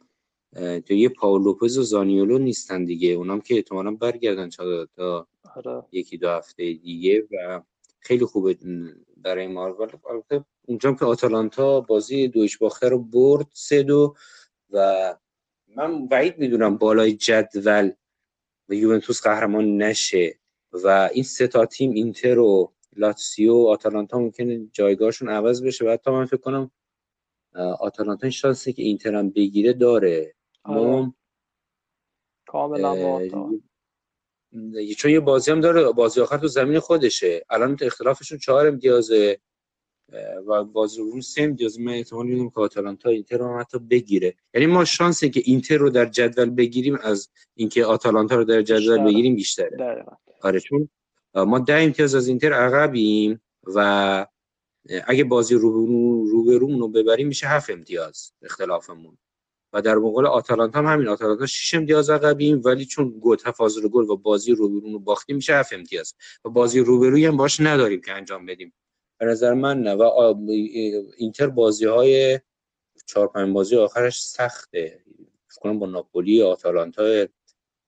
تو 0.80 0.93
یه 0.93 1.10
پاول 1.10 1.43
لوپز 1.43 1.78
و 1.78 1.84
زانیولو 1.84 2.38
نیستن 2.38 2.86
دیگه 2.86 3.10
اونام 3.10 3.41
که 3.41 3.56
احتمالاً 3.56 3.91
برگردن 3.91 4.50
تا 4.50 4.86
تا 4.86 5.28
آره 5.56 5.84
یکی 5.91 6.18
دو 6.18 6.30
هفته 6.30 6.74
دیگه 6.74 7.28
و 7.32 7.62
خیلی 8.00 8.26
خوبه 8.26 8.58
برای 9.18 9.47
ما. 9.47 9.66
البته 10.10 10.45
اونجا 10.68 10.93
که 10.93 11.06
آتالانتا 11.06 11.82
بازی 11.82 12.28
دویش 12.28 12.58
باخته 12.58 12.89
رو 12.89 13.00
برد 13.00 13.47
سه 13.54 13.84
دو 13.84 14.16
و 14.70 15.16
من 15.76 16.08
بعید 16.08 16.38
می‌دونم 16.38 16.78
بالای 16.78 17.14
جدول 17.14 17.91
و 18.70 18.74
یوونتوس 18.74 19.22
قهرمان 19.22 19.78
نشه 19.78 20.39
و 20.72 21.10
این 21.14 21.24
سه 21.24 21.47
تا 21.47 21.66
تیم 21.66 21.91
اینتر 21.91 22.39
و 22.39 22.74
لاتسیو 22.95 23.54
و 23.54 23.68
آتالانتا 23.68 24.20
ممکنه 24.20 24.68
جایگاهشون 24.72 25.30
عوض 25.30 25.64
بشه. 25.64 25.86
و 25.86 25.89
حتی 25.89 26.12
من 26.12 26.26
فکر 26.26 26.38
کنم 26.38 26.72
آتالانتا 27.80 28.26
این 28.28 28.32
شانسی 28.32 28.74
که 28.74 28.84
اینتر 28.84 29.16
هم 29.16 29.30
بگیره 29.30 29.74
داره. 29.74 30.36
آره. 30.64 30.82
ما 30.82 31.14
کاملا 32.47 33.20
چون 34.97 35.12
یه 35.12 35.20
بازی 35.20 35.52
هم 35.52 35.62
داره 35.62 35.91
بازی 35.91 36.22
آخر 36.22 36.38
تو 36.38 36.47
زمین 36.47 36.80
خودشه. 36.80 37.45
الان 37.50 37.78
اختلافشون 37.82 38.38
چهار 38.38 38.68
امتیازه 38.68 39.39
و 40.47 40.64
بازی 40.64 41.02
رو 41.02 41.22
سه 41.22 41.41
امتیاز. 41.41 41.80
من 41.80 41.91
احتمال 41.91 42.26
می‌دونم 42.26 42.50
که 42.50 42.60
آتالانتا 42.60 43.10
اینتر 43.10 43.38
رو 43.38 43.54
هم 43.54 43.60
حتی 43.60 43.80
بگیره. 43.80 44.36
یعنی 44.54 44.68
ما 44.68 44.86
شانسی 44.86 45.30
که 45.30 45.41
اینتر 45.45 45.78
رو 45.78 45.89
در 45.89 46.06
جدول 46.06 46.50
بگیریم 46.50 46.97
از 47.02 47.30
اینکه 47.56 47.86
آتالانتا 47.86 48.36
رو 48.36 48.43
در 48.43 48.62
جدول. 48.62 49.04
بگیریم 49.04 49.36
بیشتره. 49.36 49.70
دقیقا. 49.70 50.12
آره 50.41 50.60
چون 50.60 50.89
ما 51.36 51.60
ده 51.60 51.74
امتیاز 51.74 52.16
از 52.16 52.28
اینتر 52.28 52.54
عقبیم 52.54 53.41
و 53.64 54.28
اگه 55.08 55.24
بازی 55.24 55.56
رو 55.56 55.70
روبرومون 56.26 56.80
رو 56.80 56.88
ببریم 56.88 57.28
میشه 57.28 57.47
هفت 57.47 57.70
امتیاز 57.70 58.32
اختلافمون. 58.41 59.18
و 59.74 59.82
در 59.82 59.95
مقابل 59.95 60.26
آتالانتا 60.26 60.80
هم 60.80 60.86
همین. 60.86 61.07
آتالانتا 61.07 61.45
6 61.45 61.74
امتیاز 61.74 62.09
عقبیم 62.09 62.61
ولی 62.65 62.86
چون 62.86 63.20
گل 63.22 63.36
تفاضل 63.36 63.88
گل 63.88 64.09
و 64.09 64.17
بازی 64.17 64.51
روبرو 64.51 64.91
رو 64.91 64.99
باختیم 64.99 65.36
میشه 65.36 65.53
7 65.53 65.74
امتیاز. 65.74 66.13
و 66.45 66.49
بازی 66.49 66.80
روبروی 66.80 67.26
هم 67.26 67.38
باش 67.38 67.59
نداریم 67.59 68.01
که 68.01 68.13
انجام 68.13 68.45
بدیم. 68.45 68.74
به 69.20 69.26
نظر 69.26 69.53
من 69.53 69.82
نه. 69.82 69.93
و 69.93 70.36
اینتر 71.17 71.47
بازی 71.47 71.86
های 71.86 72.39
4 73.07 73.28
5 73.28 73.53
بازی 73.53 73.76
آخرش 73.76 74.22
سخته. 74.24 75.03
فکر 75.47 75.59
کنم 75.61 75.80
با 75.80 75.86
ناپولی 75.86 76.41
آتالانتا 76.41 77.26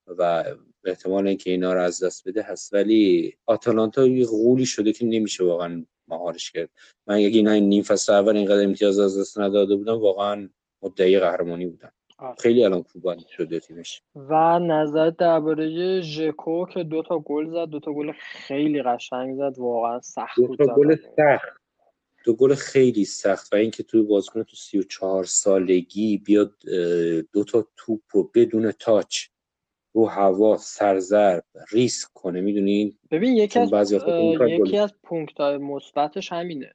و 0.08 0.44
احتمال 0.86 1.28
اینکه 1.28 1.52
اینا 1.52 1.74
رو 1.74 1.82
از 1.82 2.04
دست 2.04 2.28
بده 2.28 2.44
هست. 2.44 2.74
ولی 2.74 3.34
آتالانتا 3.46 4.08
یه 4.08 4.26
غولی 4.26 4.66
شده 4.66 4.94
که 4.94 5.06
نمیشه 5.06 5.44
واقعا 5.44 5.86
مهارش 6.08 6.52
کرد. 6.52 6.70
من 7.08 7.16
اگه 7.16 7.28
اینا 7.28 7.52
این 7.52 7.70
نیم 7.70 7.84
فصل 7.84 8.14
اول 8.14 8.38
اینقدر 8.38 8.64
امتیاز 8.64 9.00
از 9.00 9.20
دست 9.20 9.40
نداده 9.40 9.76
بودم 9.76 10.00
واقعا 10.00 10.50
مدعی 10.84 11.20
قهرمانی 11.20 11.66
بودن. 11.66 11.92
آه. 12.18 12.36
خیلی 12.40 12.66
الان 12.66 12.84
خوبانی 12.84 13.26
شده 13.30 13.60
تیمش. 13.60 14.02
و 14.16 14.60
نظر 14.60 15.10
درباره 15.10 16.02
ژکو 16.02 16.66
که 16.66 16.84
دو 16.84 17.04
تا 17.04 17.20
گل 17.20 17.50
زد 17.50 17.70
دو 17.70 17.80
تا 17.80 17.94
گل 17.94 18.12
خیلی 18.20 18.82
قشنگ 18.82 19.36
زد 19.36 19.60
واقعا 19.60 20.00
سخت 20.02 20.40
دو 20.40 20.56
تا 20.56 20.66
گل 20.76 20.96
سخت. 20.96 21.62
دو 22.26 22.36
گل 22.36 22.56
خیلی 22.56 23.06
سخت 23.06 23.54
و 23.54 23.56
اینکه 23.56 23.84
توی 23.84 24.02
بازیکن 24.02 24.44
تو 24.44 24.56
34 24.56 25.24
سالگی 25.24 26.18
بیاد 26.18 26.54
دو 27.34 27.44
تا 27.44 27.68
توپ 27.78 28.02
رو 28.12 28.32
بدون 28.36 28.72
تاچ 28.72 29.28
رو 29.94 30.06
هوا 30.06 30.58
سرزرب 30.58 31.44
ریسک 31.72 32.10
کنه 32.14 32.42
می‌دونین 32.42 32.98
ببین 33.12 33.38
یکی 33.38 33.60
از 33.60 33.94
یکی 34.48 34.78
از 34.78 34.94
پونکت 35.04 35.40
مثبتش 35.42 36.32
همینه. 36.32 36.74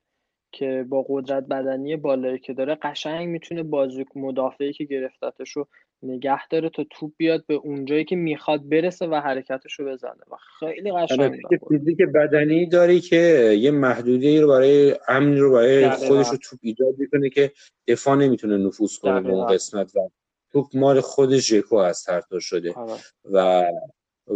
که 0.57 0.87
با 0.89 1.07
قدرت 1.09 1.45
بدنی 1.45 1.97
بالایی 1.97 2.39
که 2.39 2.55
داره 2.55 2.75
قشنگ 2.75 3.29
می‌تونه 3.29 3.63
بازی 3.63 4.05
مدافعی 4.15 4.73
که 4.73 4.85
گرفتتش 4.85 5.51
رو 5.51 5.67
نگه 6.03 6.49
داره 6.49 6.71
تا 6.71 6.85
توپ 6.91 7.13
بیاد 7.17 7.45
به 7.47 7.55
اونجایی 7.55 8.05
که 8.05 8.17
می‌خواد 8.17 8.69
برسه 8.69 9.07
و 9.07 9.15
حرکتش 9.15 9.73
رو 9.73 9.93
بزنه 9.93 10.11
و 10.11 10.37
خیلی 10.59 10.93
قشنگ 10.93 11.41
فیزیک 11.69 11.99
بدنی 12.15 12.67
داری 12.67 13.01
که 13.01 13.17
یه 13.59 13.71
محدودی 13.71 14.41
رو 14.41 14.49
برای 14.49 14.97
امنی 15.09 15.37
رو 15.37 15.53
برای 15.53 15.91
خودش 15.91 16.29
رو 16.29 16.37
توپ 16.43 16.59
ایجاد 16.63 16.95
می‌کنه 16.99 17.31
که 17.31 17.53
دفاع 17.89 18.17
نمی‌تونه 18.17 18.57
نفوذ 18.57 18.99
کنه 18.99 19.21
به 19.21 19.31
اون 19.31 19.47
قسمت 19.47 19.97
و 19.97 20.11
توپ 20.53 20.67
مال 20.75 21.01
خود 21.01 21.37
ژکو 21.37 21.77
از 21.77 22.05
طرف 22.05 22.25
شده. 22.41 22.73
آره. 22.73 23.01
و 23.33 23.65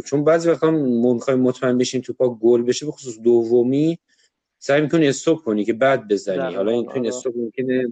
چون 0.07 0.25
بعضی 0.25 0.51
وقتا 0.51 0.71
می‌خوایم 0.71 1.41
مطمئن 1.41 1.79
بشیم 1.79 2.01
توپا 2.01 2.35
گل 2.35 2.63
بشه 2.63 2.87
به 2.87 2.93
خصوص 2.93 3.21
دومی 3.21 3.99
سعی 4.63 4.81
می‌کنی 4.81 5.09
استوب 5.09 5.39
کنی 5.39 5.65
که 5.65 5.73
بعد 5.73 6.09
بزنی. 6.09 6.55
حالا 6.55 6.73
این 6.73 6.85
تو 6.85 7.03
استوب 7.07 7.37
ممکنه 7.37 7.89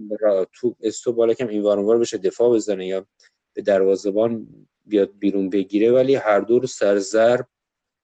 تو 0.53 0.75
استوب 0.81 1.15
بالا 1.15 1.33
کم 1.33 1.47
این 1.47 1.61
وارنوار 1.61 1.97
بشه 1.97 2.17
دفاع 2.17 2.55
بزنه 2.55 2.87
یا 2.87 3.05
به 3.53 3.61
دروازه‌بان 3.61 4.47
بیاد 4.85 5.17
بیرون 5.19 5.49
بگیره 5.49 5.91
ولی 5.91 6.15
هر 6.15 6.39
دو 6.39 6.59
رو 6.59 6.67
سرزرب 6.67 7.47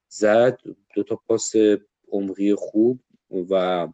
زد. 0.08 0.60
دو 0.94 1.02
تا 1.02 1.16
پاس 1.26 1.52
عمقی 2.08 2.54
خوب 2.54 3.00
و 3.50 3.88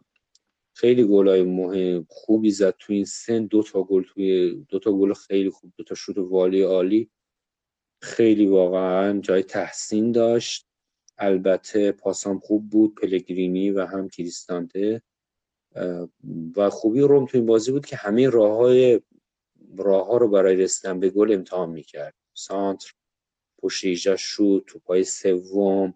خیلی 0.73 1.03
گلای 1.03 1.43
مهم 1.43 2.05
خوبی 2.09 2.51
زد 2.51 2.75
تو 2.79 2.93
این 2.93 3.05
سن. 3.05 3.45
دو 3.45 3.63
تا 3.63 3.83
گل 3.83 4.03
توی 4.03 4.55
دو 4.69 4.79
تا 4.79 4.91
گل 4.91 5.13
خیلی 5.13 5.49
خوب 5.49 5.73
دو 5.77 5.83
تا 5.83 5.95
شوت 5.95 6.17
والی 6.17 6.61
عالی. 6.61 7.09
خیلی 8.01 8.45
واقعا 8.45 9.19
جای 9.19 9.43
تحسین 9.43 10.11
داشت. 10.11 10.67
البته 11.17 11.91
پاسام 11.91 12.39
خوب 12.39 12.69
بود 12.69 12.95
پلگرینی 12.95 13.71
و 13.71 13.85
هم 13.85 14.09
کریستانته 14.09 15.01
و 16.55 16.69
خوبی 16.69 17.01
روم 17.01 17.25
تو 17.25 17.37
این 17.37 17.45
بازی 17.45 17.71
بود 17.71 17.85
که 17.85 17.95
همه 17.95 18.29
راه 18.29 18.57
های 18.57 19.01
راه 19.77 20.07
ها 20.07 20.17
رو 20.17 20.27
برای 20.27 20.55
رسیدن 20.55 20.99
به 20.99 21.09
گل 21.09 21.33
امتحان 21.33 21.69
می‌کرد. 21.69 22.13
سانتر 22.33 22.91
پشت 23.59 23.85
ایجا 23.85 24.15
شد 24.15 24.63
تو 24.67 24.79
پای 24.79 25.03
سوم 25.03 25.93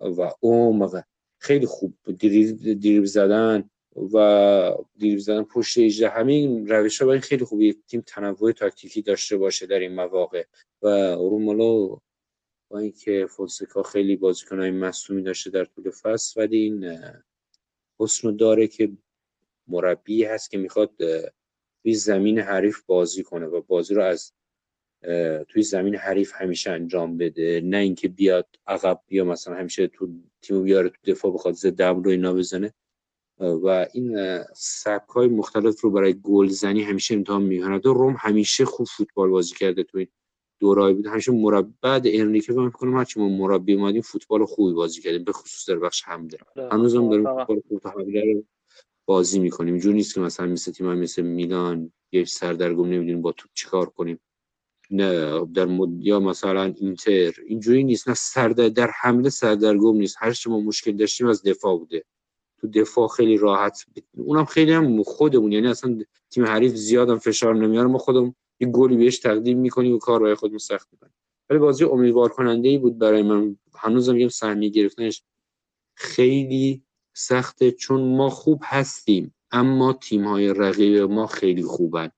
و 0.00 0.32
اوم 0.40 1.04
خیلی 1.38 1.66
خوب 1.66 1.94
دیریب 2.18 3.04
زدن 3.04 3.70
و 4.14 4.74
دیریب 4.96 5.18
زدن 5.18 5.42
پشت 5.42 5.78
ایجا 5.78 6.10
همین 6.10 6.66
روش 6.66 7.02
ها 7.02 7.20
خیلی 7.20 7.44
خوبی 7.44 7.82
تیم 7.88 8.00
تنوع 8.00 8.52
تاکتیکی 8.52 9.02
داشته 9.02 9.36
باشه 9.36 9.66
در 9.66 9.78
این 9.78 9.94
مواقع. 9.94 10.44
و 10.82 10.88
رومالو 11.14 11.98
با 12.70 12.78
اینکه 12.78 13.26
فونسکا 13.30 13.82
خیلی 13.82 14.16
بازیکنهای 14.16 14.70
مصومی 14.70 15.22
داشته 15.22 15.50
در 15.50 15.64
طول 15.64 15.90
فصل 15.90 16.40
ولی 16.40 16.56
این 16.56 16.98
حسن 17.98 18.36
داره 18.36 18.66
که 18.66 18.92
مربی 19.68 20.24
هست 20.24 20.50
که 20.50 20.58
می‌خواد 20.58 20.90
توی 21.82 21.94
زمین 21.94 22.38
حریف 22.38 22.82
بازی 22.82 23.22
کنه 23.22 23.46
و 23.46 23.60
بازی 23.60 23.94
رو 23.94 24.02
از 24.02 24.32
توی 25.48 25.62
زمین 25.62 25.94
حریف 25.94 26.32
همیشه 26.34 26.70
انجام 26.70 27.18
بده. 27.18 27.60
نه 27.64 27.76
اینکه 27.76 28.08
بیاد 28.08 28.48
عقب 28.66 29.00
بیا 29.06 29.24
مثلا 29.24 29.54
همیشه 29.54 29.86
تو 29.86 30.08
تیم 30.42 30.62
بیاره 30.62 30.88
تو 30.88 31.12
دفاع 31.12 31.32
بخواد 31.32 31.54
زد 31.54 31.82
رو 31.82 32.08
اینا 32.08 32.34
بزنه. 32.34 32.74
و 33.38 33.86
این 33.92 34.42
سبک 34.54 35.08
های 35.08 35.28
مختلف 35.28 35.80
رو 35.80 35.90
برای 35.90 36.20
گلزنی 36.22 36.82
همیشه 36.82 37.14
امتحان 37.14 37.42
می‌کنه. 37.42 37.78
روم 37.78 38.16
همیشه 38.18 38.64
خوب 38.64 38.86
فوتبال 38.86 39.30
بازی 39.30 39.54
کرده 39.54 39.82
تو 39.82 39.98
این 39.98 40.08
دورای 40.60 40.94
بود. 40.94 41.06
همیشه 41.06 41.32
مربی 41.32 41.74
بعد 41.82 42.02
انریکه 42.06 42.52
فکر 42.52 42.70
کنم 42.70 42.96
هرچی 42.96 43.20
ما 43.20 43.28
مربی 43.28 43.74
اومدیم 43.74 44.02
فوتبال 44.02 44.44
خوبی 44.44 44.72
بازی 44.72 45.00
کردیم. 45.00 45.24
به 45.24 45.32
خصوص 45.32 45.68
در 45.68 45.78
بخش 45.78 46.02
حمله. 46.02 46.38
آره. 46.56 46.68
هنوزم 46.72 47.10
داریم 47.10 47.24
فوتبال 47.24 47.62
خوب 47.68 47.80
رو 47.86 48.42
بازی 49.06 49.38
می‌کنیم. 49.38 49.74
اینجوری 49.74 49.96
نیست 49.96 50.14
که 50.14 50.20
مثلا 50.20 50.46
مثل 50.46 50.72
تیم 50.72 50.94
مثل 50.94 51.22
میلان 51.22 51.92
یه 52.12 52.24
سردرگم 52.24 52.84
نمی‌دونیم 52.84 53.22
با 53.22 53.32
توپ 53.32 53.50
چیکار 53.54 53.86
کنیم. 53.86 54.20
نه 54.90 55.40
در 55.54 55.64
مد... 55.64 55.88
یا 56.06 56.20
مثلا 56.20 56.74
اینتر. 56.76 57.32
اینجوری 57.46 57.84
نیست. 57.84 58.08
نه 58.08 58.14
سرد 58.14 58.68
در 58.68 58.90
حمله 59.00 59.30
سردرگم 59.30 59.96
نیست. 59.96 60.16
هر 60.18 60.32
چی 60.32 60.50
ما 60.50 60.60
مشکل 60.60 60.92
داشتیم 60.92 61.26
از 61.26 61.42
دفاع 61.42 61.78
بوده. 61.78 62.04
تو 62.60 62.68
دفاع 62.68 63.08
خیلی 63.08 63.36
راحت 63.36 63.84
اونم 64.16 64.44
خیلی 64.44 64.72
هم 64.72 65.02
خودمون. 65.02 65.52
یعنی 65.52 65.66
اصلا 65.66 65.98
تیم 66.30 66.44
حریف 66.44 66.74
زیاد 66.74 67.10
هم 67.10 67.18
فشار 67.18 67.54
نمیاره. 67.54 67.88
ما 67.88 67.98
خودمون 67.98 68.34
یه 68.60 68.68
گلی 68.68 68.96
بهش 68.96 69.18
تقدیم 69.18 69.58
می‌کنی 69.58 69.92
و 69.92 69.98
کار 69.98 70.20
برای 70.20 70.34
خودمون 70.34 70.58
سخت 70.58 70.88
می‌کنی. 70.92 71.10
ولی 71.50 71.58
بازی 71.58 71.84
امیدوار 71.84 72.28
کننده 72.28 72.68
ای 72.68 72.78
بود 72.78 72.98
برای 72.98 73.22
من. 73.22 73.56
هنوزم 73.74 74.14
میگم 74.14 74.28
سهمیه 74.28 74.68
گرفتنش 74.68 75.22
خیلی 75.94 76.82
سخته 77.14 77.70
چون 77.70 78.16
ما 78.16 78.30
خوب 78.30 78.60
هستیم 78.64 79.34
اما 79.50 79.92
تیم 79.92 80.24
های 80.24 80.54
رقیب 80.54 81.02
ما 81.02 81.26
خیلی 81.26 81.62
خوبن. 81.62 82.10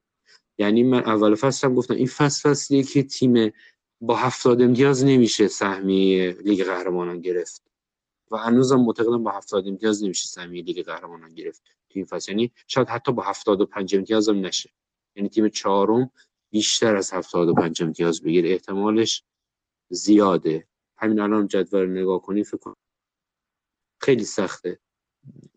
یعنی 0.59 0.83
من 0.83 0.99
اول 0.99 1.35
فصل 1.35 1.67
هم 1.67 1.75
گفتم 1.75 1.95
این 1.95 2.07
فصل 2.07 2.51
فصلیه 2.51 2.83
که 2.83 3.03
تیم 3.03 3.53
با 4.01 4.17
هفتاد 4.17 4.63
امتیاز 4.63 5.05
نمیشه 5.05 5.49
سهمیه 5.49 6.37
لیگ 6.45 6.65
قهرمانان 6.65 7.21
گرفت. 7.21 7.63
و 8.31 8.37
هنوزم 8.37 8.81
معتقدم 8.81 9.23
با 9.23 9.31
هفتاد 9.31 9.69
امتیاز 9.69 10.05
نمیشه 10.05 10.29
سهمیه 10.29 10.63
لیگ 10.63 10.87
قهرمانان 10.87 11.35
گرفت 11.35 11.63
تو 11.63 11.99
این 11.99 12.05
فصل. 12.05 12.33
یعنی 12.33 12.53
شاید 12.67 12.89
حتی 12.89 13.13
با 13.13 13.23
هفتاد 13.23 13.61
و 13.61 13.67
پنج 13.67 13.97
امتیاز 13.97 14.29
هم 14.29 14.47
نشه. 14.47 14.71
یعنی 15.17 15.29
تیم 15.29 15.49
چهارم 15.49 16.11
بیشتر 16.53 16.97
از 16.97 17.13
75 17.13 17.83
امتیاز 17.83 18.23
بگیره. 18.23 18.51
احتمالش 18.51 19.25
زیاده. 19.91 20.69
همین 20.97 21.21
الان 21.21 21.47
جدول 21.47 21.91
نگاه 21.91 22.23
کنی 22.23 22.45
فکر 22.45 22.57
کن 22.57 22.75
خیلی 24.01 24.25
سخته. 24.25 24.81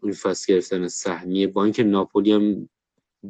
این 0.03 0.13
فصل 0.13 0.53
گرفتن 0.53 0.87
سهمیه. 0.87 1.47
با 1.47 1.63
اینکه 1.63 1.83
ناپولی 1.83 2.31
هم 2.31 2.69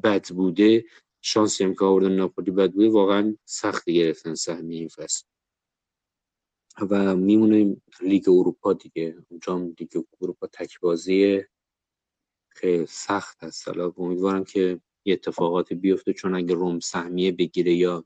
بد 0.04 0.28
بوده 0.30 0.86
شانسی 1.22 1.64
هم 1.64 1.76
که 1.76 1.86
آوردن 1.86 2.12
ناپولی 2.12 2.52
بد 2.52 2.72
بوده 2.72 2.90
واقعا 2.90 3.38
سخت 3.46 3.90
گرفتن 3.90 4.36
سهمیه 4.36 4.80
این 4.80 4.88
فصل. 4.88 5.26
و 6.90 7.16
میمونه 7.16 7.78
لیگ 8.02 8.30
اروپا 8.30 8.74
دیگه. 8.74 9.18
اونجا 9.30 9.56
هم 9.56 9.76
لیگ 9.80 10.04
اروپا 10.22 10.48
تکبازی 10.48 11.44
خیلی 12.50 12.86
سخت 12.86 13.44
هست. 13.44 13.68
حالا 13.68 13.94
امیدوارم 13.98 14.44
که 14.44 14.82
یه 15.06 15.14
اتفاقاتی 15.14 15.76
بیفته 15.76 16.14
چون 16.14 16.36
اگه 16.36 16.56
روم 16.56 16.80
سهمیه 16.80 17.32
بگیره 17.32 17.74
یا 17.74 18.06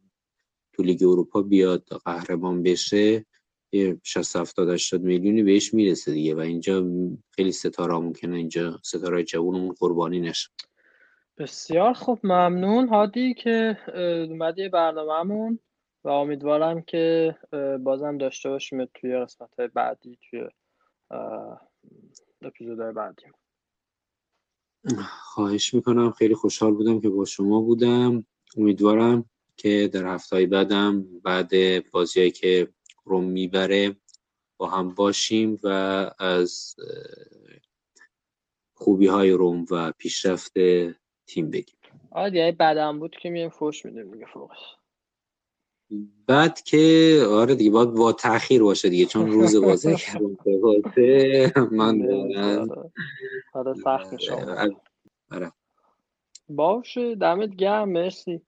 تو 0.73 0.83
لیگ 0.83 1.03
اروپا 1.03 1.41
بیاد 1.41 1.83
قهرمان 2.05 2.63
بشه 2.63 3.25
یه 3.71 3.99
60 4.03 4.35
70 4.35 4.69
80 4.69 5.01
میلیونی 5.01 5.43
بهش 5.43 5.73
می‌رسه 5.73 6.11
دیگه 6.11 6.35
و 6.35 6.39
اینجا 6.39 6.85
خیلی 7.31 7.51
ستاره 7.51 7.93
ممکنه 7.93 8.37
اینجا 8.37 8.79
ستاره 8.83 9.23
جوونمون 9.23 9.75
قربانی 9.79 10.19
نشه. 10.19 10.49
بسیار 11.37 11.93
خوب 11.93 12.19
ممنون. 12.23 12.87
هادی 12.87 13.33
که 13.33 13.77
اومدی 14.29 14.69
برنامهمون 14.69 15.59
و 16.03 16.09
امیدوارم 16.09 16.81
که 16.81 17.35
بازم 17.83 18.17
داشته 18.17 18.49
باشیم 18.49 18.85
توی 18.85 19.17
قسمت 19.17 19.61
بعدی 19.73 20.19
توی 20.29 20.47
اپیزودهای 22.41 22.93
بعدی. 22.93 23.23
خواهش 25.21 25.73
می‌کنم. 25.73 26.11
خیلی 26.11 26.35
خوشحال 26.35 26.73
بودم 26.73 27.01
که 27.01 27.09
با 27.09 27.25
شما 27.25 27.61
بودم. 27.61 28.25
امیدوارم 28.57 29.25
که 29.57 29.89
در 29.93 30.07
هفته 30.07 30.45
بعدم 30.45 31.05
بعد 31.23 31.51
بازیایی 31.91 32.31
که 32.31 32.67
روم 33.05 33.23
می‌بره 33.23 33.95
با 34.57 34.69
هم 34.69 34.89
باشیم 34.89 35.59
و 35.63 35.67
از 36.19 36.75
خوبی 38.73 39.07
های 39.07 39.31
روم 39.31 39.65
و 39.71 39.91
پیشرفت 39.91 40.53
تیم 41.27 41.49
بگیم. 41.51 41.75
یعنی 42.15 42.51
بعدم 42.51 42.99
بود 42.99 43.15
که 43.21 43.29
میایم 43.29 43.49
فوش 43.49 43.85
میدیم 43.85 44.11
دیگه 44.11 44.25
فوقش. 44.33 44.78
بعد 46.27 46.61
که 46.61 47.23
آره 47.29 47.55
دیگه 47.55 47.71
باید 47.71 47.89
با 47.89 48.11
تاخیر 48.13 48.63
باشه 48.63 48.89
دیگه 48.89 49.05
چون 49.05 49.31
روز 49.31 49.55
بازی 49.55 49.95
کردم 50.05 51.69
من 51.71 52.01
آره. 52.37 52.91
آره 53.53 53.73
سخت 53.73 54.13
میشه. 54.13 54.33
آره. 55.31 55.51
باشه 56.49 57.15
دمت 57.15 57.55
گرم 57.55 57.89
مرسی. 57.89 58.41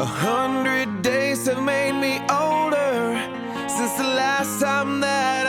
A 0.00 0.04
hundred 0.04 1.02
days 1.02 1.46
have 1.46 1.62
made 1.62 1.92
me 2.06 2.14
older 2.30 2.94
since 3.68 3.94
the 4.02 4.08
last 4.22 4.60
time 4.60 5.00
that 5.00 5.39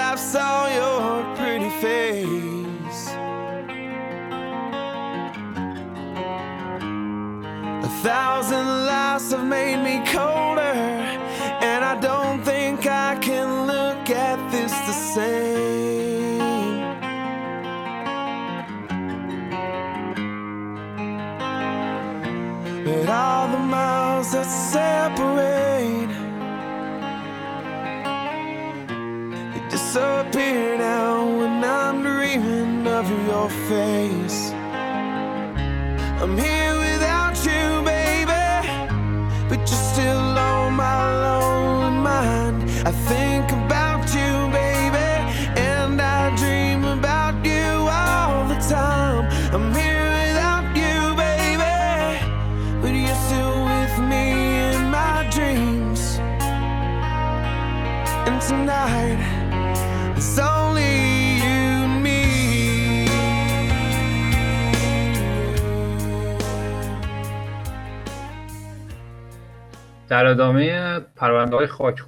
در 70.11 70.25
ادامه 70.25 70.99
پرونده 70.99 71.55
های 71.55 71.67
خاک 71.67 71.99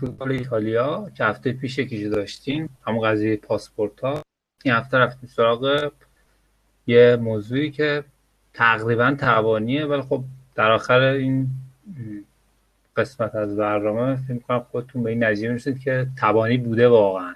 فوتبال 0.00 0.32
ایتالیا 0.32 1.10
که 1.14 1.24
هفته 1.24 1.52
پیش 1.52 1.78
یکیشو 1.78 2.08
داشتیم 2.08 2.76
همون 2.86 3.08
قضیه 3.08 3.36
پاسپورت 3.36 4.00
ها 4.00 4.22
این 4.64 4.74
هفته 4.74 4.98
رفتیم 4.98 5.28
سراغ 5.28 5.92
یه 6.86 7.16
موضوعی 7.20 7.70
که 7.70 8.04
تقریبا 8.54 9.16
توانیه 9.20 9.84
ولی 9.84 10.02
خب 10.02 10.24
در 10.54 10.70
آخر 10.70 11.00
این 11.00 11.46
قسمت 12.96 13.34
از 13.34 13.56
برنامه 13.56 14.16
فکر 14.16 14.38
کنم 14.38 14.66
خودتون 14.70 15.02
به 15.02 15.10
این 15.10 15.24
نتیجه 15.24 15.48
می‌رسید 15.48 15.80
که 15.80 16.06
توانی 16.18 16.56
بوده 16.56 16.88
واقعا 16.88 17.34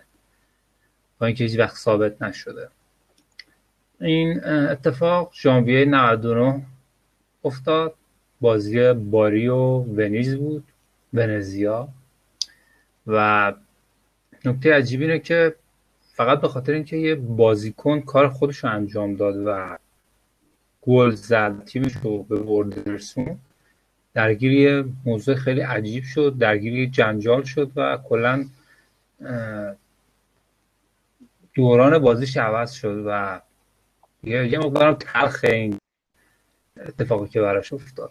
با 1.18 1.26
اینکه 1.26 1.44
هیچ 1.44 1.58
وقت 1.58 1.76
ثابت 1.76 2.22
نشده. 2.22 2.68
این 4.00 4.44
اتفاق 4.44 5.32
ژانویه 5.34 5.84
99 5.84 6.62
افتاد. 7.44 7.94
بازی 8.40 8.92
باری 8.92 9.48
و 9.48 9.56
ونیز 9.78 10.36
بود 10.36 10.64
ونزیا. 11.14 11.88
و 13.06 13.52
نکته 14.44 14.74
عجیب 14.74 15.00
اینه 15.00 15.18
که 15.18 15.54
فقط 16.14 16.40
به 16.40 16.48
خاطر 16.48 16.72
اینکه 16.72 16.96
یه 16.96 17.14
بازیکن 17.14 18.00
کار 18.00 18.28
خودش 18.28 18.56
رو 18.56 18.70
انجام 18.70 19.14
داد 19.14 19.36
و 19.46 19.78
گل 20.82 21.10
زد 21.10 21.64
تیمش 21.64 21.92
رو 21.92 22.22
به 22.22 22.36
برد 22.36 22.88
رسون 22.88 23.38
درگیر 24.14 24.52
یه 24.52 24.84
موضوع 25.04 25.34
خیلی 25.34 25.60
عجیب 25.60 26.04
شد 26.04 26.38
درگیر 26.38 26.90
جنجال 26.90 27.42
شد 27.42 27.70
و 27.76 27.98
کلا 28.08 28.46
دوران 31.54 31.98
بازیش 31.98 32.36
عوض 32.36 32.72
شد 32.72 33.04
و 33.06 33.40
یه 34.22 34.48
یه 34.48 34.58
مقدارم 34.58 34.94
تلخ 34.94 35.44
این 35.44 35.78
اتفاقی 36.76 37.28
که 37.28 37.40
براش 37.40 37.72
افتاد. 37.72 38.10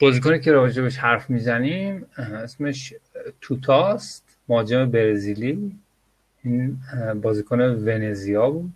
بازیکنی 0.00 0.40
که 0.40 0.52
راجبش 0.52 0.98
حرف 0.98 1.30
می‌زنیم 1.30 2.06
اسمش 2.16 2.94
توتاست 3.40 4.38
مهاجم 4.48 4.90
برزیلی. 4.90 5.78
این 6.44 6.78
بازیکن 7.22 7.60
ونزیا 7.60 8.50
بود. 8.50 8.72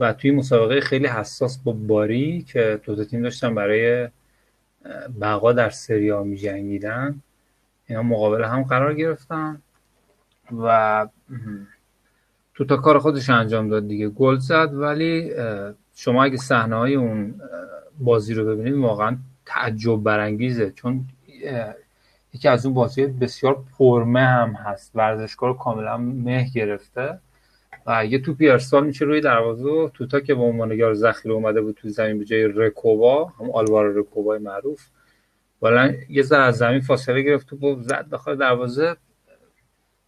و 0.00 0.12
توی 0.12 0.30
مسابقه 0.30 0.80
خیلی 0.80 1.06
حساس 1.06 1.58
با 1.58 1.72
باری 1.72 2.42
که 2.42 2.80
دو 2.84 3.04
تیم 3.04 3.22
داشتن 3.22 3.54
برای 3.54 4.08
بقا 5.20 5.52
در 5.52 5.70
سریا 5.70 6.22
می 6.22 6.36
جنگیدن 6.36 7.20
اینا 7.86 8.02
مقابل 8.02 8.44
هم 8.44 8.62
قرار 8.62 8.94
گرفتن 8.94 9.62
و 10.62 11.08
تو 12.54 12.64
تا 12.64 12.76
کار 12.76 12.98
خودش 12.98 13.30
انجام 13.30 13.68
داد 13.68 13.88
دیگه. 13.88 14.08
گل 14.08 14.36
زد 14.36 14.74
ولی 14.74 15.32
شما 15.94 16.24
اگه 16.24 16.36
صحنه 16.36 16.76
های 16.76 16.94
اون 16.94 17.40
بازی 18.00 18.34
رو 18.34 18.46
ببینید 18.46 18.74
واقعا 18.74 19.16
تعجب 19.46 19.96
برانگیزه. 19.96 20.70
چون 20.70 21.04
یکی 22.34 22.48
از 22.48 22.66
اون 22.66 22.74
بازی 22.74 23.06
بسیار 23.06 23.64
پرمه 23.78 24.20
هم 24.20 24.52
هست. 24.52 24.90
ورزشکار 24.94 25.56
کاملا 25.56 25.96
مه 25.96 26.46
گرفته. 26.54 27.18
و 27.86 28.06
یه 28.06 28.18
توپی 28.18 28.48
ارسال 28.48 28.86
میشه 28.86 29.04
روی 29.04 29.20
دروازه 29.20 29.68
و 29.68 29.88
توتا 29.88 30.20
که 30.20 30.34
به 30.34 30.42
عنوان 30.42 30.72
یار 30.72 30.94
ذخیره 30.94 31.34
اومده 31.34 31.60
بود 31.60 31.74
تو 31.74 31.88
زمین 31.88 32.18
به 32.18 32.24
جای 32.24 32.44
رکوبا 32.54 33.24
هم 33.24 33.50
آلوارو 33.50 34.00
رکوبای 34.00 34.38
معروف 34.38 34.86
والا 35.60 35.94
یه 36.08 36.22
ذره 36.22 36.42
از 36.42 36.56
زمین 36.56 36.80
فاصله 36.80 37.22
گرفت 37.22 37.46
تو 37.46 37.82
زد 37.82 38.08
داخل 38.08 38.36
دروازه. 38.36 38.96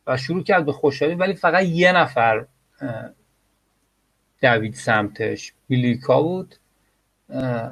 و 0.07 0.17
شروع 0.17 0.43
کرد 0.43 0.67
به 0.67 0.73
خوشحالی 0.73 1.15
ولی 1.15 1.35
فقط 1.35 1.65
یه 1.65 1.93
نفر 1.93 2.47
دوید 4.43 4.75
سمتش. 4.75 5.53
بیلیکا 5.69 6.23
بود 6.23 6.55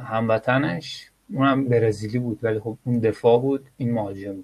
هموطنش. 0.04 1.11
اونم 1.34 1.64
برزیلی 1.64 2.18
بود 2.18 2.38
ولی 2.42 2.60
خب 2.60 2.76
اون 2.84 2.98
دفاع 2.98 3.40
بود 3.40 3.66
این 3.76 3.92
مهاجم 3.92 4.36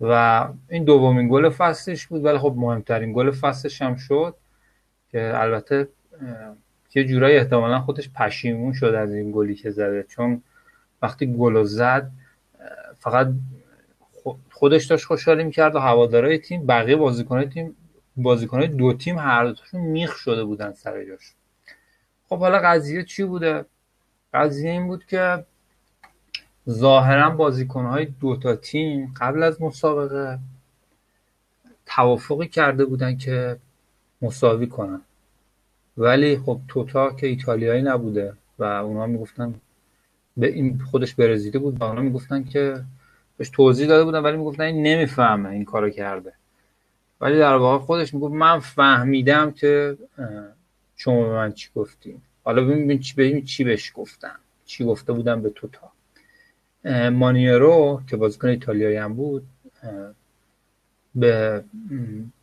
و 0.00 0.48
این 0.68 0.84
دومین 0.84 1.28
گل 1.28 1.48
فصلش 1.50 2.06
بود 2.06 2.24
ولی 2.24 2.38
خب 2.38 2.54
مهمترین 2.56 3.12
گل 3.12 3.30
فصلش 3.30 3.82
هم 3.82 3.96
شد 3.96 4.34
که 5.12 5.32
البته 5.34 5.88
یه 6.94 7.04
جورایی 7.04 7.36
احتمالا 7.36 7.80
خودش 7.80 8.10
پشیمون 8.10 8.72
شد 8.72 8.86
از 8.86 9.14
این 9.14 9.32
گلی 9.32 9.54
که 9.54 9.70
زده. 9.70 10.02
چون 10.08 10.42
وقتی 11.02 11.26
گل 11.26 11.62
زد 11.62 12.10
فقط 12.98 13.28
خودش 14.50 14.84
داشت 14.84 15.04
خوشحالی 15.04 15.44
می‌کرد 15.44 15.74
و 15.74 15.78
هوادارهای 15.78 16.38
تیم 16.38 16.66
بقیه 16.66 16.96
بازیکنهای 16.96 17.48
تیم 17.48 17.76
بازیکنهای 18.16 18.68
دو 18.68 18.92
تیم 18.92 19.18
هر 19.18 19.44
دوتاشون 19.44 19.80
میخ 19.80 20.16
شده 20.16 20.44
بودن 20.44 20.72
سر 20.72 21.04
جاش. 21.04 21.34
خب 22.28 22.38
حالا 22.38 22.58
قضیه 22.58 23.04
چی 23.04 23.24
بوده؟ 23.24 23.64
قضیه 24.34 24.70
این 24.70 24.86
بود 24.86 25.06
که 25.06 25.44
ظاهرا 26.70 27.30
بازیکنهای 27.30 28.04
دو 28.20 28.36
تا 28.36 28.56
تیم 28.56 29.14
قبل 29.20 29.42
از 29.42 29.62
مسابقه 29.62 30.38
توافقی 31.86 32.48
کرده 32.48 32.84
بودن 32.84 33.16
که 33.16 33.56
مساوی 34.22 34.66
کنن. 34.66 35.00
ولی 35.98 36.38
خب 36.38 36.60
توتا 36.68 37.12
که 37.12 37.26
ایتالیایی 37.26 37.82
نبوده 37.82 38.32
و 38.58 38.64
اونا 38.64 39.06
می‌گفتن 39.06 39.54
به 40.36 40.46
این 40.46 40.80
خودش 40.90 41.14
برزیلی 41.14 41.58
بود 41.58 41.80
و 41.80 41.84
اونا 41.84 42.02
می‌گفتن 42.02 42.44
که 42.44 42.84
بهش 43.36 43.50
توضیح 43.50 43.88
داده 43.88 44.04
بودن 44.04 44.18
ولی 44.18 44.36
می‌گفتن 44.36 44.62
این 44.62 44.86
نمی‌فهمه 44.86 45.48
این 45.48 45.64
کارو 45.64 45.90
کرده. 45.90 46.32
ولی 47.20 47.38
در 47.38 47.54
واقع 47.54 47.84
خودش 47.84 48.14
می‌گفت 48.14 48.34
من 48.34 48.58
فهمیدم 48.58 49.50
که 49.50 49.98
شما 50.96 51.22
به 51.22 51.30
من 51.32 51.52
چی 51.52 51.68
گفتیم 51.74 52.22
حالا 52.44 52.64
ببین 52.64 52.98
چی 52.98 53.14
ببین 53.14 53.44
چی 53.44 53.64
بهش 53.64 53.92
گفتم 53.94 54.36
چی 54.66 54.84
گفته 54.84 55.12
بودم 55.12 55.42
به 55.42 55.50
توتا. 55.50 55.92
مانیرو 57.12 58.02
که 58.06 58.16
بازیکن 58.16 58.48
ایتالیایی 58.48 58.96
هم 58.96 59.14
بود 59.14 59.46
به 61.14 61.64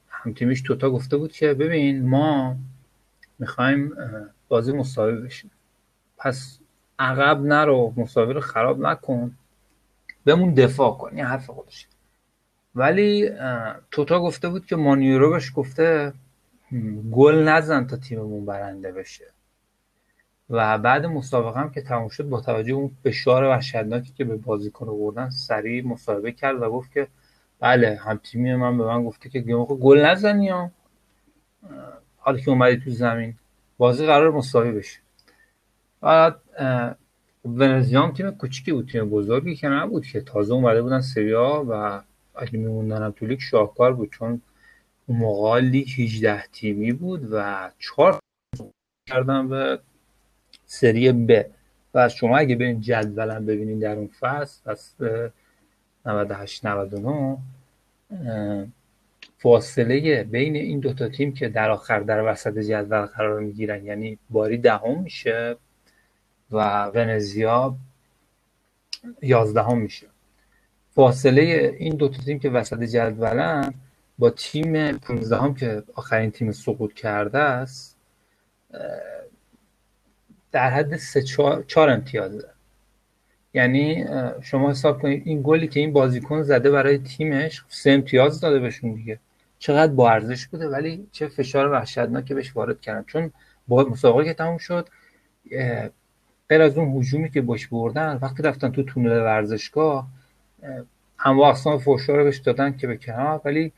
همتیمیش 0.10 0.62
توتا 0.62 0.90
گفته 0.90 1.18
بود 1.18 1.32
که 1.32 1.54
ببین 1.54 2.10
ما 2.10 2.56
می‌خوایم 3.40 3.94
بازی 4.48 4.72
مساوی 4.72 5.22
بشیم 5.22 5.52
پس 6.18 6.60
عقب 7.00 7.42
نرو 7.42 7.94
مساوی 7.98 8.34
رو 8.34 8.42
خراب 8.42 8.80
نکن. 8.80 9.38
بمون 10.26 10.54
دفاع 10.54 10.98
کن 10.98 11.10
این 11.16 11.26
حرف 11.26 11.50
خودش 11.50 11.88
ولی 12.76 13.30
توتا 13.92 14.22
گفته 14.22 14.50
بود 14.50 14.66
که 14.66 14.76
مانیورو 14.76 15.32
بهش 15.32 15.52
گفته 15.56 16.14
گل 17.12 17.36
نزن 17.36 17.88
تا 17.88 17.98
تیممون 17.98 18.46
برنده 18.46 18.92
بشه. 18.92 19.26
و 20.50 20.78
بعد 20.78 21.06
مسابقه 21.06 21.60
هم 21.60 21.72
که 21.72 21.82
تموم 21.82 22.10
شد 22.10 22.30
با 22.30 22.42
توجه 22.42 22.74
اون 22.74 22.92
فشار 23.04 23.44
وحشتناکی 23.44 24.14
که 24.14 24.26
به 24.26 24.36
بازیکن 24.36 24.86
بردن 24.86 25.30
سریع 25.30 25.86
مصاحبه 25.86 26.32
کرد 26.32 26.62
و 26.62 26.70
گفت 26.70 26.92
که 26.92 27.08
بله 27.60 27.96
هم 27.96 28.20
تیمی 28.24 28.56
من 28.56 28.78
به 28.78 28.86
من 28.86 29.04
گفته 29.04 29.30
که 29.30 29.42
گل 29.42 30.06
نزنی 30.06 30.50
ها. 30.50 30.72
حالا 32.18 32.38
که 32.38 32.50
اومدی 32.50 32.78
تو 32.78 32.90
زمین 32.92 33.36
بازی 33.78 34.06
قرار 34.06 34.32
مساوی 34.32 34.72
بشه. 34.72 35.00
بعد 36.02 36.42
ونزیا 37.46 38.12
تیم 38.12 38.32
کوچیکی 38.32 38.72
بود 38.72 38.90
تیم 38.92 39.10
بزرگی 39.10 39.56
که 39.56 39.68
نبود 39.68 40.06
که 40.06 40.22
تازه 40.22 40.54
اومده 40.54 40.82
بودن 40.82 41.02
سریا 41.02 41.66
و 41.70 42.02
اگه 42.36 42.58
میموندن 42.58 43.04
هم 43.04 43.12
تو 43.12 43.26
لیگ 43.26 43.40
شاهکار 43.40 43.94
بود 43.94 44.12
چون 44.12 44.42
اون 45.08 45.18
موقع 45.18 45.60
لیگ 45.60 45.88
18 45.98 46.44
تیمی 46.48 46.92
بود 46.92 47.28
و 47.32 47.72
چهار 47.80 48.20
کردن 49.10 49.48
به 49.48 49.80
سری 50.80 51.12
ب. 51.12 51.46
و 51.94 52.10
شما 52.10 52.38
اگه 52.38 52.56
برین 52.56 52.82
جدولم 52.82 53.46
ببینین 53.46 53.80
در 53.80 53.96
اون 53.96 54.10
فصل 54.20 54.72
فصل 54.72 55.30
98 56.06 56.66
99 56.66 57.38
فاصله 59.38 60.24
بین 60.24 60.56
این 60.56 60.80
دوتا 60.80 61.10
تیم 61.10 61.34
که 61.34 61.50
در 61.50 61.70
آخر 61.70 62.00
در 62.00 62.32
وسط 62.32 62.58
جدول 62.58 63.06
قرار 63.06 63.40
می‌گیرن 63.40 63.86
یعنی 63.86 64.18
باری 64.30 64.58
دهم 64.58 65.02
میشه 65.02 65.58
و 66.52 66.86
ونزیا 66.86 67.76
یازدهم 69.22 69.78
میشه. 69.78 70.08
فاصله 70.96 71.76
این 71.80 71.96
دو 71.96 72.10
تیم 72.10 72.40
که 72.40 72.50
وسط 72.50 72.84
جدولن 72.84 73.74
با 74.20 74.30
تیم 74.30 74.98
15 74.98 75.38
هم 75.38 75.54
که 75.54 75.84
آخرین 75.96 76.32
تیم 76.32 76.52
سقوط 76.52 76.94
کرده 76.94 77.40
است 77.40 77.98
در 80.56 80.70
حد 80.70 80.98
سه 80.98 81.22
چهار, 81.22 81.90
امتیازه 81.90 82.50
یعنی 83.54 84.06
شما 84.42 84.70
حساب 84.70 85.02
کنید 85.02 85.24
این 85.26 85.42
گلی 85.44 85.68
که 85.68 85.80
این 85.80 85.94
بازیکن 85.94 86.42
زده 86.42 86.72
برای 86.72 86.98
تیمش 86.98 87.64
سه 87.70 87.92
امتیاز 87.92 88.40
داده 88.40 88.60
بهشون 88.60 88.94
دیگه. 88.94 89.20
چقدر 89.60 89.94
با 89.94 90.12
ارزش 90.12 90.48
بوده 90.48 90.68
ولی 90.68 91.08
چه 91.12 91.28
فشار 91.28 91.72
وحشتناکی 91.72 92.34
بهش 92.34 92.56
وارد 92.56 92.82
کردن. 92.82 93.04
چون 93.08 93.32
با 93.68 93.84
مسابقه 93.84 94.24
که 94.24 94.34
تموم 94.34 94.58
شد 94.58 94.90
غیر 96.50 96.62
از 96.62 96.78
اون 96.78 96.98
هجومی 96.98 97.30
که 97.30 97.42
باش 97.42 97.68
بردن 97.68 98.20
وقتی 98.22 98.44
رفتن 98.44 98.72
تو 98.72 98.84
تونل 98.84 99.12
ورزشگاه 99.12 100.08
هم 101.18 101.40
اقسام 101.40 101.78
فوشا 101.80 102.16
رو 102.16 102.24
بهش 102.24 102.38
دادن 102.38 102.78
که 102.78 102.88
به 102.88 102.98
کنار 102.98 103.42
ولی 103.46 103.74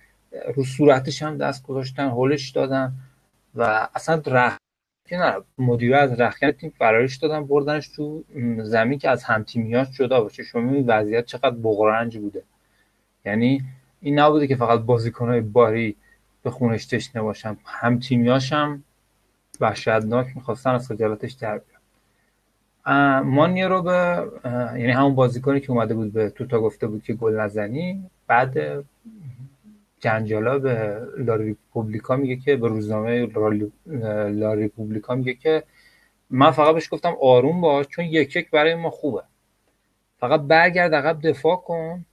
رو 0.55 0.63
صورتش 0.63 1.23
هم 1.23 1.38
دست 1.38 1.63
گذاشتن 1.63 2.07
هولش 2.07 2.49
دادن 2.49 2.93
و 3.55 3.88
اصلا 3.95 4.17
رخ 5.16 5.43
مدیر 5.58 5.95
از 5.95 6.22
رخکن 6.22 6.51
تیم 6.51 6.74
فرارش 6.78 7.18
دادن 7.18 7.45
بردنش 7.45 7.88
تو 7.88 8.24
زمین 8.64 8.99
که 8.99 9.10
از 9.10 9.24
همتیمیاش 9.24 9.91
جدا 9.91 10.22
باشه 10.22 10.43
شما 10.43 10.62
می‌بینید 10.62 10.86
وضعیت 10.88 11.26
چقدر 11.26 11.55
بغرنج 11.55 12.18
بوده. 12.18 12.43
یعنی 13.26 13.64
این 14.01 14.20
نبوده 14.20 14.47
که 14.47 14.55
فقط 14.55 14.80
بازیکنهای 14.80 15.41
باری 15.41 15.95
به 16.43 16.51
خونش 16.51 16.86
تشنه 16.86 17.22
باشن. 17.22 17.58
همتیمیاش 17.66 18.53
هم 18.53 18.84
وحشتناک 19.62 20.28
می‌خواستن 20.36 20.70
از 20.70 20.88
خجالتش 20.88 21.32
در 21.32 21.62
مانیه 23.22 23.68
رو 23.68 23.82
به 23.82 24.24
یعنی 24.80 24.91
همون 24.91 25.16
بازیکنی 25.16 25.60
که 25.60 25.72
اومده 25.72 25.93
بود 25.93 26.14
به 26.14 26.30
توتا 26.30 26.62
گفته 26.62 26.88
بود 26.88 27.03
که 27.03 27.14
گل 27.14 27.39
نزنی 27.39 28.10
بعد 28.28 28.84
جنجالا 30.00 30.60
به 30.60 31.02
لاریپوبلیکا 31.18 32.16
میگه 32.16 32.36
که 32.36 32.56
به 32.56 32.68
روزنامه 32.68 33.28
لاریپوبلیکا 34.30 35.16
میگه 35.16 35.34
که 35.34 35.64
من 36.30 36.52
فقط 36.52 36.74
بهش 36.74 36.93
گفتم 36.93 37.16
آروم 37.22 37.62
باش 37.62 37.88
چون 37.88 38.06
یک 38.06 38.36
یک 38.36 38.52
برای 38.52 38.76
ما 38.76 38.89
خوبه. 38.89 39.24
فقط 40.20 40.41
برگرد 40.41 40.95
عقب 40.95 41.28
دفاع 41.28 41.56
کن 41.56 42.06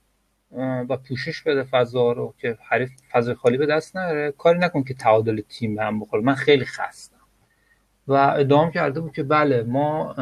و 0.89 0.97
پوشش 0.97 1.41
بده 1.41 1.63
فضا 1.63 2.11
رو 2.11 2.33
که 2.37 2.57
حریف 2.69 2.89
فضای 3.11 3.35
خالی 3.35 3.57
به 3.57 3.65
دست 3.65 3.95
نره. 3.97 4.31
کاری 4.31 4.59
نکن 4.59 4.83
که 4.83 4.93
تعادل 4.93 5.41
تیم 5.49 5.79
هم 5.79 5.99
بخوره. 5.99 6.23
من 6.23 6.35
خیلی 6.35 6.65
خستم. 6.65 7.15
و 8.07 8.13
ادام 8.13 8.71
کرده 8.71 8.99
بود 8.99 9.13
که 9.13 9.23
بله 9.23 9.63
ما 9.63 10.15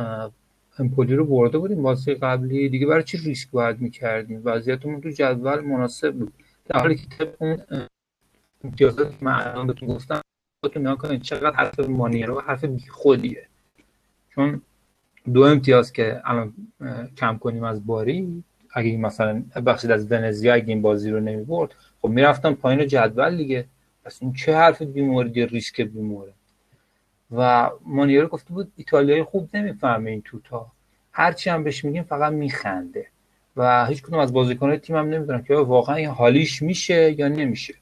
امپولی 0.80 1.16
رو 1.16 1.26
برده 1.26 1.58
بودیم 1.58 1.82
بازی 1.82 2.14
قبلی. 2.14 2.70
دیگه 2.70 2.86
برای 2.86 3.04
چی 3.04 3.18
ریسک 3.18 3.52
باید 3.52 3.82
می‌کردیم؟ 3.82 4.42
وضعیتمون 4.46 5.02
تو 5.02 5.10
جدول 5.10 5.60
مناسب 5.60 6.14
بود. 6.14 6.34
در 6.66 6.80
حالی 6.80 6.96
که 6.96 7.06
طبق 7.06 7.36
اون 7.40 7.62
امتیازات 8.64 9.20
که 9.20 9.26
من 9.26 9.48
الان 9.48 9.68
بهتون 9.68 9.90
گفتم 9.90 10.22
خودتون 10.64 10.82
نگاه 10.82 10.98
کنید 10.98 11.22
چقدر 11.22 11.56
حرف 11.56 11.80
مانیرو 11.80 12.42
حرف 12.42 12.66
خودیه 12.90 13.48
چون 14.30 14.62
دو 15.34 15.42
امتیاز 15.42 15.94
که 15.94 16.22
الان 16.26 16.54
کم 17.18 17.38
کنیم 17.38 17.64
از 17.64 17.86
باری 17.86 18.44
اگه 18.74 18.98
مثلا 18.98 19.44
بخشید 19.66 19.92
از 19.92 20.12
ونزیا 20.12 20.54
اگه 20.54 20.68
این 20.68 20.82
بازی 20.82 21.12
رو 21.12 21.20
نمی 21.20 21.44
برد 21.44 21.76
خب 22.02 22.08
می‌رفتم 22.08 22.54
پایین 22.54 22.88
جدول 22.88 23.38
دیگه. 23.38 23.66
پس 24.06 24.18
این 24.22 24.34
چه 24.34 24.56
حرف 24.56 24.82
بیموردی 24.82 25.46
ریسک 25.46 25.82
بیموره 25.82 26.34
و 27.32 27.70
مانیرو 27.86 28.28
گفته 28.28 28.54
بود 28.54 28.72
ایتالیایی 28.76 29.24
خوب 29.24 29.50
نمی‌فهمه 29.54 30.12
این 30.12 30.22
توتا. 30.22 30.72
هرچی 31.12 31.50
هم 31.50 31.64
بهش 31.64 31.86
میگیم 31.86 32.04
فقط 32.04 32.34
میخنده. 32.34 33.08
و 33.58 33.86
هیچ 33.86 34.04
کدوم 34.04 34.20
از 34.20 34.34
بازیکنان 34.34 34.78
تیم 34.78 34.96
هم 34.96 35.10
نمی‌دونن 35.10 35.44
که 35.44 35.56
واقعا 35.56 35.96
این 35.96 36.10
حالیش 36.10 36.62
میشه 36.62 37.20
یا 37.20 37.28
نمیشه. 37.28 37.74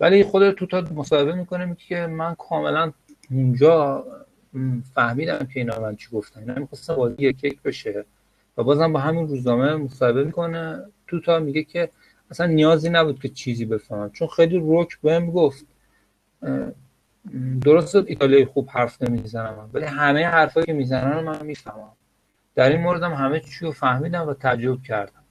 ولی 0.00 0.24
خود 0.24 0.50
توتا 0.50 0.80
مصاحبه 0.94 1.34
می‌کنه 1.34 1.76
که 1.78 2.06
من 2.06 2.34
کاملا 2.34 2.92
اونجا 3.30 4.04
فهمیدم 4.94 5.38
که 5.38 5.60
اینا 5.60 5.80
من 5.80 5.96
چی 5.96 6.08
گفتن. 6.12 6.40
اینا 6.40 6.54
می‌خواستن 6.54 6.94
بازی 6.94 7.16
یک 7.18 7.44
یک 7.44 7.62
بشه. 7.62 8.04
و 8.56 8.62
بازم 8.62 8.92
با 8.92 9.00
همین 9.00 9.28
روزنامه 9.28 9.74
مصاحبه 9.74 10.24
می‌کنه. 10.24 10.82
توتا 11.06 11.38
میگه 11.38 11.62
که 11.62 11.90
اصلا 12.30 12.46
نیازی 12.46 12.90
نبود 12.90 13.20
که 13.20 13.28
چیزی 13.28 13.64
بفهمم 13.64 14.10
چون 14.10 14.28
خیلی 14.28 14.58
روک 14.58 15.00
بهم 15.00 15.30
گفت 15.30 15.66
درست 17.60 17.96
ایتالیایی 17.96 18.44
خوب 18.44 18.68
حرف 18.70 19.02
نمی‌زنم 19.02 19.70
ولی 19.72 19.84
همه 19.84 20.26
حرفایی 20.26 20.66
که 20.66 20.72
می‌زنن 20.72 21.20
من 21.20 21.46
می‌فهمم. 21.46 21.92
در 22.58 22.70
این 22.70 22.80
موردم 22.80 23.12
همه 23.12 23.40
چی 23.40 23.64
رو 23.64 23.72
فهمیدم 23.72 24.28
و 24.28 24.34
تعجب 24.34 24.82
کردم. 24.82 25.22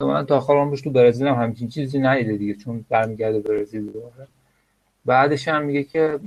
من 0.00 0.26
تا 0.26 0.36
آخر 0.36 0.52
عمرش 0.52 0.80
تو 0.80 0.90
برزیل 0.90 1.26
هم 1.26 1.34
همچین 1.34 1.68
چیزی 1.68 1.98
ندیده 1.98 2.36
دیگه 2.36 2.54
چون 2.54 2.84
برمیگرده 2.88 3.40
برزیل 3.40 3.92
دوباره 3.92 4.28
بعدش 5.04 5.48
هم 5.48 5.64
میگه 5.64 5.84
که 5.84 6.20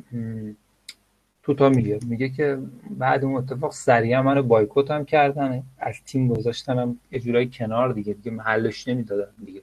توتا 1.43 1.69
میگه 1.69 1.99
میگه 2.05 2.29
که 2.29 2.57
بعد 2.89 3.23
اون 3.23 3.35
اتفاق 3.35 3.71
سریعا 3.71 4.21
منو 4.21 4.43
بایکوت 4.43 4.91
هم 4.91 5.05
کردن 5.05 5.63
از 5.77 5.95
تیم 6.05 6.27
گذاشتنم 6.27 6.99
یه 7.11 7.19
جورایی 7.19 7.49
کنار 7.53 7.93
دیگه 7.93 8.13
دیگه 8.13 8.31
محلش 8.31 8.87
نمی‌دادن 8.87 9.31
دیگه. 9.45 9.61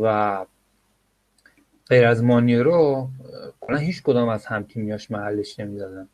و 0.00 0.46
غیر 1.88 2.06
از 2.06 2.24
مانیرو 2.24 3.08
کلا 3.60 3.76
هیچ 3.76 4.02
کدام 4.02 4.28
از 4.28 4.46
هم 4.46 4.62
تیمیاش 4.62 5.10
محلش 5.10 5.60
نمی‌دادن. 5.60 6.08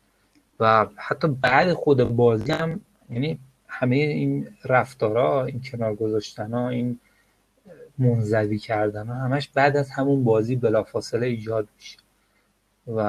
و 0.59 0.87
حتی 0.95 1.27
بعد 1.27 1.73
خود 1.73 2.03
بازی 2.03 2.51
هم 2.51 2.81
یعنی 3.09 3.39
همه 3.81 3.95
این 3.95 4.47
رفتارا 4.65 5.45
این 5.45 5.61
کنار 5.71 5.95
گذاشتن 5.95 6.53
این 6.53 6.99
منزوی 7.97 8.57
کردن 8.57 9.07
ها 9.07 9.13
همش 9.13 9.47
بعد 9.47 9.77
از 9.77 9.89
همون 9.89 10.23
بازی 10.23 10.55
بلافاصله 10.55 11.27
ایجاد 11.27 11.67
میشه. 11.75 11.97
و 12.87 12.99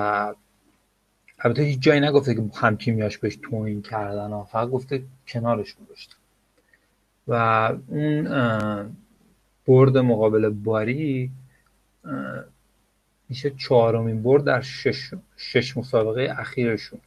البته 1.39 1.63
هیچ 1.63 1.81
جایی 1.81 2.01
نگفته 2.01 2.35
که 2.35 2.43
هم 2.55 2.77
تیمیاش 2.77 3.19
بهش 3.19 3.39
توین 3.43 3.83
کردن 3.83 4.31
ها 4.31 4.45
فقط 4.45 4.69
گفته 4.69 5.03
کنارش 5.29 5.75
گذاشتن. 5.75 6.17
و 7.29 7.35
اون 7.89 8.25
برد 9.67 9.99
مقابل 9.99 10.49
باری 10.49 11.31
میشه 13.29 13.51
چهارمین 13.51 14.23
برد 14.23 14.45
در 14.45 14.61
شش, 14.61 15.11
شش 15.37 15.77
مسابقه 15.77 16.35
اخیرشون. 16.39 17.01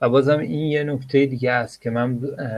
و 0.00 0.08
بازم 0.08 0.38
این 0.38 0.70
یه 0.70 0.84
نکته 0.84 1.26
دیگه 1.26 1.52
است 1.52 1.82
که 1.82 1.90
من 1.90 2.10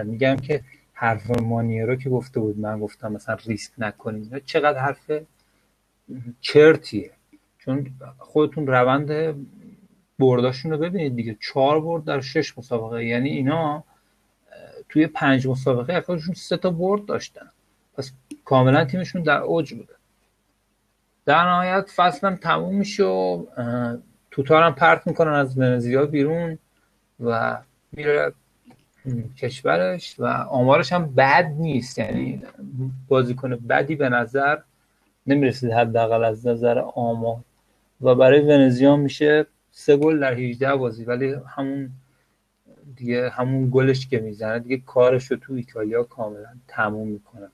میگم 0.06 0.36
که 0.36 0.62
حرف 0.93 1.40
مانیرو 1.40 1.97
که 1.97 2.10
گفته 2.10 2.40
بود 2.40 2.59
من 2.59 2.81
گفتم 2.81 3.12
مثلا 3.12 3.36
ریسک 3.47 3.73
نکنیم 3.78 4.40
چقدر 4.44 4.78
حرف 4.78 5.10
چرتیه. 6.40 7.10
چون 7.59 7.90
خودتون 8.19 8.66
روند 8.66 9.36
برداشون 10.19 10.70
رو 10.70 10.78
ببینید 10.78 11.16
دیگه. 11.16 11.36
چهار 11.40 11.81
برد 11.81 12.05
در 12.05 12.20
شش 12.20 12.59
مسابقه. 12.59 13.05
یعنی 13.05 13.28
اینا 13.28 13.85
توی 14.89 15.06
پنج 15.06 15.47
مسابقه 15.47 15.94
اخیرشون 15.94 16.35
سه 16.35 16.56
تا 16.56 16.70
برد 16.70 17.05
داشتن. 17.05 17.47
پس 17.97 18.12
کاملا 18.44 18.85
تیمشون 18.85 19.23
در 19.23 19.40
اوج 19.40 19.74
بوده. 19.74 19.94
در 21.24 21.44
نهایت 21.44 21.90
فصلم 21.97 22.36
تموم 22.36 22.74
میشه 22.74 23.05
و 23.05 23.47
توتارم 24.31 24.74
پرت 24.74 25.06
می‌کنن 25.06 25.32
از 25.32 25.59
ونزیا 25.59 26.06
بیرون. 26.06 26.59
و 27.23 27.59
میره 27.93 28.32
کشورش 29.39 30.15
و 30.19 30.24
آمارش 30.27 30.93
هم 30.93 31.15
بد 31.15 31.55
نیست. 31.59 31.99
یعنی 31.99 32.43
بازیکن 33.09 33.57
بدی 33.57 33.97
به 33.97 34.09
نظر 34.09 34.59
نمی‌رسید 35.27 35.70
حداقل 35.70 36.24
از 36.24 36.47
نظر 36.47 36.78
آمار. 36.78 37.39
و 38.01 38.15
برای 38.15 38.40
ونزیا 38.40 38.97
میشه 38.97 39.47
سه 39.70 39.97
گل 39.97 40.20
در 40.20 40.35
18 40.35 40.77
بازی 40.77 41.05
ولی 41.05 41.35
همون 41.57 41.90
دیگه 42.97 43.31
همون 43.31 43.70
گلش 43.70 44.09
که 44.09 44.19
می‌زنه 44.19 44.59
دیگه 44.59 44.82
کارش 44.86 45.31
رو 45.31 45.36
تو 45.36 45.53
ایتالیا 45.53 46.03
کاملا 46.03 46.55
تموم 46.69 47.09
می‌کنه. 47.09 47.49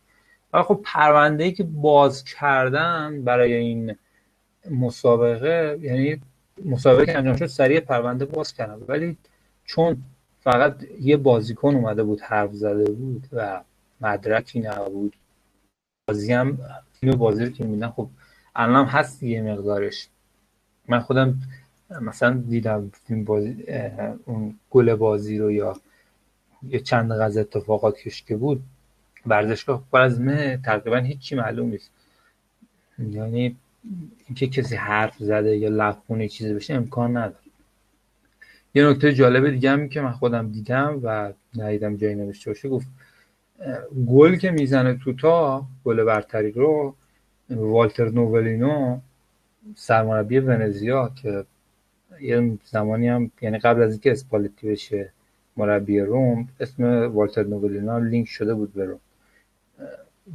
و 0.52 0.62
خب 0.62 0.80
پرونده 0.84 1.44
ای 1.44 1.52
که 1.52 1.64
باز 1.64 2.24
کردن 2.24 3.22
برای 3.24 3.54
این 3.54 3.96
مسابقه 4.70 5.78
یعنی 5.82 6.20
مسابقه 6.64 7.06
که 7.06 7.18
انجام 7.18 7.36
شد 7.36 7.46
سریع 7.46 7.80
پرونده 7.80 8.24
باز 8.24 8.54
کردن. 8.54 8.78
ولی 8.88 9.16
چون 9.68 10.02
فقط 10.40 10.84
یه 11.00 11.16
بازیکن 11.16 11.74
اومده 11.74 12.02
بود 12.02 12.20
حرف 12.20 12.52
زده 12.52 12.90
بود 12.90 13.28
و 13.32 13.60
مدرکی 14.00 14.60
نبود. 14.60 15.16
بازی 16.08 16.32
هم 16.32 16.58
تیم 17.00 17.10
بازی 17.10 17.44
رو 17.44 17.50
که 17.50 17.64
میدن. 17.64 17.88
خب 17.88 18.08
الان 18.56 18.86
هست 18.86 19.22
یه 19.22 19.42
مقدارش. 19.42 20.08
من 20.88 21.00
خودم 21.00 21.40
مثلا 22.00 22.42
دیدم 22.48 22.90
فیلم 23.06 23.24
بازی 23.24 23.64
اون 24.24 24.54
گل 24.70 24.94
بازی 24.94 25.38
رو 25.38 25.50
یا 25.50 25.76
یه 26.68 26.80
چند 26.80 27.12
غز 27.12 27.36
اتفاقات 27.36 27.96
که 28.26 28.36
بود 28.36 28.62
ورزشگاه 29.26 29.84
پر 29.92 30.00
از 30.00 30.20
مه 30.20 30.60
تقریبا 30.64 30.96
هیچی 30.96 31.34
معلوم 31.34 31.70
نیست. 31.70 31.90
یعنی 32.98 33.56
اینکه 34.26 34.46
کسی 34.46 34.76
حرف 34.76 35.16
زده 35.18 35.56
یا 35.56 35.68
لبخونه 35.68 36.28
چیزی 36.28 36.54
بشه 36.54 36.74
امکان 36.74 37.16
نداره. 37.16 37.47
یه 38.74 38.86
نکته 38.88 39.12
جالب 39.12 39.50
دیگه 39.50 39.70
هم 39.70 39.88
که 39.88 40.00
من 40.00 40.12
خودم 40.12 40.52
دیدم 40.52 41.00
و 41.02 41.32
ندیدم 41.56 41.96
جایی 41.96 42.14
نوشته 42.14 42.50
باشه 42.50 42.68
گفت 42.68 42.86
گل 44.06 44.36
که 44.36 44.50
می‌زنه 44.50 44.94
توتا 44.94 45.66
گل 45.84 46.04
برتری 46.04 46.50
رو 46.50 46.94
والتر 47.50 48.08
نوولینو 48.08 49.00
سرمربی 49.74 50.38
ونزیا 50.38 51.12
که 51.22 51.44
یه 52.20 52.58
زمانی 52.64 53.08
هم 53.08 53.30
یعنی 53.42 53.58
قبل 53.58 53.82
از 53.82 53.90
اینکه 53.90 54.12
اسپالتی 54.12 54.68
بشه 54.68 55.12
مربی 55.56 56.00
روم 56.00 56.48
اسم 56.60 56.84
والتر 56.84 57.42
نوولینو 57.42 58.00
لینک 58.00 58.28
شده 58.28 58.54
بود 58.54 58.72
به 58.74 58.84
روم. 58.84 59.00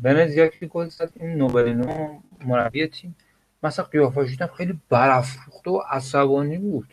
ونزیا 0.04 0.48
که 0.48 0.66
گل 0.66 0.88
زد 0.88 1.12
این 1.16 1.30
نوولینو 1.30 2.20
مربی 2.46 2.88
تیم 2.88 3.16
مثلا 3.64 3.86
قیافش 3.86 4.38
خیلی 4.58 4.80
برافروخته 4.90 5.72
و 5.72 5.82
عصبانی 5.90 6.58
بود. 6.58 6.93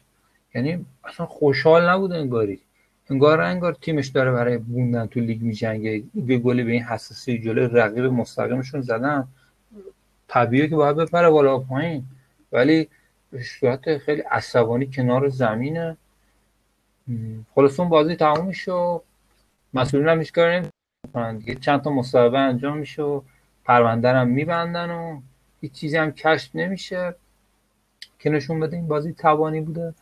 یعنی 0.54 0.86
اصلا 1.04 1.26
خوشحال 1.26 1.88
نبود 1.88 2.12
انگاری. 2.12 2.60
انگار 3.10 3.40
انگار 3.40 3.74
تیمش 3.74 4.06
داره 4.06 4.32
برای 4.32 4.58
بوندن 4.58 5.06
تو 5.06 5.20
لیگ 5.20 5.42
میجنگه. 5.42 6.02
یه 6.14 6.38
گلی 6.38 6.64
به 6.64 6.72
این 6.72 6.82
حساسی 6.82 7.38
جلوی 7.38 7.66
رقیب 7.66 8.04
مستقیمشون 8.04 8.80
زدن. 8.80 9.28
طبیعیه 10.28 10.68
که 10.68 10.76
باید 10.76 10.96
بپره 10.96 11.30
بالا 11.30 11.58
پایین. 11.58 12.04
ولی 12.52 12.88
به 13.30 13.42
صورت 13.42 13.98
خیلی 13.98 14.20
عصبانی 14.20 14.86
کنار 14.86 15.28
زمینه. 15.28 15.96
خلاص 17.54 17.80
اون 17.80 17.88
بازی 17.88 18.16
تموم 18.16 18.46
میشه 18.46 19.00
مسئولین 19.74 20.08
هم 20.08 20.18
هیچ 20.18 20.32
دیگه. 21.38 21.54
چند 21.54 21.82
تا 21.82 21.90
مصاحبه 21.90 22.38
انجام 22.38 22.78
میشه 22.78 23.02
و 23.02 23.20
پرونده 23.64 24.08
هم 24.08 24.28
میبندن 24.28 24.90
و 24.90 25.20
هیچ 25.60 25.72
چیزی 25.72 25.96
هم 25.96 26.12
کشف 26.12 26.56
نمیشه. 26.56 27.14
که 28.18 28.30
نشون 28.30 28.60
بده. 28.60 28.76
این 28.76 28.88
بازی 28.88 29.12
توانی 29.12 29.60
بوده. 29.60 29.94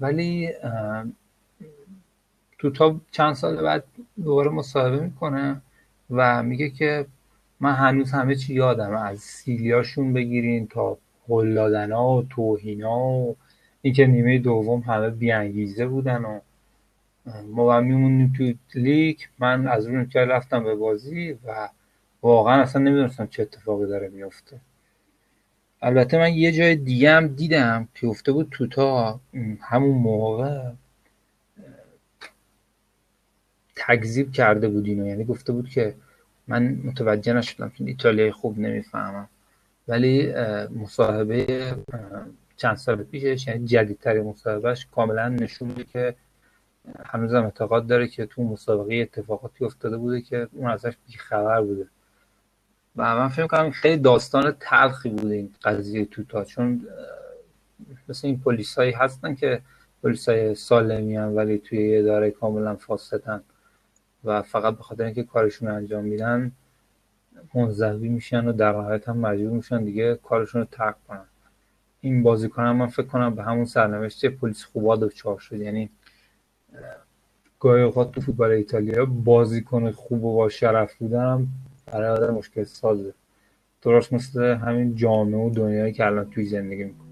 ولی 0.00 0.52
تو 2.58 2.70
تا 2.70 3.00
چند 3.10 3.34
سال 3.34 3.62
بعد 3.62 3.84
دوباره 4.24 4.50
مصاحبه 4.50 5.00
می‌کنه 5.00 5.62
و 6.10 6.42
میگه 6.42 6.70
که 6.70 7.06
من 7.60 7.72
هنوز 7.72 8.12
همه 8.12 8.34
چی 8.34 8.54
یادم 8.54 8.96
از 8.96 9.18
سیلیاشون 9.18 10.12
بگیرین 10.12 10.66
تا 10.66 10.98
قول 11.28 11.54
دادن 11.54 11.92
و 11.92 12.22
توهین 12.30 12.82
ها 12.82 12.98
و 12.98 13.36
اینکه 13.82 14.06
نیمه 14.06 14.38
دوم 14.38 14.80
همه 14.80 15.10
بیانگیزه 15.10 15.86
بودن 15.86 16.24
و 16.24 16.40
ما 17.46 17.80
میمونیم 17.80 18.32
تو 18.38 18.52
لیگ. 18.74 19.18
من 19.38 19.68
از 19.68 19.86
اون 19.86 20.08
که 20.08 20.20
رفتم 20.20 20.64
به 20.64 20.74
بازی 20.74 21.32
و 21.32 21.68
واقعا 22.22 22.62
اصلا 22.62 22.82
نمی‌دونستم 22.82 23.26
چه 23.26 23.42
اتفاقی 23.42 23.86
داره 23.86 24.08
میفته 24.08 24.60
البته 25.82 26.18
من 26.18 26.34
یه 26.34 26.52
جای 26.52 26.76
دیگه 26.76 27.10
هم 27.10 27.26
دیدم 27.26 27.88
که 27.94 28.06
افته 28.06 28.32
بود 28.32 28.48
توتا 28.50 29.20
همون 29.60 29.98
موقع 29.98 30.70
تکذیب 33.76 34.32
کرده 34.32 34.68
بود 34.68 34.86
اینو. 34.86 35.06
یعنی 35.06 35.24
گفته 35.24 35.52
بود 35.52 35.68
که 35.68 35.94
من 36.48 36.80
متوجه 36.84 37.32
نشدم 37.32 37.70
چون 37.70 37.86
ایتالیایی 37.86 38.32
خوب 38.32 38.58
نمی‌فهمم. 38.58 39.28
ولی 39.88 40.32
مصاحبه 40.76 41.64
چند 42.56 42.76
سال 42.76 43.02
پیشش 43.02 43.46
یعنی 43.46 43.66
جدیدترین 43.66 44.22
مصاحبهش 44.22 44.86
کاملا 44.94 45.28
نشون 45.28 45.68
میده 45.68 45.84
که 45.84 46.14
هنوزم 47.04 47.44
اعتقاد 47.44 47.86
داره 47.86 48.08
که 48.08 48.26
تو 48.26 48.42
مسابقه 48.42 48.94
اتفاقاتی 48.94 49.64
افتاده 49.64 49.96
بوده 49.96 50.20
که 50.20 50.48
اون 50.52 50.70
ازش 50.70 50.94
خبر 51.18 51.60
بوده. 51.60 51.86
و 52.96 53.16
من 53.16 53.28
فکر 53.28 53.46
کنم 53.46 53.70
خیلی 53.70 53.96
داستان 53.96 54.56
تلخی 54.60 55.08
بوده 55.08 55.34
این 55.34 55.54
قضیه 55.64 56.04
توتا 56.04 56.44
چون 56.44 56.86
مثل 58.08 58.26
این 58.26 58.40
پلیس 58.40 58.74
هایی 58.74 58.92
هستن 58.92 59.34
که 59.34 59.62
پلیس 60.02 60.28
های 60.28 60.54
سالمی 60.54 61.16
هم 61.16 61.36
ولی 61.36 61.58
توی 61.58 61.96
اداره 61.96 62.30
کاملا 62.30 62.76
فاسدن 62.76 63.42
و 64.24 64.42
فقط 64.42 64.76
به 64.76 64.82
خاطر 64.82 65.04
اینکه 65.04 65.22
کارشون 65.22 65.68
انجام 65.68 66.04
میدن 66.04 66.52
منزوی 67.54 68.08
میشن 68.08 68.48
و 68.48 68.52
در 68.52 68.72
نهایت 68.72 69.08
هم 69.08 69.16
مجبور 69.16 69.50
میشن 69.50 69.84
دیگه 69.84 70.14
کارشون 70.14 70.60
رو 70.60 70.66
ترک 70.70 70.94
کنن. 71.08 71.24
این 72.00 72.22
بازیکن 72.22 72.62
هم 72.62 72.76
من 72.76 72.86
فکر 72.86 73.06
کنم 73.06 73.34
به 73.34 73.42
همون 73.42 73.64
سرنوشت 73.64 74.26
پلیس 74.26 74.64
خوبا 74.64 74.96
دچار 74.96 75.38
شد. 75.38 75.60
یعنی 75.60 75.90
گاهی 77.60 77.82
اوقات 77.82 78.12
تو 78.12 78.20
فوتبال 78.20 78.50
ایتالیا 78.50 79.06
بازیکن 79.06 79.90
خوب 79.90 80.24
و 80.24 80.36
با 80.36 80.48
شرف 80.48 80.94
بودن 80.94 81.48
برای 81.92 82.08
آدم 82.10 82.34
مشکل 82.34 82.64
سازه. 82.64 83.14
درست 83.82 84.12
مثل 84.12 84.42
همین 84.42 84.94
جامعه 84.94 85.40
و 85.40 85.50
دنیایی 85.50 85.92
که 85.92 86.06
الان 86.06 86.30
توی 86.30 86.46
زندگی 86.46 86.84
می‌کنه. 86.84 87.07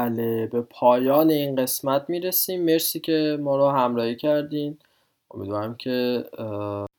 بله 0.00 0.46
به 0.46 0.62
پایان 0.62 1.30
این 1.30 1.56
قسمت 1.56 2.10
می‌رسیم. 2.10 2.64
مرسی 2.64 3.00
که 3.00 3.38
ما 3.40 3.56
رو 3.56 3.68
همراهی 3.68 4.16
کردین. 4.16 4.78
امیدوارم 5.30 5.74
که 5.74 6.24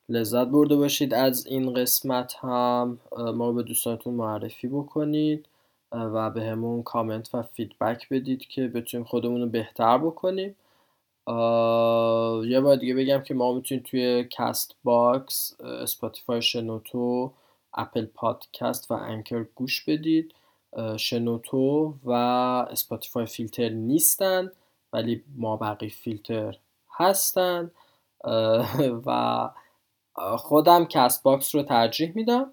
لذت 0.10 0.48
برده 0.48 0.76
باشید 0.76 1.14
از 1.14 1.48
این 1.48 1.74
قسمت 1.74 2.36
هم. 2.40 3.00
ما 3.18 3.48
رو 3.48 3.54
به 3.54 3.64
دوستانتون 3.64 4.14
معرفی 4.14 4.68
بکنید 4.68 5.46
و 5.92 6.30
بهمون 6.30 6.84
کامنت 6.84 7.36
و 7.36 7.42
feedback 7.42 8.10
بدید 8.10 8.42
که 8.42 8.68
بتونیم 8.68 9.06
خودمون 9.06 9.42
رو 9.42 9.48
بهتر 9.48 9.98
بکنیم. 9.98 10.56
یه 12.48 12.62
بار 12.62 12.76
دیگه 12.76 12.96
بگم 12.96 13.22
که 13.22 13.34
ما 13.34 13.54
می‌تونید 13.54 13.84
توی 13.84 14.28
Castbox 14.32 15.62
Spotify 15.62 16.42
شنوتو 16.42 17.32
Apple 17.74 18.06
Podcast 18.06 18.92
و 18.92 18.94
Anchor 18.94 19.46
گوش 19.56 19.84
بدید. 19.86 20.34
شنوتو 20.98 21.94
و 22.04 22.12
Spotify 22.72 23.26
فیلتر 23.26 23.70
نیستن 23.70 24.52
ولی 24.94 25.24
ما 25.36 25.58
بقیه 25.58 25.90
فیلتر 25.90 26.58
هستن. 26.98 27.72
و 29.06 29.50
خودم 30.38 30.86
Castbox 30.86 31.56
رو 31.56 31.64
ترجیح 31.64 32.12
میدم. 32.16 32.52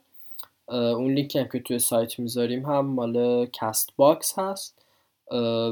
اون 0.69 1.15
لینکی 1.15 1.39
هم 1.39 1.49
که 1.49 1.61
توی 1.61 1.78
سایت 1.78 2.19
می‌ذاریم 2.19 2.66
هم 2.66 2.86
مال 2.86 3.47
Castbox 3.47 4.39
هست. 4.39 4.85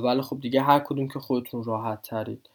ولی 0.05 0.23
خب 0.23 0.41
دیگه 0.41 0.63
هر 0.63 0.79
کدوم 0.79 1.09
که 1.09 1.19
خودتون 1.19 1.65
راحت 1.65 2.03
ترید 2.03 2.51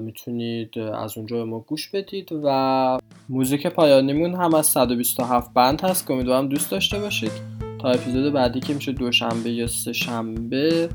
می‌تونید 0.00 0.78
از 0.78 1.18
اونجا 1.18 1.36
به 1.36 1.44
ما 1.44 1.58
گوش 1.58 1.90
بدید. 1.90 2.28
و 2.44 2.98
موزیک 3.28 3.66
پایانیمون 3.66 4.34
هم 4.34 4.54
از 4.54 4.66
127 4.66 5.54
band 5.54 5.80
هست 5.80 6.06
که 6.06 6.12
امیدوارم 6.12 6.48
دوست 6.48 6.70
داشته 6.70 6.98
باشید. 6.98 7.59
تا 7.82 7.90
اپیزود 7.90 8.32
بعدی 8.32 8.60
که 8.60 8.74
میشه 8.74 8.92
دوشنبه 8.92 9.50
یا 9.50 9.66
سه 9.66 9.92
شنبه 9.92 10.88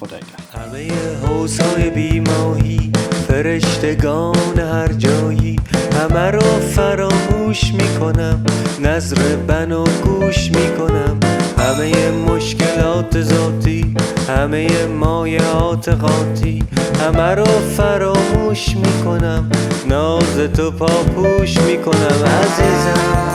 خدا 0.00 0.16
همه 0.54 0.88
حوزای 1.26 1.90
بیماهی 1.90 2.92
فرشتگان 3.28 4.58
هر 4.58 4.92
جایی 4.92 5.60
همه 6.00 6.30
رو 6.30 6.40
فراموش 6.40 7.74
می‌کنم 7.74 8.44
نظر 8.82 9.36
بنا 9.36 9.84
گوش 9.84 10.50
می‌کنم. 10.50 11.20
همه 11.58 12.10
مشکلات 12.10 13.22
ذاتی 13.22 13.94
همه 14.28 14.86
مایعات 14.86 15.88
قاطی 15.88 16.64
همه 17.00 17.34
رو 17.34 17.44
فراموش 17.44 18.76
می‌کنم 18.76 19.50
ناز 19.88 20.36
تو 20.56 20.70
پاپوش 20.70 21.60
می‌کنم. 21.60 22.24
عزیزم. 22.24 23.33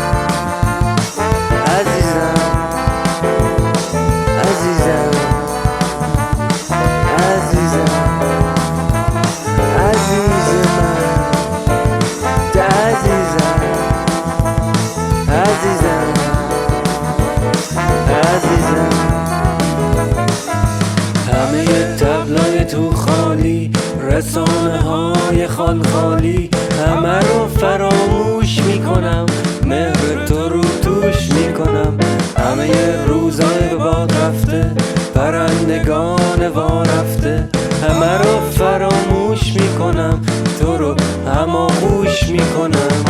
رسانه 24.20 24.82
های 24.82 25.48
خال 25.48 25.82
خالی 25.84 26.50
همه 26.86 27.20
رو 27.20 27.48
فراموش 27.48 28.62
می‌کنم. 28.62 29.26
مهر 29.66 30.26
تو 30.28 30.50
رو 30.50 30.62
توش 30.62 31.30
می‌کنم. 31.32 31.98
همه 32.38 32.72
روزای 33.08 33.70
به 33.70 33.76
باد 33.76 34.14
رفته 34.14 34.72
پرندگان 35.16 36.48
وا 36.56 36.82
رفته 36.82 37.50
همه 37.84 38.18
رو 38.18 38.40
فراموش 38.52 39.54
می‌کنم. 39.54 40.22
تو 40.60 40.78
رو 40.78 40.96
هماغوش 41.36 42.24
می‌کنم. 42.30 43.06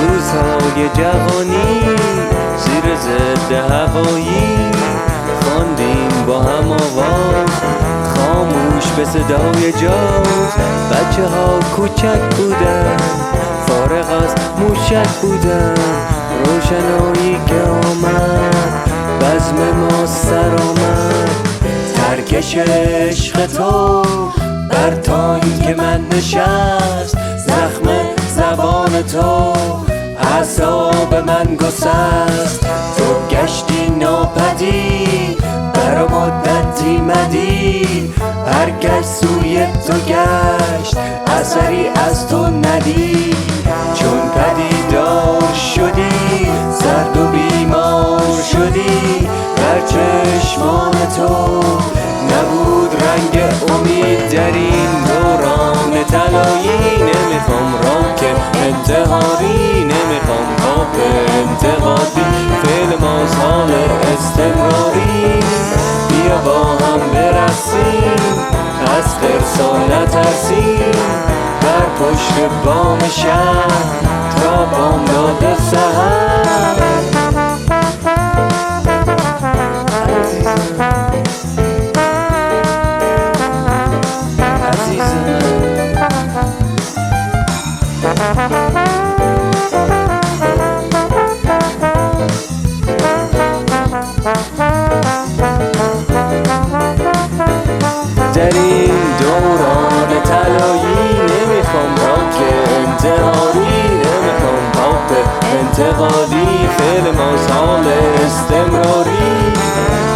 روزهای 0.00 0.88
جوانی 0.96 1.80
زیر 2.58 2.96
ضد 2.96 3.52
هوایی. 3.52 4.58
خواندیم 5.42 6.24
با 6.26 6.40
هم 6.40 6.72
آواز 6.72 7.50
خاموش 8.16 8.73
به 8.96 9.04
صدای 9.04 9.72
جاز. 9.72 10.52
بچه 10.90 11.28
ها 11.28 11.60
کوچک 11.76 12.36
بودن 12.36 12.96
فارغ 13.66 14.22
از 14.22 14.34
موشک 14.58 15.08
بودن. 15.22 15.74
روشنایی 16.44 17.38
که 17.46 17.54
آمد 17.54 18.54
بزم 19.20 19.56
ما 19.76 20.06
سر 20.06 20.62
آمد. 20.62 21.30
ترکش 21.96 22.56
عشق 22.56 23.46
تو 23.46 24.02
بر 24.70 24.94
تایی 24.94 25.58
که 25.66 25.74
من 25.74 26.00
نشست. 26.12 27.16
زخم 27.46 27.88
زبان 28.36 29.02
تو 29.02 29.52
عذاب 30.38 31.14
من 31.14 31.56
گسست. 31.56 32.60
تو 32.96 33.36
گشتی 33.36 33.90
ناپدید 34.00 35.38
بر 35.74 36.02
مدتی 36.02 36.96
مدید. 36.98 38.14
هر 38.46 38.70
گشت 38.70 39.08
سوی 39.08 39.66
تو 39.86 39.92
گشت 39.92 40.96
اثری 41.26 41.88
از 42.08 42.28
تو 42.28 42.46
ندید. 42.46 43.36
چون 43.94 44.20
پدیدار 44.34 45.52
شدی 45.74 46.48
زرد 46.70 47.16
و 47.16 47.26
بیمار 47.26 48.42
شدی 48.52 49.28
در 49.56 49.80
چشمان 49.86 50.92
تو 51.16 51.62
نبود 52.30 53.02
رنگ 53.02 53.44
امید. 53.70 54.28
در 54.28 54.52
این 54.52 55.04
دوران 55.06 56.04
تلایی 56.04 56.96
نمی‌خوام 56.98 57.74
راک 57.74 58.24
انتحاری 58.54 59.84
نمی‌خوام 59.84 60.46
پاپ 60.58 60.96
انتقادی. 61.28 62.20
فعل 62.62 63.00
مازحال 63.00 63.70
استمراری. 64.14 65.44
با 66.28 66.64
هم 66.64 67.00
برسیم 67.12 68.24
از 68.98 69.14
خرسا 69.18 69.76
نترسیم 69.76 70.92
بر 71.62 71.86
پشت 72.00 72.34
بام 72.64 72.98
شهر 73.08 73.68
تا 74.42 74.64
بام 74.64 75.04
داده 75.04 75.56
سهر 75.56 76.34
در 88.04 88.73
انتحاری 103.04 103.88
نمی‌خوام 103.88 104.72
پاپ 104.72 105.10
انتقادی 105.58 106.68
فعل 106.78 107.10
مازحال 107.10 107.86
استمراری. 108.26 109.52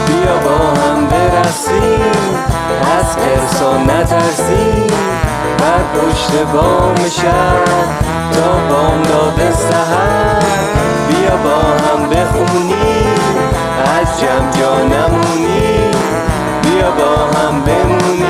بیا 0.06 0.36
با 0.44 0.80
هم 0.80 1.06
برسیم. 1.06 2.00
از 2.98 3.16
ارسا 3.18 3.78
نترسیم. 3.78 4.86
بر 5.58 5.82
پشت 5.94 6.32
بام 6.52 7.08
شهر 7.08 7.64
تا 8.32 8.52
بام 8.68 9.02
داده 9.02 9.52
سهر 9.52 10.42
بیا 11.08 11.36
با 11.36 11.58
هم 11.58 12.08
بخونیم. 12.08 13.18
از 14.00 14.20
جمع 14.20 14.50
جا 14.60 14.74
نمونیم. 14.76 15.90
بیا 16.62 16.90
با 16.90 17.38
هم 17.38 17.60
بمونیم. 17.60 18.27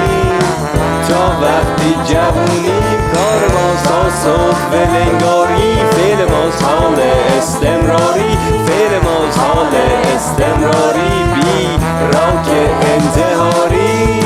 وقتی 1.79 2.15
جوونی 2.15 2.79
کار 3.15 3.41
ماست 3.55 4.25
صبح 4.25 4.71
به 4.71 4.79
لنگاری 4.79 5.75
فعل 5.91 6.31
ماست 6.31 6.63
حال 6.63 7.01
استمراری 7.39 8.39
فعل 8.67 9.01
ماست 9.05 9.39
حال 9.39 9.75
استمراری. 10.15 11.25
بی 11.35 11.79
راک 12.13 12.49
انتهاری 12.83 14.21